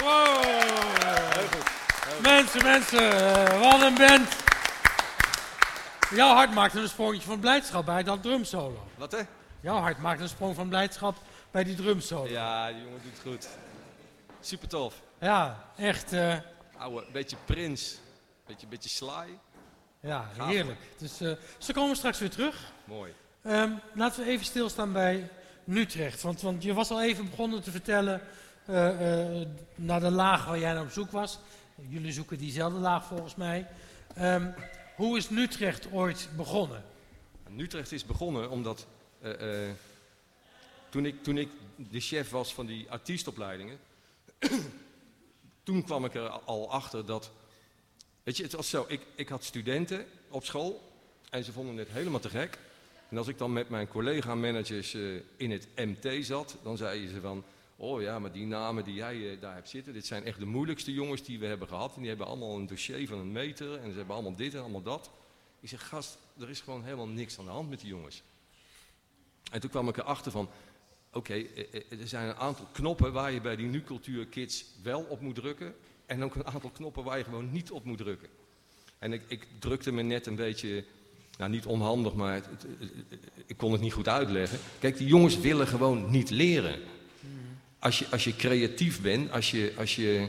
Wow. 0.01 0.41
Mensen, 2.21 2.63
mensen, 2.63 2.99
eh, 2.99 3.61
wat 3.61 3.81
een 3.81 3.95
band. 3.95 4.44
Jouw 6.11 6.33
hart 6.35 6.53
maakt 6.53 6.75
een 6.75 6.87
sprongetje 6.87 7.27
van 7.27 7.39
blijdschap 7.39 7.85
bij 7.85 8.03
dat 8.03 8.21
drumsolo. 8.21 8.87
Wat 8.97 9.11
hè? 9.11 9.19
Jouw 9.61 9.77
hart 9.79 9.97
maakt 9.97 10.19
een 10.21 10.29
sprong 10.29 10.55
van 10.55 10.69
blijdschap 10.69 11.15
bij 11.51 11.63
die 11.63 11.75
drumsolo. 11.75 12.27
Ja, 12.27 12.67
die 12.71 12.81
jongen 12.83 12.99
doet 13.03 13.11
het 13.11 13.21
goed. 13.21 13.47
Super 14.39 14.67
tof. 14.67 15.01
Ja, 15.19 15.63
echt, 15.77 16.13
eh, 16.13 16.35
Oude, 16.77 17.05
beetje 17.11 17.35
Prins. 17.45 17.97
Beetje, 18.45 18.67
beetje 18.67 18.89
Sly. 18.89 19.37
ja, 19.99 20.29
Gaaf. 20.37 20.47
heerlijk. 20.47 20.79
Dus, 20.97 21.21
eh, 21.21 21.31
ze 21.57 21.73
komen 21.73 21.95
straks 21.95 22.19
weer 22.19 22.29
terug. 22.29 22.71
Mooi. 22.83 23.13
Ehm, 23.41 23.71
laten 23.93 24.23
we 24.23 24.29
even 24.29 24.45
stilstaan 24.45 24.91
bij 24.91 25.29
Utrecht. 25.67 26.21
Want, 26.21 26.41
want 26.41 26.63
je 26.63 26.73
was 26.73 26.89
al 26.91 27.01
even 27.03 27.29
begonnen 27.29 27.61
te 27.63 27.71
vertellen 27.71 28.21
eh, 28.65 28.89
naar 29.75 29.99
de 29.99 30.11
laag 30.11 30.45
waar 30.45 30.59
jij 30.59 30.73
naar 30.73 30.81
op 30.83 30.91
zoek 30.91 31.11
was. 31.11 31.39
Jullie 31.89 32.11
zoeken 32.11 32.37
diezelfde 32.37 32.79
laag 32.79 33.05
volgens 33.05 33.35
mij. 33.35 33.67
Ehm, 34.15 34.47
hoe 34.95 35.17
is 35.17 35.29
Utrecht 35.29 35.91
ooit 35.91 36.29
begonnen? 36.35 36.83
Utrecht 37.57 37.91
is 37.91 38.05
begonnen 38.05 38.49
omdat 38.49 38.87
eh, 39.21 39.67
eh, 39.67 39.75
toen, 40.89 41.05
ik, 41.05 41.23
toen 41.23 41.37
ik 41.37 41.49
de 41.75 41.99
chef 41.99 42.29
was 42.29 42.53
van 42.53 42.65
die 42.65 42.91
artiestopleidingen, 42.91 43.79
toen 45.63 45.83
kwam 45.83 46.05
ik 46.05 46.15
er 46.15 46.29
al 46.29 46.71
achter 46.71 47.05
dat, 47.05 47.31
weet 48.23 48.37
je, 48.37 48.43
het 48.43 48.53
was 48.53 48.69
zo, 48.69 48.85
ik, 48.87 49.01
ik 49.15 49.29
had 49.29 49.43
studenten 49.43 50.05
op 50.29 50.45
school 50.45 50.91
en 51.29 51.43
ze 51.43 51.51
vonden 51.51 51.77
het 51.77 51.89
helemaal 51.89 52.19
te 52.19 52.29
gek. 52.29 52.57
En 53.09 53.17
als 53.17 53.27
ik 53.27 53.37
dan 53.37 53.53
met 53.53 53.69
mijn 53.69 53.87
collega-managers 53.87 54.93
eh, 54.93 55.01
in 55.37 55.51
het 55.51 55.67
MT 55.75 56.25
zat, 56.25 56.57
dan 56.63 56.77
zeiden 56.77 57.09
ze 57.09 57.21
van, 57.21 57.43
oh 57.75 58.01
ja, 58.01 58.19
maar 58.19 58.31
die 58.31 58.45
namen 58.45 58.83
die 58.83 58.93
jij 58.93 59.31
eh, 59.31 59.41
daar 59.41 59.53
hebt 59.53 59.69
zitten, 59.69 59.93
dit 59.93 60.05
zijn 60.05 60.23
echt 60.23 60.39
de 60.39 60.45
moeilijkste 60.45 60.93
jongens 60.93 61.23
die 61.23 61.39
we 61.39 61.45
hebben 61.45 61.67
gehad. 61.67 61.93
En 61.93 61.99
die 61.99 62.09
hebben 62.09 62.27
allemaal 62.27 62.55
een 62.55 62.67
dossier 62.67 63.07
van 63.07 63.19
een 63.19 63.31
meter 63.31 63.77
en 63.77 63.91
ze 63.91 63.97
hebben 63.97 64.15
allemaal 64.15 64.35
dit 64.35 64.53
en 64.53 64.59
allemaal 64.59 64.81
dat. 64.81 65.09
Ik 65.59 65.69
zeg, 65.69 65.87
gast, 65.87 66.17
er 66.39 66.49
is 66.49 66.61
gewoon 66.61 66.83
helemaal 66.83 67.07
niks 67.07 67.39
aan 67.39 67.45
de 67.45 67.51
hand 67.51 67.69
met 67.69 67.79
die 67.79 67.89
jongens. 67.89 68.23
En 69.51 69.59
toen 69.59 69.69
kwam 69.69 69.87
ik 69.87 69.97
erachter 69.97 70.31
van, 70.31 70.49
oké, 71.11 71.33
eh, 71.33 71.73
eh, 71.73 72.01
er 72.01 72.07
zijn 72.07 72.27
een 72.27 72.35
aantal 72.35 72.67
knoppen 72.71 73.13
waar 73.13 73.31
je 73.31 73.41
bij 73.41 73.55
die 73.55 73.67
nu-cultuur 73.67 74.25
kids 74.25 74.65
wel 74.83 75.01
op 75.01 75.21
moet 75.21 75.35
drukken. 75.35 75.75
En 76.05 76.23
ook 76.23 76.35
een 76.35 76.45
aantal 76.45 76.69
knoppen 76.69 77.03
waar 77.03 77.17
je 77.17 77.23
gewoon 77.23 77.51
niet 77.51 77.71
op 77.71 77.83
moet 77.83 77.97
drukken. 77.97 78.29
En 78.99 79.13
ik, 79.13 79.21
ik 79.27 79.47
drukte 79.59 79.91
me 79.91 80.01
net 80.01 80.25
een 80.25 80.35
beetje, 80.35 80.85
nou 81.37 81.51
niet 81.51 81.65
onhandig, 81.65 82.13
maar 82.13 82.41
ik 83.45 83.57
kon 83.57 83.71
het 83.71 83.81
niet 83.81 83.93
goed 83.93 84.07
uitleggen. 84.07 84.59
Kijk, 84.79 84.97
die 84.97 85.07
jongens 85.07 85.39
willen 85.39 85.67
gewoon 85.67 86.11
niet 86.11 86.29
leren. 86.29 86.79
Als 87.85 87.99
je, 87.99 88.05
als 88.11 88.23
je 88.23 88.35
creatief 88.35 89.01
bent, 89.01 89.31
als 89.31 89.51
je, 89.51 89.73
als, 89.77 89.95
je, 89.95 90.27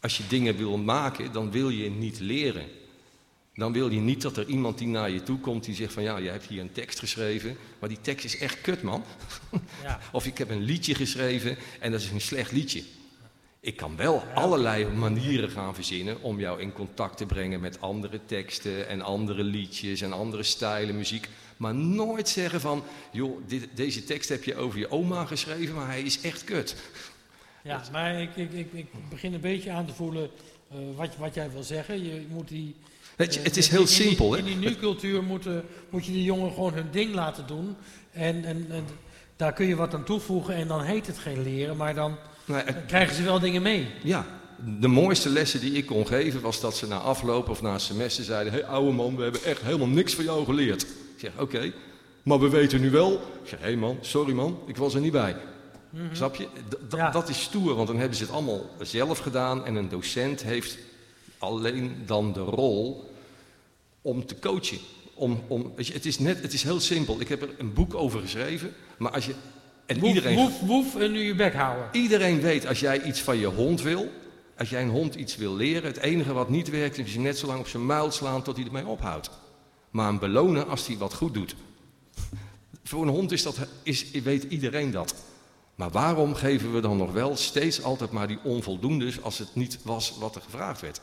als 0.00 0.16
je 0.16 0.22
dingen 0.28 0.56
wil 0.56 0.76
maken, 0.78 1.32
dan 1.32 1.50
wil 1.50 1.68
je 1.68 1.90
niet 1.90 2.20
leren. 2.20 2.66
Dan 3.54 3.72
wil 3.72 3.90
je 3.90 4.00
niet 4.00 4.22
dat 4.22 4.36
er 4.36 4.46
iemand 4.46 4.78
die 4.78 4.86
naar 4.86 5.10
je 5.10 5.22
toe 5.22 5.38
komt 5.38 5.64
die 5.64 5.74
zegt 5.74 5.92
van 5.92 6.02
ja, 6.02 6.16
je 6.16 6.28
hebt 6.28 6.44
hier 6.44 6.60
een 6.60 6.72
tekst 6.72 6.98
geschreven, 6.98 7.56
maar 7.78 7.88
die 7.88 8.00
tekst 8.00 8.24
is 8.24 8.38
echt 8.38 8.60
kut 8.60 8.82
man. 8.82 9.04
Ja. 9.82 10.00
Of 10.12 10.26
ik 10.26 10.38
heb 10.38 10.50
een 10.50 10.62
liedje 10.62 10.94
geschreven 10.94 11.56
en 11.80 11.90
dat 11.90 12.00
is 12.00 12.10
een 12.10 12.20
slecht 12.20 12.52
liedje. 12.52 12.82
Ik 13.64 13.76
kan 13.76 13.96
wel 13.96 14.22
allerlei 14.34 14.86
manieren 14.86 15.50
gaan 15.50 15.74
verzinnen 15.74 16.22
om 16.22 16.40
jou 16.40 16.60
in 16.60 16.72
contact 16.72 17.16
te 17.16 17.26
brengen 17.26 17.60
met 17.60 17.80
andere 17.80 18.20
teksten 18.26 18.88
en 18.88 19.02
andere 19.02 19.42
liedjes 19.42 20.00
en 20.00 20.12
andere 20.12 20.42
stijlen 20.42 20.96
muziek. 20.96 21.28
Maar 21.56 21.74
nooit 21.74 22.28
zeggen 22.28 22.60
van, 22.60 22.84
joh, 23.12 23.40
dit, 23.46 23.68
deze 23.74 24.04
tekst 24.04 24.28
heb 24.28 24.44
je 24.44 24.56
over 24.56 24.78
je 24.78 24.90
oma 24.90 25.24
geschreven, 25.24 25.74
maar 25.74 25.86
hij 25.86 26.02
is 26.02 26.20
echt 26.20 26.44
kut. 26.44 26.76
Ja, 27.62 27.82
maar 27.92 28.20
ik, 28.20 28.36
ik, 28.36 28.52
ik, 28.52 28.72
ik 28.72 28.86
begin 29.10 29.34
een 29.34 29.40
beetje 29.40 29.70
aan 29.70 29.86
te 29.86 29.92
voelen 29.94 30.30
eh, 30.70 30.76
wat, 30.96 31.16
wat 31.16 31.34
jij 31.34 31.50
wil 31.50 31.62
zeggen. 31.62 32.04
Je 32.04 32.26
moet 32.28 32.48
die, 32.48 32.74
je, 33.16 33.24
eh, 33.24 33.44
het 33.44 33.56
is 33.56 33.68
heel 33.68 33.80
in 33.80 33.86
simpel, 33.86 34.32
hè? 34.32 34.38
In 34.38 34.44
die 34.44 34.56
nu-cultuur 34.56 35.22
moeten- 35.22 35.64
moet 35.90 36.06
je 36.06 36.12
die 36.12 36.24
jongen 36.24 36.52
gewoon 36.52 36.72
hun 36.74 36.90
ding 36.90 37.14
laten 37.14 37.46
doen. 37.46 37.76
En, 38.10 38.44
en, 38.44 38.66
en 38.70 38.84
daar 39.36 39.52
kun 39.52 39.66
je 39.66 39.76
wat 39.76 39.94
aan 39.94 40.04
toevoegen 40.04 40.54
en 40.54 40.68
dan 40.68 40.82
heet 40.82 41.06
het 41.06 41.18
geen 41.18 41.42
leren, 41.42 41.76
maar 41.76 41.94
dan 41.94 42.18
Nou, 42.44 42.64
het- 42.64 42.76
krijgen 42.86 43.14
ze 43.16 43.22
wel 43.22 43.40
dingen 43.40 43.62
mee. 43.62 43.86
Ja, 44.02 44.26
de 44.78 44.88
mooiste 44.88 45.28
lessen 45.28 45.60
die 45.60 45.72
ik 45.72 45.86
kon 45.86 46.06
geven 46.06 46.40
was 46.40 46.60
dat 46.60 46.76
ze 46.76 46.86
na 46.86 46.98
afloop 46.98 47.48
of 47.48 47.62
na 47.62 47.72
een 47.72 47.80
semester 47.80 48.24
zeiden: 48.24 48.52
Hé 48.52 48.58
hey, 48.58 48.68
ouwe 48.68 48.92
man, 48.92 49.16
we 49.16 49.22
hebben 49.22 49.44
echt 49.44 49.62
helemaal 49.62 49.86
niks 49.88 50.14
van 50.14 50.24
jou 50.24 50.44
geleerd. 50.44 50.82
Ik 50.82 50.88
zeg: 51.18 51.30
Oké, 51.38 51.72
maar 52.22 52.40
we 52.40 52.48
weten 52.48 52.80
nu 52.80 52.90
wel. 52.90 53.12
Ik 53.12 53.48
zeg: 53.48 53.58
Hé 53.58 53.64
hey 53.64 53.76
man, 53.76 53.98
sorry 54.00 54.32
man, 54.32 54.58
ik 54.66 54.76
was 54.76 54.94
er 54.94 55.00
niet 55.00 55.12
bij. 55.12 55.36
Snap 56.12 56.34
je? 56.36 56.44
D- 56.68 56.90
d- 56.90 56.96
Ja. 56.96 57.10
Dat 57.10 57.28
is 57.28 57.42
stoer, 57.42 57.74
want 57.74 57.86
dan 57.88 57.96
hebben 57.98 58.16
ze 58.16 58.22
het 58.22 58.32
allemaal 58.32 58.70
zelf 58.80 59.18
gedaan 59.18 59.64
en 59.66 59.74
een 59.74 59.88
docent 59.88 60.42
heeft 60.42 60.78
alleen 61.38 61.96
dan 62.06 62.32
de 62.32 62.40
rol 62.40 63.10
om 64.02 64.26
te 64.26 64.38
coachen. 64.38 64.78
Om, 65.14 65.42
om, 65.46 65.72
weet 65.76 65.86
je, 65.86 65.92
het, 65.92 66.06
is 66.06 66.18
net, 66.18 66.42
het 66.42 66.52
is 66.52 66.62
heel 66.62 66.80
simpel. 66.80 67.20
Ik 67.20 67.28
heb 67.28 67.42
er 67.42 67.48
een 67.58 67.72
boek 67.72 67.94
over 67.94 68.20
geschreven, 68.20 68.74
maar 68.96 69.12
als 69.12 69.26
je. 69.26 69.34
En 69.94 70.00
Woef, 70.00 70.08
iedereen. 70.08 70.36
woef, 70.36 70.60
woef 70.60 70.96
en 70.96 71.12
nu 71.12 71.20
je 71.20 71.34
bek 71.34 71.54
houden. 71.54 71.88
Iedereen 71.92 72.40
weet 72.40 72.66
als 72.66 72.80
jij 72.80 73.02
iets 73.02 73.20
van 73.20 73.38
je 73.38 73.46
hond 73.46 73.82
wil, 73.82 74.10
als 74.58 74.70
jij 74.70 74.82
een 74.82 74.90
hond 74.90 75.14
iets 75.14 75.36
wil 75.36 75.54
leren, 75.56 75.82
het 75.84 75.98
enige 75.98 76.32
wat 76.32 76.48
niet 76.48 76.70
werkt 76.70 76.98
is 76.98 77.12
je 77.12 77.18
net 77.18 77.38
zo 77.38 77.46
lang 77.46 77.58
op 77.60 77.68
zijn 77.68 77.86
muil 77.86 78.10
slaan 78.10 78.42
tot 78.42 78.56
hij 78.56 78.66
ermee 78.66 78.86
ophoudt. 78.86 79.30
Maar 79.90 80.06
hem 80.06 80.18
belonen 80.18 80.68
als 80.68 80.86
hij 80.86 80.96
wat 80.96 81.14
goed 81.14 81.34
doet. 81.34 81.54
Voor 82.84 83.02
een 83.02 83.08
hond 83.08 83.32
is 83.32 83.42
dat, 83.42 83.58
is, 83.82 84.10
weet 84.10 84.42
iedereen 84.42 84.90
dat. 84.90 85.14
Maar 85.74 85.90
waarom 85.90 86.34
geven 86.34 86.74
we 86.74 86.80
dan 86.80 86.96
nog 86.96 87.12
wel 87.12 87.36
steeds 87.36 87.82
altijd 87.82 88.10
maar 88.10 88.28
die 88.28 88.38
onvoldoendes 88.42 89.22
als 89.22 89.38
het 89.38 89.54
niet 89.54 89.78
was 89.82 90.16
wat 90.18 90.34
er 90.34 90.42
gevraagd 90.42 90.80
werd? 90.80 91.00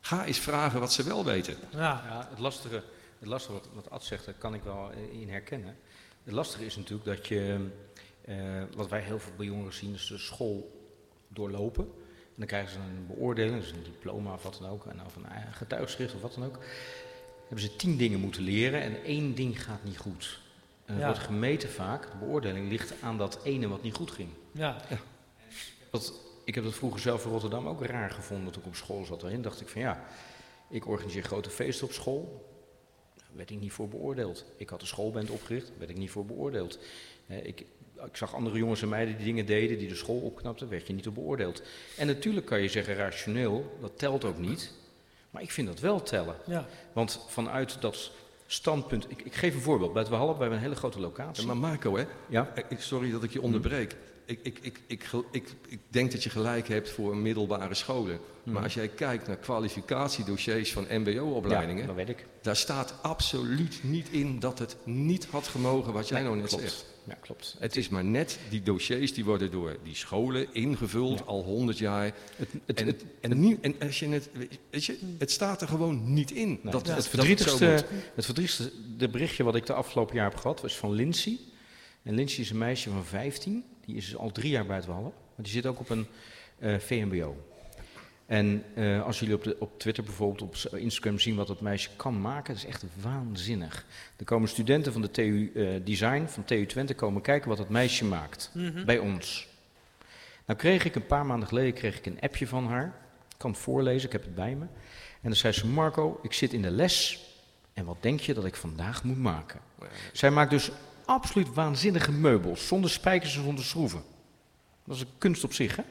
Ga 0.00 0.24
eens 0.24 0.38
vragen 0.38 0.80
wat 0.80 0.92
ze 0.92 1.02
wel 1.02 1.24
weten. 1.24 1.56
Ja, 1.72 2.02
Ja, 2.08 2.26
het 2.30 2.38
lastige, 2.38 2.82
het 3.18 3.28
lastige 3.28 3.52
wat, 3.52 3.68
wat 3.74 3.90
Ad 3.90 4.04
zegt, 4.04 4.24
daar 4.24 4.34
kan 4.34 4.54
ik 4.54 4.62
wel 4.62 4.90
in 5.12 5.28
herkennen. 5.28 5.76
Het 6.24 6.34
lastige 6.34 6.64
is 6.64 6.76
natuurlijk 6.76 7.04
dat 7.04 7.26
je, 7.26 7.66
eh, 8.24 8.62
wat 8.76 8.88
wij 8.88 9.00
heel 9.00 9.18
veel 9.18 9.32
bij 9.36 9.46
jongeren 9.46 9.72
zien, 9.72 9.94
is 9.94 10.06
de 10.06 10.18
school 10.18 10.80
doorlopen. 11.28 11.84
En 11.84 12.40
dan 12.40 12.46
krijgen 12.46 12.72
ze 12.72 12.78
een 12.78 13.06
beoordeling, 13.06 13.60
dus 13.60 13.70
een 13.70 13.82
diploma 13.82 14.32
of 14.32 14.42
wat 14.42 14.58
dan 14.60 14.70
ook, 14.70 14.86
en 14.86 15.04
of 15.06 15.16
een 15.16 15.24
getuigschrift 15.52 16.14
of 16.14 16.20
wat 16.20 16.34
dan 16.34 16.44
ook. 16.44 16.58
Hebben 17.40 17.60
ze 17.70 17.76
tien 17.76 17.96
dingen 17.96 18.20
moeten 18.20 18.42
leren 18.42 18.80
en 18.80 19.02
één 19.04 19.34
ding 19.34 19.62
gaat 19.64 19.84
niet 19.84 19.98
goed. 19.98 20.40
En 20.84 20.98
Ja. 20.98 21.04
wordt 21.06 21.18
gemeten 21.20 21.68
vaak, 21.70 22.02
de 22.10 22.16
beoordeling 22.18 22.68
ligt 22.68 22.94
aan 23.02 23.18
dat 23.18 23.40
ene 23.44 23.68
wat 23.68 23.82
niet 23.82 23.94
goed 23.94 24.10
ging. 24.10 24.28
ja. 24.52 24.76
Dat, 25.90 26.12
ik 26.44 26.54
heb 26.54 26.64
dat 26.64 26.74
vroeger 26.74 27.00
zelf 27.00 27.24
in 27.24 27.30
Rotterdam 27.30 27.66
ook 27.68 27.84
raar 27.84 28.10
gevonden 28.10 28.52
toen 28.52 28.62
ik 28.62 28.68
op 28.68 28.74
school 28.74 29.04
zat. 29.04 29.20
Daarin 29.20 29.42
dacht 29.42 29.60
ik 29.60 29.68
van 29.68 29.80
ja, 29.80 30.04
ik 30.70 30.86
organiseer 30.86 31.22
grote 31.22 31.50
feesten 31.50 31.86
op 31.86 31.92
school. 31.92 32.52
werd 33.32 33.50
ik 33.50 33.60
niet 33.60 33.72
voor 33.72 33.88
beoordeeld. 33.88 34.44
Ik 34.56 34.68
had 34.68 34.80
een 34.80 34.86
schoolband 34.86 35.30
opgericht, 35.30 35.72
werd 35.78 35.90
ik 35.90 35.96
niet 35.96 36.10
voor 36.10 36.26
beoordeeld. 36.26 36.78
Ik, 37.26 37.64
ik 38.06 38.16
zag 38.16 38.34
andere 38.34 38.58
jongens 38.58 38.82
en 38.82 38.88
meiden 38.88 39.16
die 39.16 39.24
dingen 39.24 39.46
deden, 39.46 39.78
die 39.78 39.88
de 39.88 39.94
school 39.94 40.20
opknapten, 40.20 40.68
werd 40.68 40.86
je 40.86 40.92
niet 40.92 41.06
op 41.06 41.14
beoordeeld. 41.14 41.62
En 41.96 42.06
natuurlijk 42.06 42.46
kan 42.46 42.60
je 42.60 42.68
zeggen 42.68 42.94
rationeel, 42.94 43.76
dat 43.80 43.98
telt 43.98 44.24
ook 44.24 44.38
niet. 44.38 44.72
Maar 45.30 45.42
ik 45.42 45.50
vind 45.50 45.66
dat 45.68 45.80
wel 45.80 46.02
tellen. 46.02 46.36
Ja. 46.46 46.66
Want 46.92 47.24
vanuit 47.28 47.80
dat 47.80 48.10
standpunt, 48.46 49.10
ik, 49.10 49.22
ik 49.22 49.34
geef 49.34 49.54
een 49.54 49.60
voorbeeld. 49.60 49.92
Bij 49.92 50.02
het 50.02 50.10
Walhalla, 50.10 50.32
we 50.32 50.38
hebben 50.40 50.58
een 50.58 50.64
hele 50.64 50.76
grote 50.76 51.00
locatie. 51.00 51.46
Maar 51.46 51.56
Marco, 51.56 51.96
hè? 51.96 52.04
Ja? 52.28 52.52
Eh, 52.54 52.64
ik- 52.68 52.80
Sorry 52.80 53.10
dat 53.10 53.22
ik 53.22 53.32
je 53.32 53.42
onderbreek. 53.42 53.96
Ik, 54.26 54.38
ik, 54.42 54.58
ik, 54.62 54.80
ik, 54.86 55.04
ik, 55.30 55.48
ik 55.68 55.78
denk 55.88 56.12
dat 56.12 56.22
je 56.22 56.30
gelijk 56.30 56.68
hebt 56.68 56.90
voor 56.90 57.16
middelbare 57.16 57.74
scholen. 57.74 58.18
Maar 58.42 58.62
als 58.62 58.74
jij 58.74 58.88
kijkt 58.88 59.26
naar 59.26 59.36
kwalificatiedossiers 59.36 60.72
van 60.72 60.86
mbo-opleidingen... 60.90 61.96
Ja, 61.96 62.02
ik. 62.06 62.26
daar 62.42 62.56
staat 62.56 62.94
absoluut 63.02 63.78
niet 63.82 64.08
in 64.10 64.38
dat 64.38 64.58
het 64.58 64.76
niet 64.84 65.26
had 65.30 65.48
gemogen 65.48 65.92
wat 65.92 66.08
jij 66.08 66.18
Nee, 66.18 66.28
nou 66.28 66.40
net 66.40 66.48
klopt. 66.48 66.62
zegt. 66.62 66.84
Ja, 67.04 67.14
klopt. 67.20 67.56
Het 67.58 67.76
is 67.76 67.88
maar 67.88 68.04
net, 68.04 68.38
die 68.50 68.62
dossiers 68.62 69.14
die 69.14 69.24
worden 69.24 69.50
door 69.50 69.76
die 69.82 69.94
scholen 69.94 70.54
ingevuld 70.54 71.18
Ja. 71.18 71.24
al 71.24 71.42
honderd 71.42 71.78
jaar. 71.78 72.04
Het, 72.36 72.48
het, 72.66 72.80
En, 72.80 72.86
het, 72.86 73.04
en, 73.20 73.40
nie- 73.40 73.58
en 73.60 73.74
als 73.80 73.98
je 73.98 74.08
het, 74.08 74.28
weet 74.70 74.84
je, 74.84 74.98
het 75.18 75.30
staat 75.30 75.60
er 75.62 75.68
gewoon 75.68 76.12
niet 76.14 76.30
in. 76.30 76.48
Nee, 76.48 76.72
dat, 76.72 76.86
het, 76.86 76.96
dat 76.96 77.08
verdrietigste, 77.08 77.64
het 78.14 78.24
verdrietigste 78.24 78.72
de 78.98 79.08
berichtje 79.08 79.44
wat 79.44 79.54
ik 79.54 79.66
de 79.66 79.72
afgelopen 79.72 80.14
jaar 80.14 80.30
heb 80.30 80.38
gehad 80.40 80.60
was 80.60 80.76
van 80.76 80.92
Lindsay. 80.92 81.38
En 82.02 82.14
Lindsay 82.14 82.40
is 82.40 82.50
een 82.50 82.58
meisje 82.58 82.90
van 82.90 83.04
15. 83.04 83.64
Die 83.86 83.96
is 83.96 84.16
al 84.16 84.32
drie 84.32 84.50
jaar 84.50 84.66
bij 84.66 84.76
het 84.76 84.86
Wallen. 84.86 85.02
Maar 85.02 85.44
die 85.44 85.52
zit 85.52 85.66
ook 85.66 85.80
op 85.80 85.90
een 85.90 86.06
eh, 86.58 86.78
VMBO. 86.78 87.36
En 88.26 88.64
eh, 88.74 89.04
als 89.04 89.18
jullie 89.18 89.34
op, 89.34 89.44
de, 89.44 89.56
op 89.58 89.78
Twitter 89.78 90.04
bijvoorbeeld, 90.04 90.66
op 90.66 90.76
Instagram 90.78 91.18
zien 91.18 91.36
wat 91.36 91.46
dat 91.46 91.60
meisje 91.60 91.90
kan 91.96 92.20
maken, 92.20 92.54
dat 92.54 92.62
is 92.62 92.68
echt 92.68 92.84
waanzinnig. 93.02 93.86
Er 94.16 94.24
komen 94.24 94.48
studenten 94.48 94.92
van 94.92 95.02
de 95.02 95.10
TU 95.10 95.52
eh, 95.54 95.68
Design, 95.84 96.26
van 96.26 96.44
TU 96.44 96.66
Twente, 96.66 96.94
komen 96.94 97.22
kijken 97.22 97.48
wat 97.48 97.58
dat 97.58 97.68
meisje 97.68 98.04
maakt. 98.04 98.50
Mhm. 98.54 98.84
Bij 98.84 98.98
ons. 98.98 99.48
Nou 100.46 100.58
kreeg 100.58 100.84
ik 100.84 100.94
een 100.94 101.06
paar 101.06 101.26
maanden 101.26 101.48
geleden 101.48 101.72
kreeg 101.72 101.98
ik 101.98 102.06
een 102.06 102.20
appje 102.20 102.46
van 102.46 102.66
haar. 102.66 102.86
Ik 103.28 103.40
kan 103.40 103.50
het 103.50 103.60
voorlezen, 103.60 104.06
ik 104.06 104.12
heb 104.12 104.22
het 104.22 104.34
bij 104.34 104.54
me. 104.54 104.64
En 105.20 105.30
dan 105.30 105.34
zei 105.34 105.52
ze, 105.52 105.66
Marco, 105.66 106.18
ik 106.22 106.32
zit 106.32 106.52
in 106.52 106.62
de 106.62 106.70
les. 106.70 107.24
En 107.72 107.84
wat 107.84 107.96
denk 108.00 108.20
je 108.20 108.34
dat 108.34 108.44
ik 108.44 108.54
vandaag 108.54 109.04
moet 109.04 109.18
maken? 109.18 109.60
Zij 110.12 110.30
maakt 110.30 110.50
dus 110.50 110.70
absoluut 111.04 111.54
waanzinnige 111.54 112.12
meubels, 112.12 112.66
zonder 112.66 112.90
spijkers 112.90 113.36
en 113.36 113.42
zonder 113.42 113.64
schroeven. 113.64 114.02
Dat 114.84 114.96
is 114.96 115.02
een 115.02 115.18
kunst 115.18 115.44
op 115.44 115.52
zich, 115.52 115.76
hè? 115.76 115.82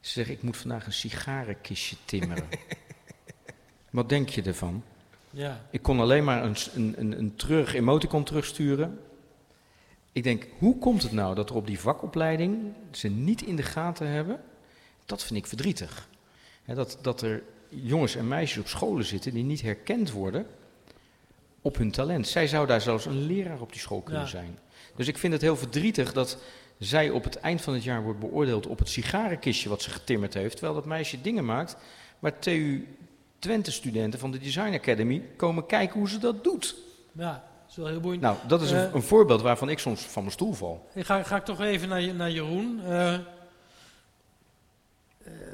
Ze 0.00 0.10
zegt, 0.10 0.30
ik 0.30 0.42
moet 0.42 0.56
vandaag 0.56 0.86
een 0.86 0.92
sigarenkistje 0.92 1.96
timmeren. 2.04 2.48
wat 3.90 4.08
denk 4.08 4.28
je 4.28 4.42
ervan? 4.42 4.82
Ja. 5.30 5.66
Ik 5.70 5.82
kon 5.82 6.00
alleen 6.00 6.24
maar 6.24 6.44
een, 6.44 6.56
een, 6.74 6.94
een, 6.98 7.18
een 7.18 7.36
terug 7.36 7.74
emoticon 7.74 8.24
terugsturen. 8.24 9.00
Ik 10.12 10.22
denk, 10.22 10.46
hoe 10.58 10.78
komt 10.78 11.02
het 11.02 11.12
nou 11.12 11.34
dat 11.34 11.50
er 11.50 11.56
op 11.56 11.66
die 11.66 11.80
vakopleiding 11.80 12.72
ze 12.90 13.08
niet 13.08 13.42
in 13.42 13.56
de 13.56 13.62
gaten 13.62 14.06
hebben? 14.06 14.40
Dat 15.06 15.24
vind 15.24 15.38
ik 15.38 15.46
verdrietig. 15.46 16.08
Dat, 16.64 16.98
dat 17.02 17.22
er 17.22 17.42
jongens 17.68 18.16
en 18.16 18.28
meisjes 18.28 18.58
op 18.58 18.68
scholen 18.68 19.04
zitten 19.04 19.34
die 19.34 19.44
niet 19.44 19.62
herkend 19.62 20.10
worden 20.10 20.46
op 21.62 21.76
hun 21.76 21.90
talent. 21.90 22.28
Zij 22.28 22.46
zou 22.46 22.66
daar 22.66 22.80
zelfs 22.80 23.04
een 23.06 23.26
leraar 23.26 23.60
op 23.60 23.72
die 23.72 23.80
school 23.80 24.00
kunnen 24.00 24.22
Ja. 24.22 24.28
zijn. 24.28 24.58
Dus 24.96 25.08
ik 25.08 25.18
vind 25.18 25.32
het 25.32 25.42
heel 25.42 25.56
verdrietig 25.56 26.12
dat 26.12 26.38
zij 26.78 27.10
op 27.10 27.24
het 27.24 27.36
eind 27.36 27.60
van 27.60 27.74
het 27.74 27.84
jaar 27.84 28.02
wordt 28.02 28.20
beoordeeld 28.20 28.66
op 28.66 28.78
het 28.78 28.88
sigarenkistje 28.88 29.68
wat 29.68 29.82
ze 29.82 29.90
getimmerd 29.90 30.34
heeft, 30.34 30.52
terwijl 30.52 30.74
dat 30.74 30.84
meisje 30.84 31.20
dingen 31.20 31.44
maakt 31.44 31.76
waar 32.18 32.38
TU 32.38 32.86
Twente-studenten 33.38 34.18
van 34.20 34.30
de 34.30 34.38
Design 34.38 34.74
Academy 34.74 35.22
komen 35.36 35.66
kijken 35.66 35.98
hoe 35.98 36.08
ze 36.08 36.18
dat 36.18 36.44
doet. 36.44 36.76
ja, 37.12 37.30
dat 37.32 37.70
is 37.70 37.76
wel 37.76 37.86
heel 37.86 38.00
boeiend. 38.00 38.22
Nou, 38.22 38.36
dat 38.46 38.62
is 38.62 38.70
een, 38.70 38.86
Eh, 38.88 38.94
een 38.94 39.02
voorbeeld 39.02 39.42
waarvan 39.42 39.68
ik 39.68 39.78
soms 39.78 40.00
van 40.00 40.22
mijn 40.22 40.34
stoel 40.34 40.52
val. 40.52 40.88
Ik 40.94 41.04
ga, 41.06 41.22
ga 41.22 41.36
ik 41.36 41.44
toch 41.44 41.60
even 41.60 41.88
naar, 41.88 42.14
naar 42.14 42.30
Jeroen. 42.30 42.80
Eh, 42.84 43.14
eh, 43.14 43.20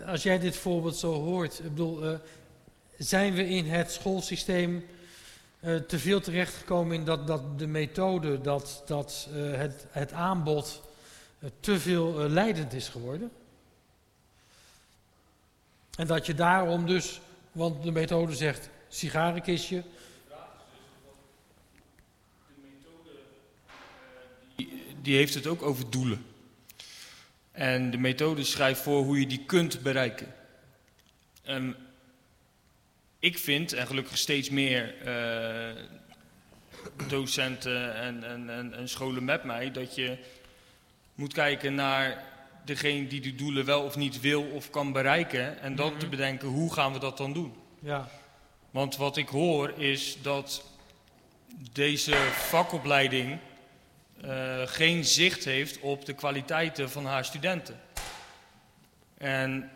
als 0.06 0.22
jij 0.22 0.38
dit 0.38 0.56
voorbeeld 0.56 0.96
zo 0.96 1.12
hoort, 1.12 1.58
ik 1.58 1.68
bedoel, 1.68 2.18
zijn 2.98 3.34
we 3.34 3.48
in 3.48 3.66
het 3.66 3.92
schoolsysteem 3.92 4.84
eh, 5.60 5.76
te 5.76 5.98
veel 5.98 6.20
terechtgekomen 6.20 6.96
in 6.96 7.04
dat, 7.04 7.26
dat 7.26 7.58
de 7.58 7.66
methode, 7.66 8.40
dat, 8.40 8.82
dat 8.86 9.28
eh, 9.34 9.52
het, 9.52 9.86
het 9.88 10.12
aanbod 10.12 10.82
eh, 11.38 11.50
te 11.60 11.80
veel 11.80 12.28
leidend 12.28 12.72
is 12.72 12.88
geworden? 12.88 13.30
En 15.96 16.06
dat 16.06 16.26
je 16.26 16.34
daarom 16.34 16.86
dus, 16.86 17.20
want 17.52 17.82
de 17.82 17.90
methode 17.90 18.34
zegt 18.34 18.68
sigarenkistje, 18.88 19.82
die 25.02 25.16
heeft 25.16 25.34
het 25.34 25.46
ook 25.46 25.62
over 25.62 25.90
doelen. 25.90 26.24
En 27.52 27.90
de 27.90 27.98
methode 27.98 28.44
schrijft 28.44 28.80
voor 28.80 29.04
hoe 29.04 29.20
je 29.20 29.26
die 29.26 29.44
kunt 29.44 29.82
bereiken. 29.82 30.34
Ehm, 31.42 31.72
ik 33.26 33.38
vind, 33.38 33.72
en 33.72 33.86
gelukkig 33.86 34.18
steeds 34.18 34.50
meer 34.50 34.94
eh, 35.04 35.82
docenten 37.08 37.94
en, 37.94 38.24
en, 38.24 38.50
en, 38.50 38.74
en 38.74 38.88
scholen 38.88 39.24
met 39.24 39.44
mij, 39.44 39.70
dat 39.70 39.94
je 39.94 40.18
moet 41.14 41.32
kijken 41.32 41.74
naar 41.74 42.24
degene 42.64 43.06
die 43.06 43.20
de 43.20 43.34
doelen 43.34 43.64
wel 43.64 43.82
of 43.82 43.96
niet 43.96 44.20
wil 44.20 44.42
of 44.42 44.70
kan 44.70 44.92
bereiken. 44.92 45.60
En 45.60 45.76
dan 45.76 45.96
te 45.96 46.08
bedenken, 46.08 46.48
hoe 46.48 46.72
gaan 46.72 46.92
we 46.92 46.98
dat 46.98 47.16
dan 47.16 47.32
doen? 47.32 47.54
ja, 47.78 48.08
Want 48.70 48.96
wat 48.96 49.16
ik 49.16 49.28
hoor 49.28 49.70
is 49.78 50.18
dat 50.22 50.64
deze 51.72 52.14
vakopleiding 52.32 53.38
eh, 54.20 54.62
geen 54.64 55.04
zicht 55.04 55.44
heeft 55.44 55.80
op 55.80 56.04
de 56.04 56.12
kwaliteiten 56.12 56.90
van 56.90 57.06
haar 57.06 57.24
studenten. 57.24 57.80
En 59.18 59.70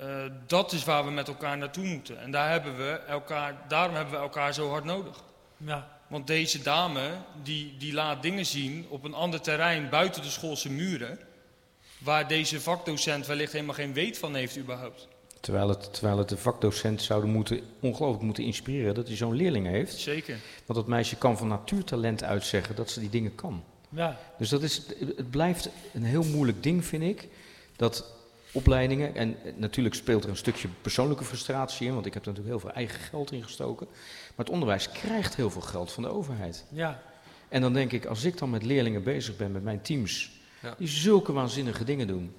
eh, 0.00 0.06
dat 0.46 0.72
is 0.72 0.84
waar 0.84 1.04
we 1.04 1.10
met 1.10 1.28
elkaar 1.28 1.58
naartoe 1.58 1.84
moeten. 1.84 2.20
En 2.20 2.30
daar 2.30 2.50
hebben 2.50 2.76
we 2.76 2.90
elkaar, 3.08 3.54
daarom 3.68 3.94
hebben 3.94 4.14
we 4.14 4.20
elkaar 4.20 4.54
zo 4.54 4.68
hard 4.70 4.84
nodig. 4.84 5.22
ja, 5.56 6.00
Want 6.08 6.26
deze 6.26 6.62
dame 6.62 7.10
die, 7.42 7.76
die 7.78 7.92
laat 7.92 8.22
dingen 8.22 8.46
zien 8.46 8.86
op 8.88 9.04
een 9.04 9.14
ander 9.14 9.40
terrein 9.40 9.88
buiten 9.88 10.22
de 10.22 10.28
schoolse 10.28 10.70
muren. 10.70 11.18
Waar 11.98 12.28
deze 12.28 12.60
vakdocent 12.60 13.26
wellicht 13.26 13.52
helemaal 13.52 13.74
geen 13.74 13.92
weet 13.92 14.18
van 14.18 14.34
heeft 14.34 14.58
überhaupt. 14.58 15.08
Terwijl 15.40 15.68
het, 15.68 15.94
terwijl 15.94 16.18
het 16.18 16.28
de 16.28 16.36
vakdocent 16.36 17.02
zouden 17.02 17.30
moeten, 17.30 17.60
ongelooflijk 17.80 18.24
moeten 18.24 18.44
inspireren 18.44 18.94
dat 18.94 19.06
hij 19.06 19.16
zo'n 19.16 19.34
leerling 19.34 19.66
heeft. 19.66 19.98
Zeker. 19.98 20.38
Want 20.66 20.78
dat 20.78 20.88
meisje 20.88 21.16
kan 21.16 21.38
van 21.38 21.48
natuurtalent 21.48 22.22
uitzeggen 22.22 22.76
dat 22.76 22.90
ze 22.90 23.00
die 23.00 23.10
dingen 23.10 23.34
kan. 23.34 23.64
ja, 23.88 24.18
Dus 24.38 24.48
dat 24.48 24.62
is, 24.62 24.82
het 25.16 25.30
blijft 25.30 25.68
een 25.94 26.04
heel 26.04 26.24
moeilijk 26.24 26.62
ding, 26.62 26.84
vind 26.84 27.02
ik. 27.02 27.28
Dat 27.76 28.18
opleidingen, 28.52 29.14
en 29.14 29.36
natuurlijk 29.56 29.94
speelt 29.94 30.24
er 30.24 30.30
een 30.30 30.36
stukje 30.36 30.68
persoonlijke 30.82 31.24
frustratie 31.24 31.86
in, 31.86 31.94
want 31.94 32.06
ik 32.06 32.14
heb 32.14 32.22
er 32.26 32.28
natuurlijk 32.28 32.56
heel 32.56 32.68
veel 32.70 32.76
eigen 32.78 33.00
geld 33.00 33.32
in 33.32 33.42
gestoken. 33.42 33.86
Maar 34.36 34.44
het 34.46 34.50
onderwijs 34.50 34.90
krijgt 34.90 35.36
heel 35.36 35.50
veel 35.50 35.60
geld 35.60 35.92
van 35.92 36.02
de 36.02 36.08
overheid. 36.08 36.64
ja, 36.68 37.02
En 37.48 37.60
dan 37.60 37.72
denk 37.72 37.92
ik, 37.92 38.04
als 38.04 38.24
ik 38.24 38.38
dan 38.38 38.50
met 38.50 38.62
leerlingen 38.64 39.02
bezig 39.02 39.36
ben, 39.36 39.52
met 39.52 39.62
mijn 39.62 39.80
teams, 39.82 40.30
Ja. 40.62 40.74
die 40.78 40.88
zulke 40.88 41.32
waanzinnige 41.32 41.84
dingen 41.84 42.06
doen. 42.06 42.34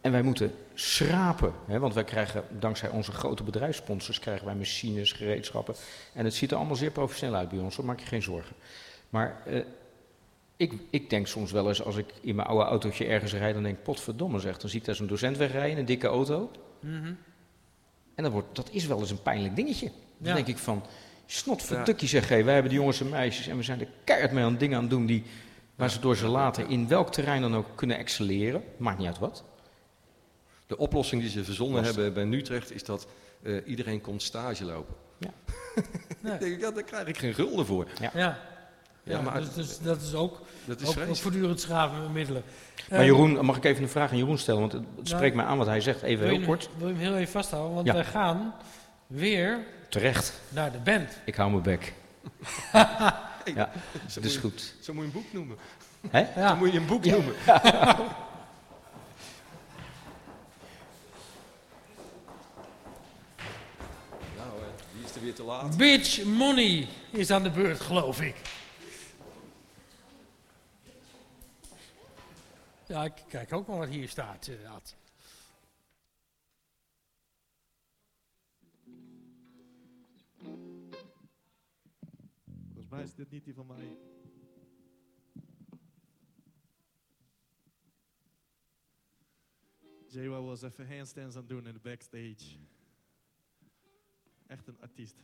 En 0.00 0.12
wij 0.12 0.22
moeten 0.22 0.54
schrapen, 0.74 1.52
hè, 1.66 1.78
want 1.78 1.94
wij 1.94 2.04
krijgen 2.04 2.44
dankzij 2.58 2.88
onze 2.88 3.12
grote 3.12 3.42
bedrijfssponsors 3.42 4.18
krijgen 4.18 4.46
wij 4.46 4.54
machines, 4.54 5.12
gereedschappen. 5.12 5.74
En 6.12 6.24
het 6.24 6.34
ziet 6.34 6.50
er 6.50 6.56
allemaal 6.56 6.76
zeer 6.76 6.90
professioneel 6.90 7.34
uit 7.36 7.48
bij 7.48 7.58
ons, 7.58 7.76
daar 7.76 7.84
maak 7.86 8.00
je 8.00 8.06
geen 8.06 8.22
zorgen. 8.22 8.56
Maar 9.10 9.42
eh, 9.46 9.60
ik, 10.62 10.72
ik 10.90 11.10
denk 11.10 11.26
soms 11.26 11.52
wel 11.52 11.68
eens, 11.68 11.82
als 11.82 11.96
ik 11.96 12.06
in 12.20 12.34
mijn 12.34 12.48
oude 12.48 12.64
autootje 12.64 13.04
ergens 13.04 13.32
rijd, 13.32 13.54
dan 13.54 13.62
denk 13.62 13.76
ik, 13.76 13.82
potverdomme 13.82 14.38
zeg, 14.38 14.58
dan 14.58 14.70
zie 14.70 14.78
ik 14.80 14.84
daar 14.86 14.94
zo'n 14.94 15.06
docent 15.06 15.36
wegrijden, 15.36 15.70
in 15.70 15.78
een 15.78 15.84
dikke 15.84 16.06
auto. 16.06 16.50
mhm, 16.80 17.12
En 18.14 18.22
dat, 18.22 18.32
wordt, 18.32 18.54
dat 18.56 18.68
is 18.72 18.86
wel 18.86 18.98
eens 19.00 19.10
een 19.10 19.22
pijnlijk 19.22 19.56
dingetje. 19.56 19.86
Dan 20.18 20.28
Ja. 20.28 20.34
denk 20.34 20.46
ik 20.46 20.58
van, 20.58 20.82
snotverdukkie 21.26 22.08
zeg, 22.08 22.28
hé, 22.28 22.42
wij 22.42 22.52
hebben 22.52 22.70
die 22.70 22.80
jongens 22.80 23.00
en 23.00 23.08
meisjes 23.08 23.46
en 23.46 23.56
we 23.56 23.62
zijn 23.62 23.80
er 23.80 23.88
keihard 24.04 24.32
mee 24.32 24.44
aan 24.44 24.56
dingen 24.56 24.76
aan 24.76 24.82
het 24.82 24.90
doen 24.90 25.06
die, 25.06 25.22
waar 25.74 25.90
ze 25.90 26.00
door 26.00 26.16
ze 26.16 26.26
later 26.26 26.68
in 26.70 26.88
welk 26.88 27.12
terrein 27.12 27.40
dan 27.40 27.56
ook 27.56 27.66
kunnen 27.74 27.96
excelleren. 27.98 28.62
Maakt 28.76 28.98
niet 28.98 29.06
uit 29.06 29.18
wat. 29.18 29.44
De 30.66 30.76
oplossing 30.78 31.20
die 31.22 31.30
ze 31.30 31.44
verzonnen 31.44 31.82
Lastig. 31.82 32.02
hebben 32.02 32.30
bij 32.30 32.38
Utrecht 32.38 32.72
is 32.72 32.84
dat 32.84 33.06
eh, 33.42 33.56
iedereen 33.66 34.00
komt 34.00 34.22
stage 34.22 34.64
lopen. 34.64 34.94
Ja. 35.18 35.30
Nee. 36.20 36.30
Dan 36.30 36.38
denk 36.40 36.54
ik, 36.54 36.60
ja, 36.60 36.70
daar 36.70 36.82
krijg 36.82 37.06
ik 37.06 37.18
geen 37.18 37.34
gulden 37.34 37.66
voor. 37.66 37.86
ja. 38.00 38.10
Ja, 38.14 38.38
Ja, 39.04 39.20
maar 39.20 39.40
dus, 39.40 39.54
dus 39.54 39.78
dat 39.78 40.00
is 40.02 40.14
ook, 40.14 40.40
dat 40.64 40.80
is 40.80 40.98
ook, 40.98 41.16
voortdurend 41.16 41.60
schaven 41.60 42.00
met 42.02 42.12
middelen. 42.12 42.42
Maar 42.90 42.98
Eh, 42.98 43.04
Jeroen, 43.04 43.44
mag 43.44 43.56
ik 43.56 43.64
even 43.64 43.82
een 43.82 43.88
vraag 43.88 44.10
aan 44.10 44.16
Jeroen 44.16 44.38
stellen? 44.38 44.60
Want 44.60 44.72
het 44.72 44.82
Ja. 45.02 45.16
spreekt 45.16 45.34
mij 45.36 45.44
aan 45.44 45.58
wat 45.58 45.66
hij 45.66 45.80
zegt, 45.80 46.02
even 46.02 46.26
heel 46.28 46.40
kort. 46.40 46.68
wil 46.78 46.88
je 46.88 46.94
hem 46.94 47.02
heel 47.02 47.16
even 47.16 47.32
vasthouden? 47.32 47.74
Want 47.74 47.86
Ja. 47.86 47.92
wij 47.92 48.04
gaan 48.04 48.54
weer 49.06 49.58
Terecht, 49.88 50.40
naar 50.48 50.72
de 50.72 50.78
band. 50.78 51.08
ik 51.24 51.34
hou 51.34 51.50
mijn 51.50 51.62
bek. 51.62 51.92
ja, 52.72 53.70
dat 54.02 54.02
is 54.08 54.16
moet 54.16 54.32
je- 54.32 54.38
goed. 54.40 54.74
Zo 54.80 54.92
moet 54.92 55.02
je 55.02 55.08
een 55.08 55.14
boek 55.22 55.32
noemen. 55.32 55.56
Hè? 56.10 56.24
Zo 56.34 56.40
Ja, 56.40 56.54
moet 56.54 56.72
je 56.72 56.78
een 56.78 56.86
boek 56.86 57.04
Ja. 57.04 57.10
noemen. 57.12 57.34
Nou, 64.36 64.48
eh, 64.60 64.94
wie 64.94 65.04
is 65.04 65.12
de 65.12 65.20
weer 65.20 65.34
te 65.34 65.42
laat. 65.42 65.76
Bitch 65.76 66.24
Money 66.24 66.88
is 67.10 67.30
aan 67.30 67.42
de 67.42 67.50
beurt, 67.50 67.80
geloof 67.80 68.20
ik. 68.20 68.34
Ja, 72.92 73.04
ik 73.04 73.24
kijk 73.28 73.52
ook 73.52 73.66
wel 73.66 73.78
wat 73.78 73.88
hier 73.88 74.08
staat. 74.08 74.50
Volgens 82.64 82.88
mij 82.88 83.02
is 83.02 83.14
dit 83.14 83.30
niet 83.30 83.44
die 83.44 83.54
van 83.54 83.66
mij. 83.66 83.96
Jewa 90.06 90.40
was 90.40 90.62
even 90.62 90.96
handstands 90.96 91.36
aan 91.36 91.40
het 91.40 91.50
doen 91.50 91.66
in 91.66 91.72
de 91.72 91.80
backstage. 91.80 92.58
Echt 94.46 94.66
een 94.66 94.80
artiest. 94.80 95.16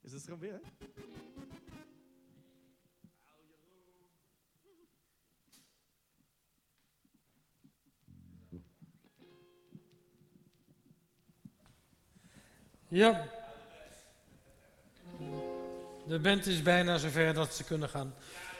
Is 0.00 0.12
het 0.12 0.26
er 0.26 0.38
weer? 0.38 0.60
Ja. 12.98 13.24
De 16.06 16.18
band 16.18 16.46
is 16.46 16.62
bijna 16.62 16.98
zover 16.98 17.34
dat 17.34 17.54
ze 17.54 17.64
kunnen 17.64 17.88
gaan 17.88 18.14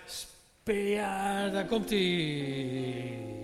spelen. 0.07 1.53
Daar 1.53 1.67
komt 1.67 1.91
hij. 1.91 3.38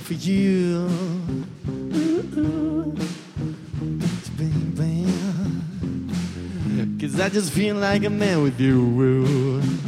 Never 0.00 0.06
for 0.06 0.14
you. 0.14 0.88
Cause 7.00 7.20
I 7.20 7.28
just 7.28 7.52
feel 7.52 7.76
like 7.76 8.04
a 8.04 8.10
man 8.10 8.42
with 8.42 8.60
you. 8.60 9.79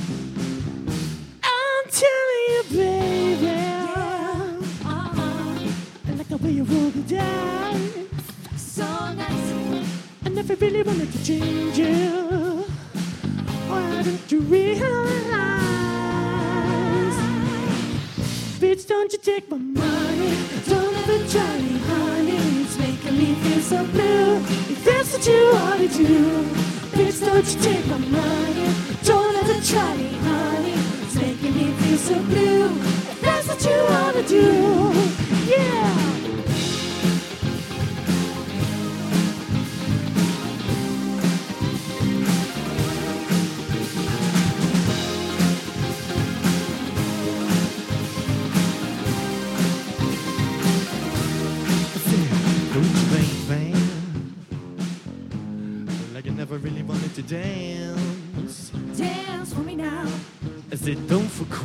So 32.03 32.15
blue. 32.15 32.67
If 32.67 33.21
that's 33.21 33.47
what 33.47 33.65
you 33.65 33.79
wanna 33.89 34.23
do. 34.27 34.72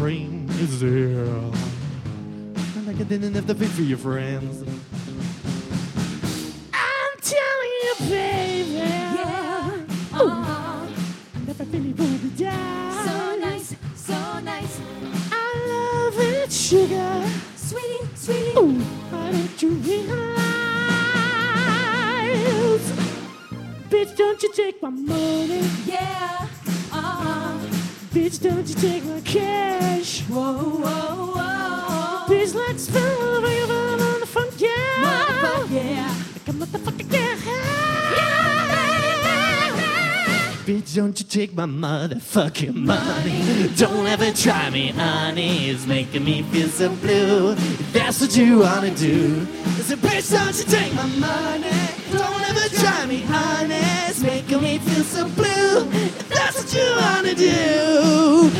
dream 0.07 0.47
is 0.51 0.81
real. 0.85 1.53
And 2.77 2.89
I 2.89 2.93
can 2.93 3.09
not 3.09 3.11
enough 3.11 3.45
to 3.47 3.55
feed 3.55 3.71
for 3.71 3.81
your 3.81 3.97
friends. 3.97 4.63
My 41.57 41.65
motherfucking 41.65 42.75
money. 42.75 43.67
Don't 43.77 44.05
ever 44.05 44.31
try 44.31 44.69
me, 44.69 44.89
honey. 44.89 45.71
It's 45.71 45.87
making 45.87 46.23
me 46.23 46.43
feel 46.43 46.67
so 46.67 46.89
blue. 46.97 47.53
If 47.53 47.93
that's 47.93 48.21
what 48.21 48.37
you 48.37 48.59
wanna 48.59 48.93
do. 48.93 49.47
I 49.65 49.81
said, 49.81 49.97
bitch, 49.97 50.31
don't 50.31 50.55
you 50.55 50.65
take 50.65 50.93
my 50.93 51.07
money. 51.17 51.71
Don't 52.11 52.49
ever 52.49 52.69
try 52.75 53.07
me, 53.07 53.21
honey. 53.21 53.79
It's 54.07 54.21
making 54.21 54.61
me 54.61 54.77
feel 54.77 55.03
so 55.03 55.27
blue. 55.29 55.89
If 55.93 56.29
that's 56.29 56.63
what 56.63 56.73
you 56.75 56.95
wanna 56.95 57.33
do. 57.33 58.56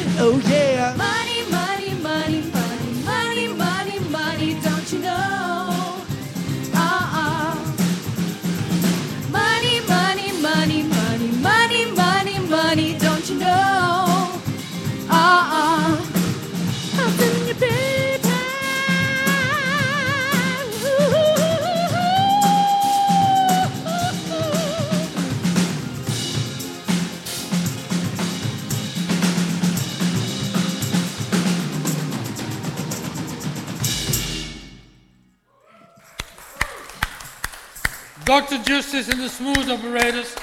Dr. 38.47 38.71
Justice 38.71 39.11
en 39.11 39.17
de 39.17 39.29
Smooth 39.29 39.71
Operators. 39.71 40.33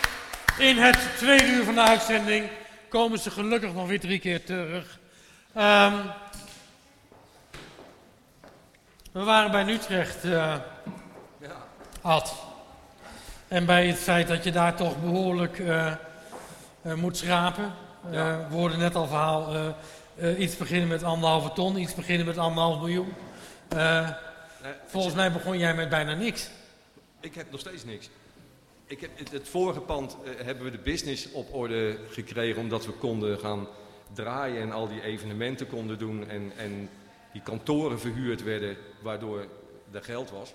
In 0.58 0.76
het 0.76 0.98
tweede 1.16 1.46
uur 1.46 1.64
van 1.64 1.74
de 1.74 1.80
uitzending 1.80 2.48
komen 2.88 3.18
ze 3.18 3.30
gelukkig 3.30 3.72
nog 3.72 3.88
weer 3.88 4.00
drie 4.00 4.18
keer 4.18 4.44
terug. 4.44 4.98
Ehm, 5.54 5.94
we 9.12 9.22
waren 9.22 9.50
bij 9.50 9.68
Utrecht, 9.68 10.24
eh 10.24 10.54
Ad. 12.00 12.34
En 13.48 13.66
bij 13.66 13.86
het 13.86 13.98
feit 13.98 14.28
dat 14.28 14.44
je 14.44 14.52
daar 14.52 14.74
toch 14.74 15.00
behoorlijk 15.00 15.58
eh, 15.58 15.86
eh, 15.86 15.96
moet 16.94 17.16
schrapen. 17.16 17.72
Eh, 18.10 18.36
we 18.48 18.54
hoorden 18.54 18.78
net 18.78 18.94
al 18.94 19.06
verhaal, 19.06 19.74
iets 20.38 20.56
beginnen 20.56 20.88
met 20.88 21.02
anderhalve 21.02 21.52
ton, 21.52 21.76
iets 21.76 21.94
beginnen 21.94 22.26
met 22.26 22.38
anderhalf 22.38 22.78
miljoen. 22.78 23.14
Volgens 24.86 25.14
mij 25.14 25.32
begon 25.32 25.58
jij 25.58 25.74
met 25.74 25.88
bijna 25.88 26.14
niks. 26.14 26.48
Ik 27.24 27.34
heb 27.34 27.50
nog 27.50 27.60
steeds 27.60 27.84
niks. 27.84 28.10
Ik 28.86 29.00
heb, 29.00 29.30
het, 29.30 29.48
vorige 29.48 29.80
pand 29.80 30.16
eh, 30.24 30.44
hebben 30.44 30.64
we 30.64 30.70
de 30.70 30.78
business 30.78 31.32
op 31.32 31.54
orde 31.54 31.98
gekregen 32.10 32.60
omdat 32.60 32.86
we 32.86 32.92
konden 32.92 33.38
gaan 33.38 33.68
draaien 34.12 34.62
en 34.62 34.72
al 34.72 34.88
die 34.88 35.02
evenementen 35.02 35.66
konden 35.66 35.98
doen 35.98 36.28
en, 36.28 36.52
en 36.56 36.90
die 37.32 37.42
kantoren 37.42 38.00
verhuurd 38.00 38.42
werden 38.42 38.76
waardoor 39.02 39.46
er 39.92 40.04
geld 40.04 40.30
was. 40.30 40.54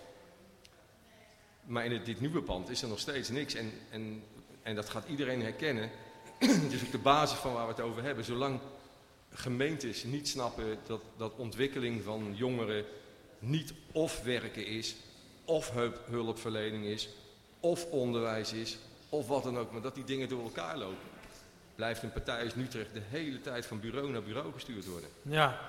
Maar 1.65 1.85
in 1.85 2.03
dit 2.03 2.19
nieuwe 2.19 2.41
pand 2.41 2.69
is 2.69 2.81
er 2.81 2.87
nog 2.87 2.99
steeds 2.99 3.29
niks 3.29 3.53
en, 3.53 3.71
en, 3.89 4.23
en 4.61 4.75
dat 4.75 4.89
gaat 4.89 5.07
iedereen 5.07 5.41
herkennen. 5.41 5.89
Het 6.39 6.73
is 6.73 6.83
ook 6.83 6.91
de 6.91 6.97
basis 6.97 7.37
van 7.37 7.53
waar 7.53 7.67
we 7.67 7.73
het 7.73 7.81
over 7.81 8.03
hebben. 8.03 8.23
Zolang 8.23 8.59
gemeentes 9.29 10.03
niet 10.03 10.27
snappen 10.27 10.77
dat, 10.87 11.01
dat 11.17 11.35
ontwikkeling 11.35 12.03
van 12.03 12.33
jongeren 12.35 12.85
niet 13.39 13.73
of 13.91 14.23
werken 14.23 14.65
is, 14.65 14.95
of 15.49 15.71
hulp- 15.71 15.99
hulpverlening 16.09 16.85
is, 16.85 17.09
of 17.59 17.85
onderwijs 17.85 18.53
is, 18.53 18.77
of 19.09 19.27
wat 19.27 19.43
dan 19.43 19.57
ook, 19.57 19.71
maar 19.71 19.81
dat 19.81 19.95
die 19.95 20.03
dingen 20.03 20.29
door 20.29 20.43
elkaar 20.43 20.77
lopen. 20.77 21.07
Blijft 21.75 22.03
een 22.03 22.11
partij 22.11 22.43
als 22.43 22.53
Utrecht 22.55 22.93
de 22.93 23.01
hele 23.09 23.41
tijd 23.41 23.65
van 23.65 23.79
bureau 23.79 24.11
naar 24.11 24.23
bureau 24.23 24.53
gestuurd 24.53 24.85
worden. 24.87 25.09
Ja. 25.21 25.59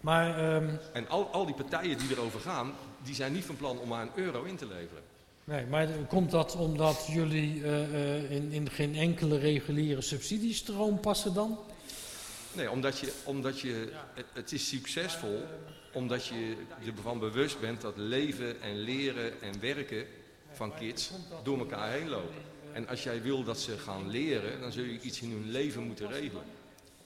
Maar 0.00 0.38
ehm, 0.38 0.68
En 0.92 1.08
al, 1.08 1.26
al 1.32 1.46
die 1.46 1.54
partijen 1.54 1.98
die 1.98 2.10
erover 2.10 2.40
gaan, 2.40 2.72
die 3.02 3.14
zijn 3.14 3.32
niet 3.32 3.44
van 3.44 3.56
plan 3.56 3.78
om 3.78 3.88
maar 3.88 4.02
een 4.02 4.24
euro 4.24 4.42
in 4.42 4.56
te 4.56 4.66
leveren. 4.66 5.02
Nee, 5.44 5.66
maar 5.66 5.88
komt 6.08 6.30
dat 6.30 6.56
omdat 6.56 7.06
jullie 7.10 7.62
eh, 7.64 7.82
eh, 7.82 8.30
in, 8.30 8.52
in 8.52 8.70
geen 8.70 8.94
enkele 8.94 9.38
reguliere 9.38 10.00
subsidiestroom 10.00 11.00
passen 11.00 11.34
dan? 11.34 11.58
Nee, 12.58 12.70
omdat 12.70 12.98
je, 12.98 13.12
omdat 13.24 13.60
je 13.60 13.92
het, 14.32 14.52
is 14.52 14.68
succesvol 14.68 15.44
omdat 15.92 16.26
je 16.26 16.56
ervan 16.96 17.18
bewust 17.18 17.60
bent 17.60 17.80
dat 17.80 17.96
leven 17.96 18.60
en 18.60 18.76
leren 18.76 19.40
en 19.42 19.60
werken 19.60 20.06
van 20.52 20.74
kids 20.74 21.10
door 21.42 21.58
elkaar 21.58 21.90
heen 21.90 22.08
lopen. 22.08 22.42
En 22.72 22.88
als 22.88 23.02
jij 23.02 23.22
wil 23.22 23.44
dat 23.44 23.60
ze 23.60 23.78
gaan 23.78 24.10
leren, 24.10 24.60
dan 24.60 24.72
zul 24.72 24.84
je 24.84 25.00
iets 25.00 25.20
in 25.20 25.30
hun 25.30 25.50
leven 25.50 25.82
moeten 25.82 26.08
regelen. 26.08 26.44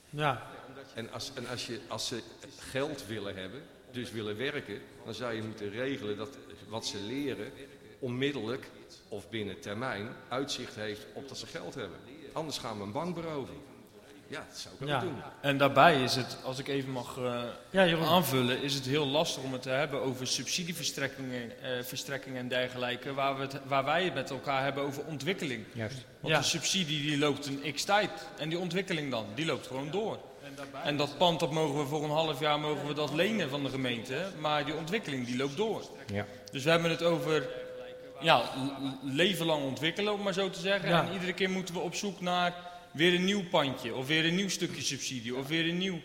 Ja, 0.09 0.47
En 0.93 1.11
als, 1.11 1.31
en 1.33 1.47
als, 1.47 1.65
je, 1.65 1.79
als 1.87 2.07
ze 2.07 2.21
geld 2.59 3.05
willen 3.07 3.35
hebben, 3.35 3.61
dus 3.91 4.11
willen 4.11 4.37
werken, 4.37 4.81
dan 5.05 5.13
zou 5.13 5.33
je 5.33 5.43
moeten 5.43 5.69
regelen 5.69 6.17
dat 6.17 6.37
wat 6.67 6.85
ze 6.85 6.97
leren 6.97 7.51
onmiddellijk 7.99 8.69
of 9.07 9.29
binnen 9.29 9.59
termijn 9.59 10.07
uitzicht 10.29 10.75
heeft 10.75 11.05
op 11.13 11.27
dat 11.27 11.37
ze 11.37 11.47
geld 11.47 11.75
hebben. 11.75 11.97
Anders 12.31 12.57
gaan 12.57 12.77
we 12.77 12.83
een 12.83 12.91
bank 12.91 13.15
beroven. 13.15 13.72
Ja, 14.33 14.45
dat 14.49 14.57
zou 14.59 14.75
ik 14.75 14.81
ook 14.81 14.87
Ja. 14.87 14.99
doen. 14.99 15.15
En 15.41 15.57
daarbij 15.57 16.03
is 16.03 16.15
het, 16.15 16.37
als 16.43 16.59
ik 16.59 16.67
even 16.67 16.91
mag 16.91 17.17
eh, 17.17 17.41
ja 17.69 17.85
Jeroen. 17.85 18.05
aanvullen, 18.07 18.61
is 18.61 18.73
het 18.73 18.85
heel 18.85 19.05
lastig 19.07 19.43
om 19.43 19.53
het 19.53 19.61
te 19.61 19.69
hebben 19.69 20.01
over 20.01 20.27
subsidieverstrekkingen 20.27 21.51
eh, 21.61 21.69
verstrekkingen 21.83 22.39
en 22.39 22.47
dergelijke, 22.47 23.13
waar, 23.13 23.35
we 23.35 23.41
het, 23.41 23.55
waar 23.65 23.83
wij 23.85 24.03
het 24.03 24.13
met 24.13 24.29
elkaar 24.29 24.63
hebben 24.63 24.83
over 24.83 25.03
ontwikkeling. 25.05 25.65
Juist. 25.73 25.97
Want 26.19 26.33
Ja. 26.33 26.39
de 26.39 26.45
subsidie 26.45 27.01
die 27.01 27.17
loopt 27.17 27.45
een 27.47 27.73
x 27.73 27.83
tijd 27.83 28.09
en 28.37 28.49
die 28.49 28.59
ontwikkeling 28.59 29.11
dan, 29.11 29.25
die 29.35 29.45
loopt 29.45 29.67
gewoon 29.67 29.91
door. 29.91 30.17
En 30.83 30.97
dat 30.97 31.17
pand 31.17 31.39
dat 31.39 31.51
mogen 31.51 31.79
we 31.79 31.85
voor 31.85 32.03
een 32.03 32.09
half 32.09 32.39
jaar 32.39 32.59
mogen 32.59 32.87
we 32.87 32.93
dat 32.93 33.13
lenen 33.13 33.49
van 33.49 33.63
de 33.63 33.69
gemeente, 33.69 34.25
maar 34.39 34.65
die 34.65 34.75
ontwikkeling 34.75 35.25
die 35.25 35.37
loopt 35.37 35.57
door. 35.57 35.83
Ja. 36.13 36.25
Dus 36.51 36.63
we 36.63 36.69
hebben 36.69 36.89
het 36.89 37.03
over 37.03 37.47
ja, 38.19 38.41
leven 39.01 39.45
lang 39.45 39.63
ontwikkelen, 39.63 40.13
om 40.13 40.21
maar 40.21 40.33
zo 40.33 40.49
te 40.49 40.59
zeggen. 40.59 40.89
Ja. 40.89 41.05
En 41.07 41.13
iedere 41.13 41.33
keer 41.33 41.49
moeten 41.49 41.73
we 41.73 41.79
op 41.79 41.95
zoek 41.95 42.21
naar 42.21 42.53
weer 42.93 43.13
een 43.13 43.25
nieuw 43.25 43.43
pandje, 43.49 43.95
of 43.95 44.07
weer 44.07 44.25
een 44.25 44.35
nieuw 44.35 44.49
stukje 44.49 44.81
subsidie, 44.81 45.35
of 45.35 45.47
weer 45.47 45.69
een 45.69 45.77
nieuw... 45.77 45.99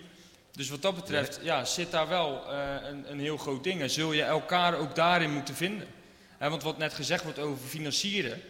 Dus 0.53 0.69
wat 0.69 0.83
dat 0.83 0.95
betreft 0.95 1.41
ja, 1.43 1.65
zit 1.65 1.91
daar 1.91 2.09
wel 2.09 2.53
eh, 2.53 2.89
een, 2.89 3.11
een 3.11 3.21
heel 3.21 3.37
groot 3.37 3.65
ding. 3.65 3.81
En 3.81 3.91
zul 3.91 4.13
je 4.13 4.23
elkaar 4.23 4.75
ook 4.75 4.95
daarin 4.95 5.33
moeten 5.33 5.55
vinden. 5.55 5.89
Want 6.39 6.63
wat 6.63 6.79
net 6.79 6.95
gezegd 6.95 7.25
wordt 7.25 7.39
over 7.39 7.69
financieren 7.69 8.41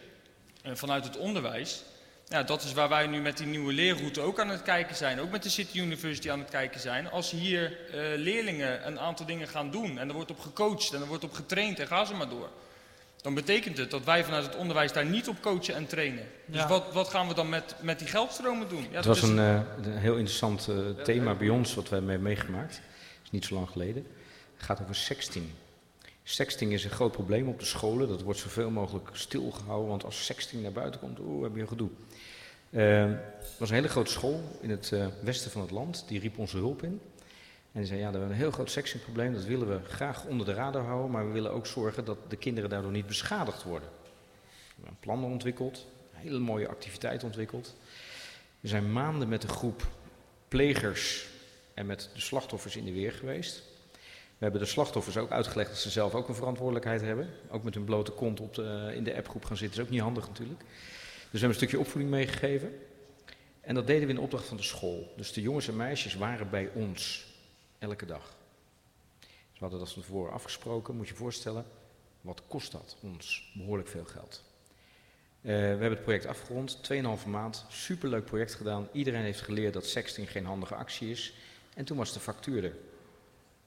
eh, 0.61 0.71
vanuit 0.75 1.03
het 1.03 1.17
onderwijs... 1.17 1.83
Ja, 2.29 2.43
dat 2.43 2.63
is 2.63 2.73
waar 2.73 2.89
wij 2.89 3.07
nu 3.07 3.21
met 3.21 3.37
die 3.37 3.47
nieuwe 3.47 3.73
leerroute 3.73 4.21
ook 4.21 4.39
aan 4.39 4.49
het 4.49 4.61
kijken 4.61 4.95
zijn. 4.95 5.19
Ook 5.19 5.31
met 5.31 5.43
de 5.43 5.49
City 5.49 5.79
University 5.79 6.31
aan 6.31 6.39
het 6.39 6.49
kijken 6.49 6.79
zijn. 6.79 7.09
Als 7.09 7.31
hier 7.31 7.89
eh, 7.89 7.99
leerlingen 8.17 8.87
een 8.87 8.99
aantal 8.99 9.25
dingen 9.25 9.47
gaan 9.47 9.71
doen 9.71 9.99
en 9.99 10.07
er 10.07 10.13
wordt 10.13 10.31
op 10.31 10.39
gecoacht 10.39 10.93
en 10.93 11.01
er 11.01 11.07
wordt 11.07 11.23
op 11.23 11.33
getraind 11.33 11.79
en 11.79 11.87
ga 11.87 12.05
ze 12.05 12.13
maar 12.13 12.29
door. 12.29 12.49
Dan 13.21 13.33
betekent 13.33 13.77
het 13.77 13.91
dat 13.91 14.03
wij 14.03 14.23
vanuit 14.23 14.45
het 14.45 14.55
onderwijs 14.55 14.93
daar 14.93 15.05
niet 15.05 15.27
op 15.27 15.41
coachen 15.41 15.75
en 15.75 15.87
trainen. 15.87 16.25
Dus 16.45 16.55
Ja. 16.61 16.67
wat, 16.67 16.93
wat 16.93 17.07
gaan 17.09 17.27
we 17.27 17.33
dan 17.33 17.49
met, 17.49 17.75
met 17.81 17.99
die 17.99 18.07
geldstromen 18.07 18.69
doen? 18.69 18.81
Ja, 18.81 18.85
Het 18.85 18.93
dat 18.93 19.05
was 19.05 19.17
is- 19.21 19.23
een, 19.29 19.39
eh, 19.39 19.61
een 19.81 19.97
heel 19.97 20.15
interessant 20.15 20.67
eh, 20.67 21.03
thema 21.03 21.35
bij 21.35 21.49
ons 21.49 21.73
wat 21.75 21.89
we 21.89 21.95
hebben 21.95 22.21
meegemaakt. 22.21 22.71
Dat 22.73 23.23
is 23.23 23.31
niet 23.31 23.45
zo 23.45 23.55
lang 23.55 23.69
geleden. 23.69 24.05
Het 24.55 24.65
gaat 24.65 24.81
over 24.81 24.95
sexting. 24.95 25.45
Sexting 26.23 26.71
is 26.73 26.83
een 26.83 26.89
groot 26.89 27.11
probleem 27.11 27.47
op 27.47 27.59
de 27.59 27.65
scholen. 27.65 28.07
Dat 28.07 28.21
wordt 28.21 28.39
zoveel 28.39 28.69
mogelijk 28.69 29.09
stilgehouden, 29.13 29.89
want 29.89 30.03
als 30.03 30.25
sexting 30.25 30.61
naar 30.61 30.71
buiten 30.71 30.99
komt, 30.99 31.19
oeh, 31.19 31.43
heb 31.43 31.55
je 31.55 31.61
een 31.61 31.67
gedoe. 31.67 31.89
Er 32.71 33.21
was 33.57 33.69
een 33.69 33.75
hele 33.75 33.87
grote 33.87 34.11
school 34.11 34.41
in 34.61 34.69
het 34.69 34.91
eh, 34.91 35.05
westen 35.23 35.51
van 35.51 35.61
het 35.61 35.71
land, 35.71 36.03
die 36.07 36.19
riep 36.19 36.37
onze 36.37 36.57
hulp 36.57 36.83
in. 36.83 37.01
En 37.79 37.85
die 37.85 37.93
zei, 37.93 38.05
ja, 38.05 38.11
we 38.11 38.17
hebben 38.17 38.35
een 38.35 38.41
heel 38.41 38.51
groot 38.51 38.71
sextingprobleem, 38.71 39.33
dat 39.33 39.43
willen 39.43 39.69
we 39.69 39.79
graag 39.89 40.25
onder 40.25 40.45
de 40.45 40.53
radar 40.53 40.83
houden, 40.83 41.11
maar 41.11 41.27
we 41.27 41.33
willen 41.33 41.51
ook 41.51 41.65
zorgen 41.65 42.05
dat 42.05 42.17
de 42.27 42.35
kinderen 42.35 42.69
daardoor 42.69 42.91
niet 42.91 43.07
beschadigd 43.07 43.63
worden. 43.63 43.89
We 43.89 44.73
hebben 44.75 44.91
een 44.91 44.99
plan 44.99 45.23
ontwikkeld, 45.23 45.85
een 46.13 46.19
hele 46.19 46.39
mooie 46.39 46.67
activiteit 46.67 47.23
ontwikkeld. 47.23 47.75
We 48.59 48.67
zijn 48.67 48.91
maanden 48.91 49.29
met 49.29 49.43
een 49.43 49.49
groep 49.49 49.87
plegers 50.47 51.27
en 51.73 51.85
met 51.85 52.09
de 52.13 52.21
slachtoffers 52.21 52.75
in 52.75 52.85
de 52.85 52.91
weer 52.91 53.11
geweest. 53.11 53.63
We 54.37 54.45
hebben 54.45 54.61
de 54.61 54.67
slachtoffers 54.67 55.17
ook 55.17 55.31
uitgelegd 55.31 55.69
dat 55.69 55.79
ze 55.79 55.89
zelf 55.89 56.15
ook 56.15 56.27
een 56.27 56.35
verantwoordelijkheid 56.35 57.01
hebben. 57.01 57.29
Ook 57.49 57.63
met 57.63 57.73
hun 57.73 57.85
blote 57.85 58.11
kont 58.11 58.39
op 58.39 58.53
de, 58.53 58.91
in 58.95 59.03
de 59.03 59.15
appgroep 59.15 59.45
gaan 59.45 59.57
zitten 59.57 59.79
is 59.79 59.85
ook 59.85 59.91
niet 59.91 60.01
handig 60.01 60.27
natuurlijk. 60.27 60.59
Dus 60.59 60.67
we 61.21 61.29
hebben 61.31 61.49
een 61.49 61.55
stukje 61.55 61.79
opvoeding 61.79 62.11
meegegeven. 62.11 62.79
En 63.61 63.75
dat 63.75 63.87
deden 63.87 64.03
we 64.03 64.09
in 64.09 64.15
de 64.15 64.21
opdracht 64.21 64.47
van 64.47 64.57
de 64.57 64.63
school. 64.63 65.13
Dus 65.17 65.33
de 65.33 65.41
jongens 65.41 65.67
en 65.67 65.75
meisjes 65.75 66.15
waren 66.15 66.49
bij 66.49 66.69
ons 66.73 67.27
elke 67.79 68.05
dag. 68.05 68.35
Dus 69.19 69.29
we 69.53 69.59
hadden 69.59 69.79
dat 69.79 69.91
van 69.91 70.01
tevoren 70.01 70.33
afgesproken, 70.33 70.95
moet 70.95 71.07
je 71.07 71.13
je 71.13 71.19
voorstellen. 71.19 71.65
Wat 72.21 72.41
kost 72.47 72.71
dat 72.71 72.97
ons? 73.01 73.51
Behoorlijk 73.53 73.89
veel 73.89 74.05
geld. 74.05 74.43
Eh, 75.41 75.51
we 75.51 75.51
hebben 75.51 75.89
het 75.89 76.01
project 76.01 76.25
afgerond, 76.25 76.79
2,5 76.81 77.25
maand, 77.25 77.65
superleuk 77.69 78.25
project 78.25 78.55
gedaan. 78.55 78.87
Iedereen 78.91 79.23
heeft 79.23 79.41
geleerd 79.41 79.73
dat 79.73 79.85
sexting 79.85 80.31
geen 80.31 80.45
handige 80.45 80.75
actie 80.75 81.09
is. 81.09 81.33
En 81.73 81.85
toen 81.85 81.97
was 81.97 82.13
de 82.13 82.19
factuur 82.19 82.63
er. 82.63 82.75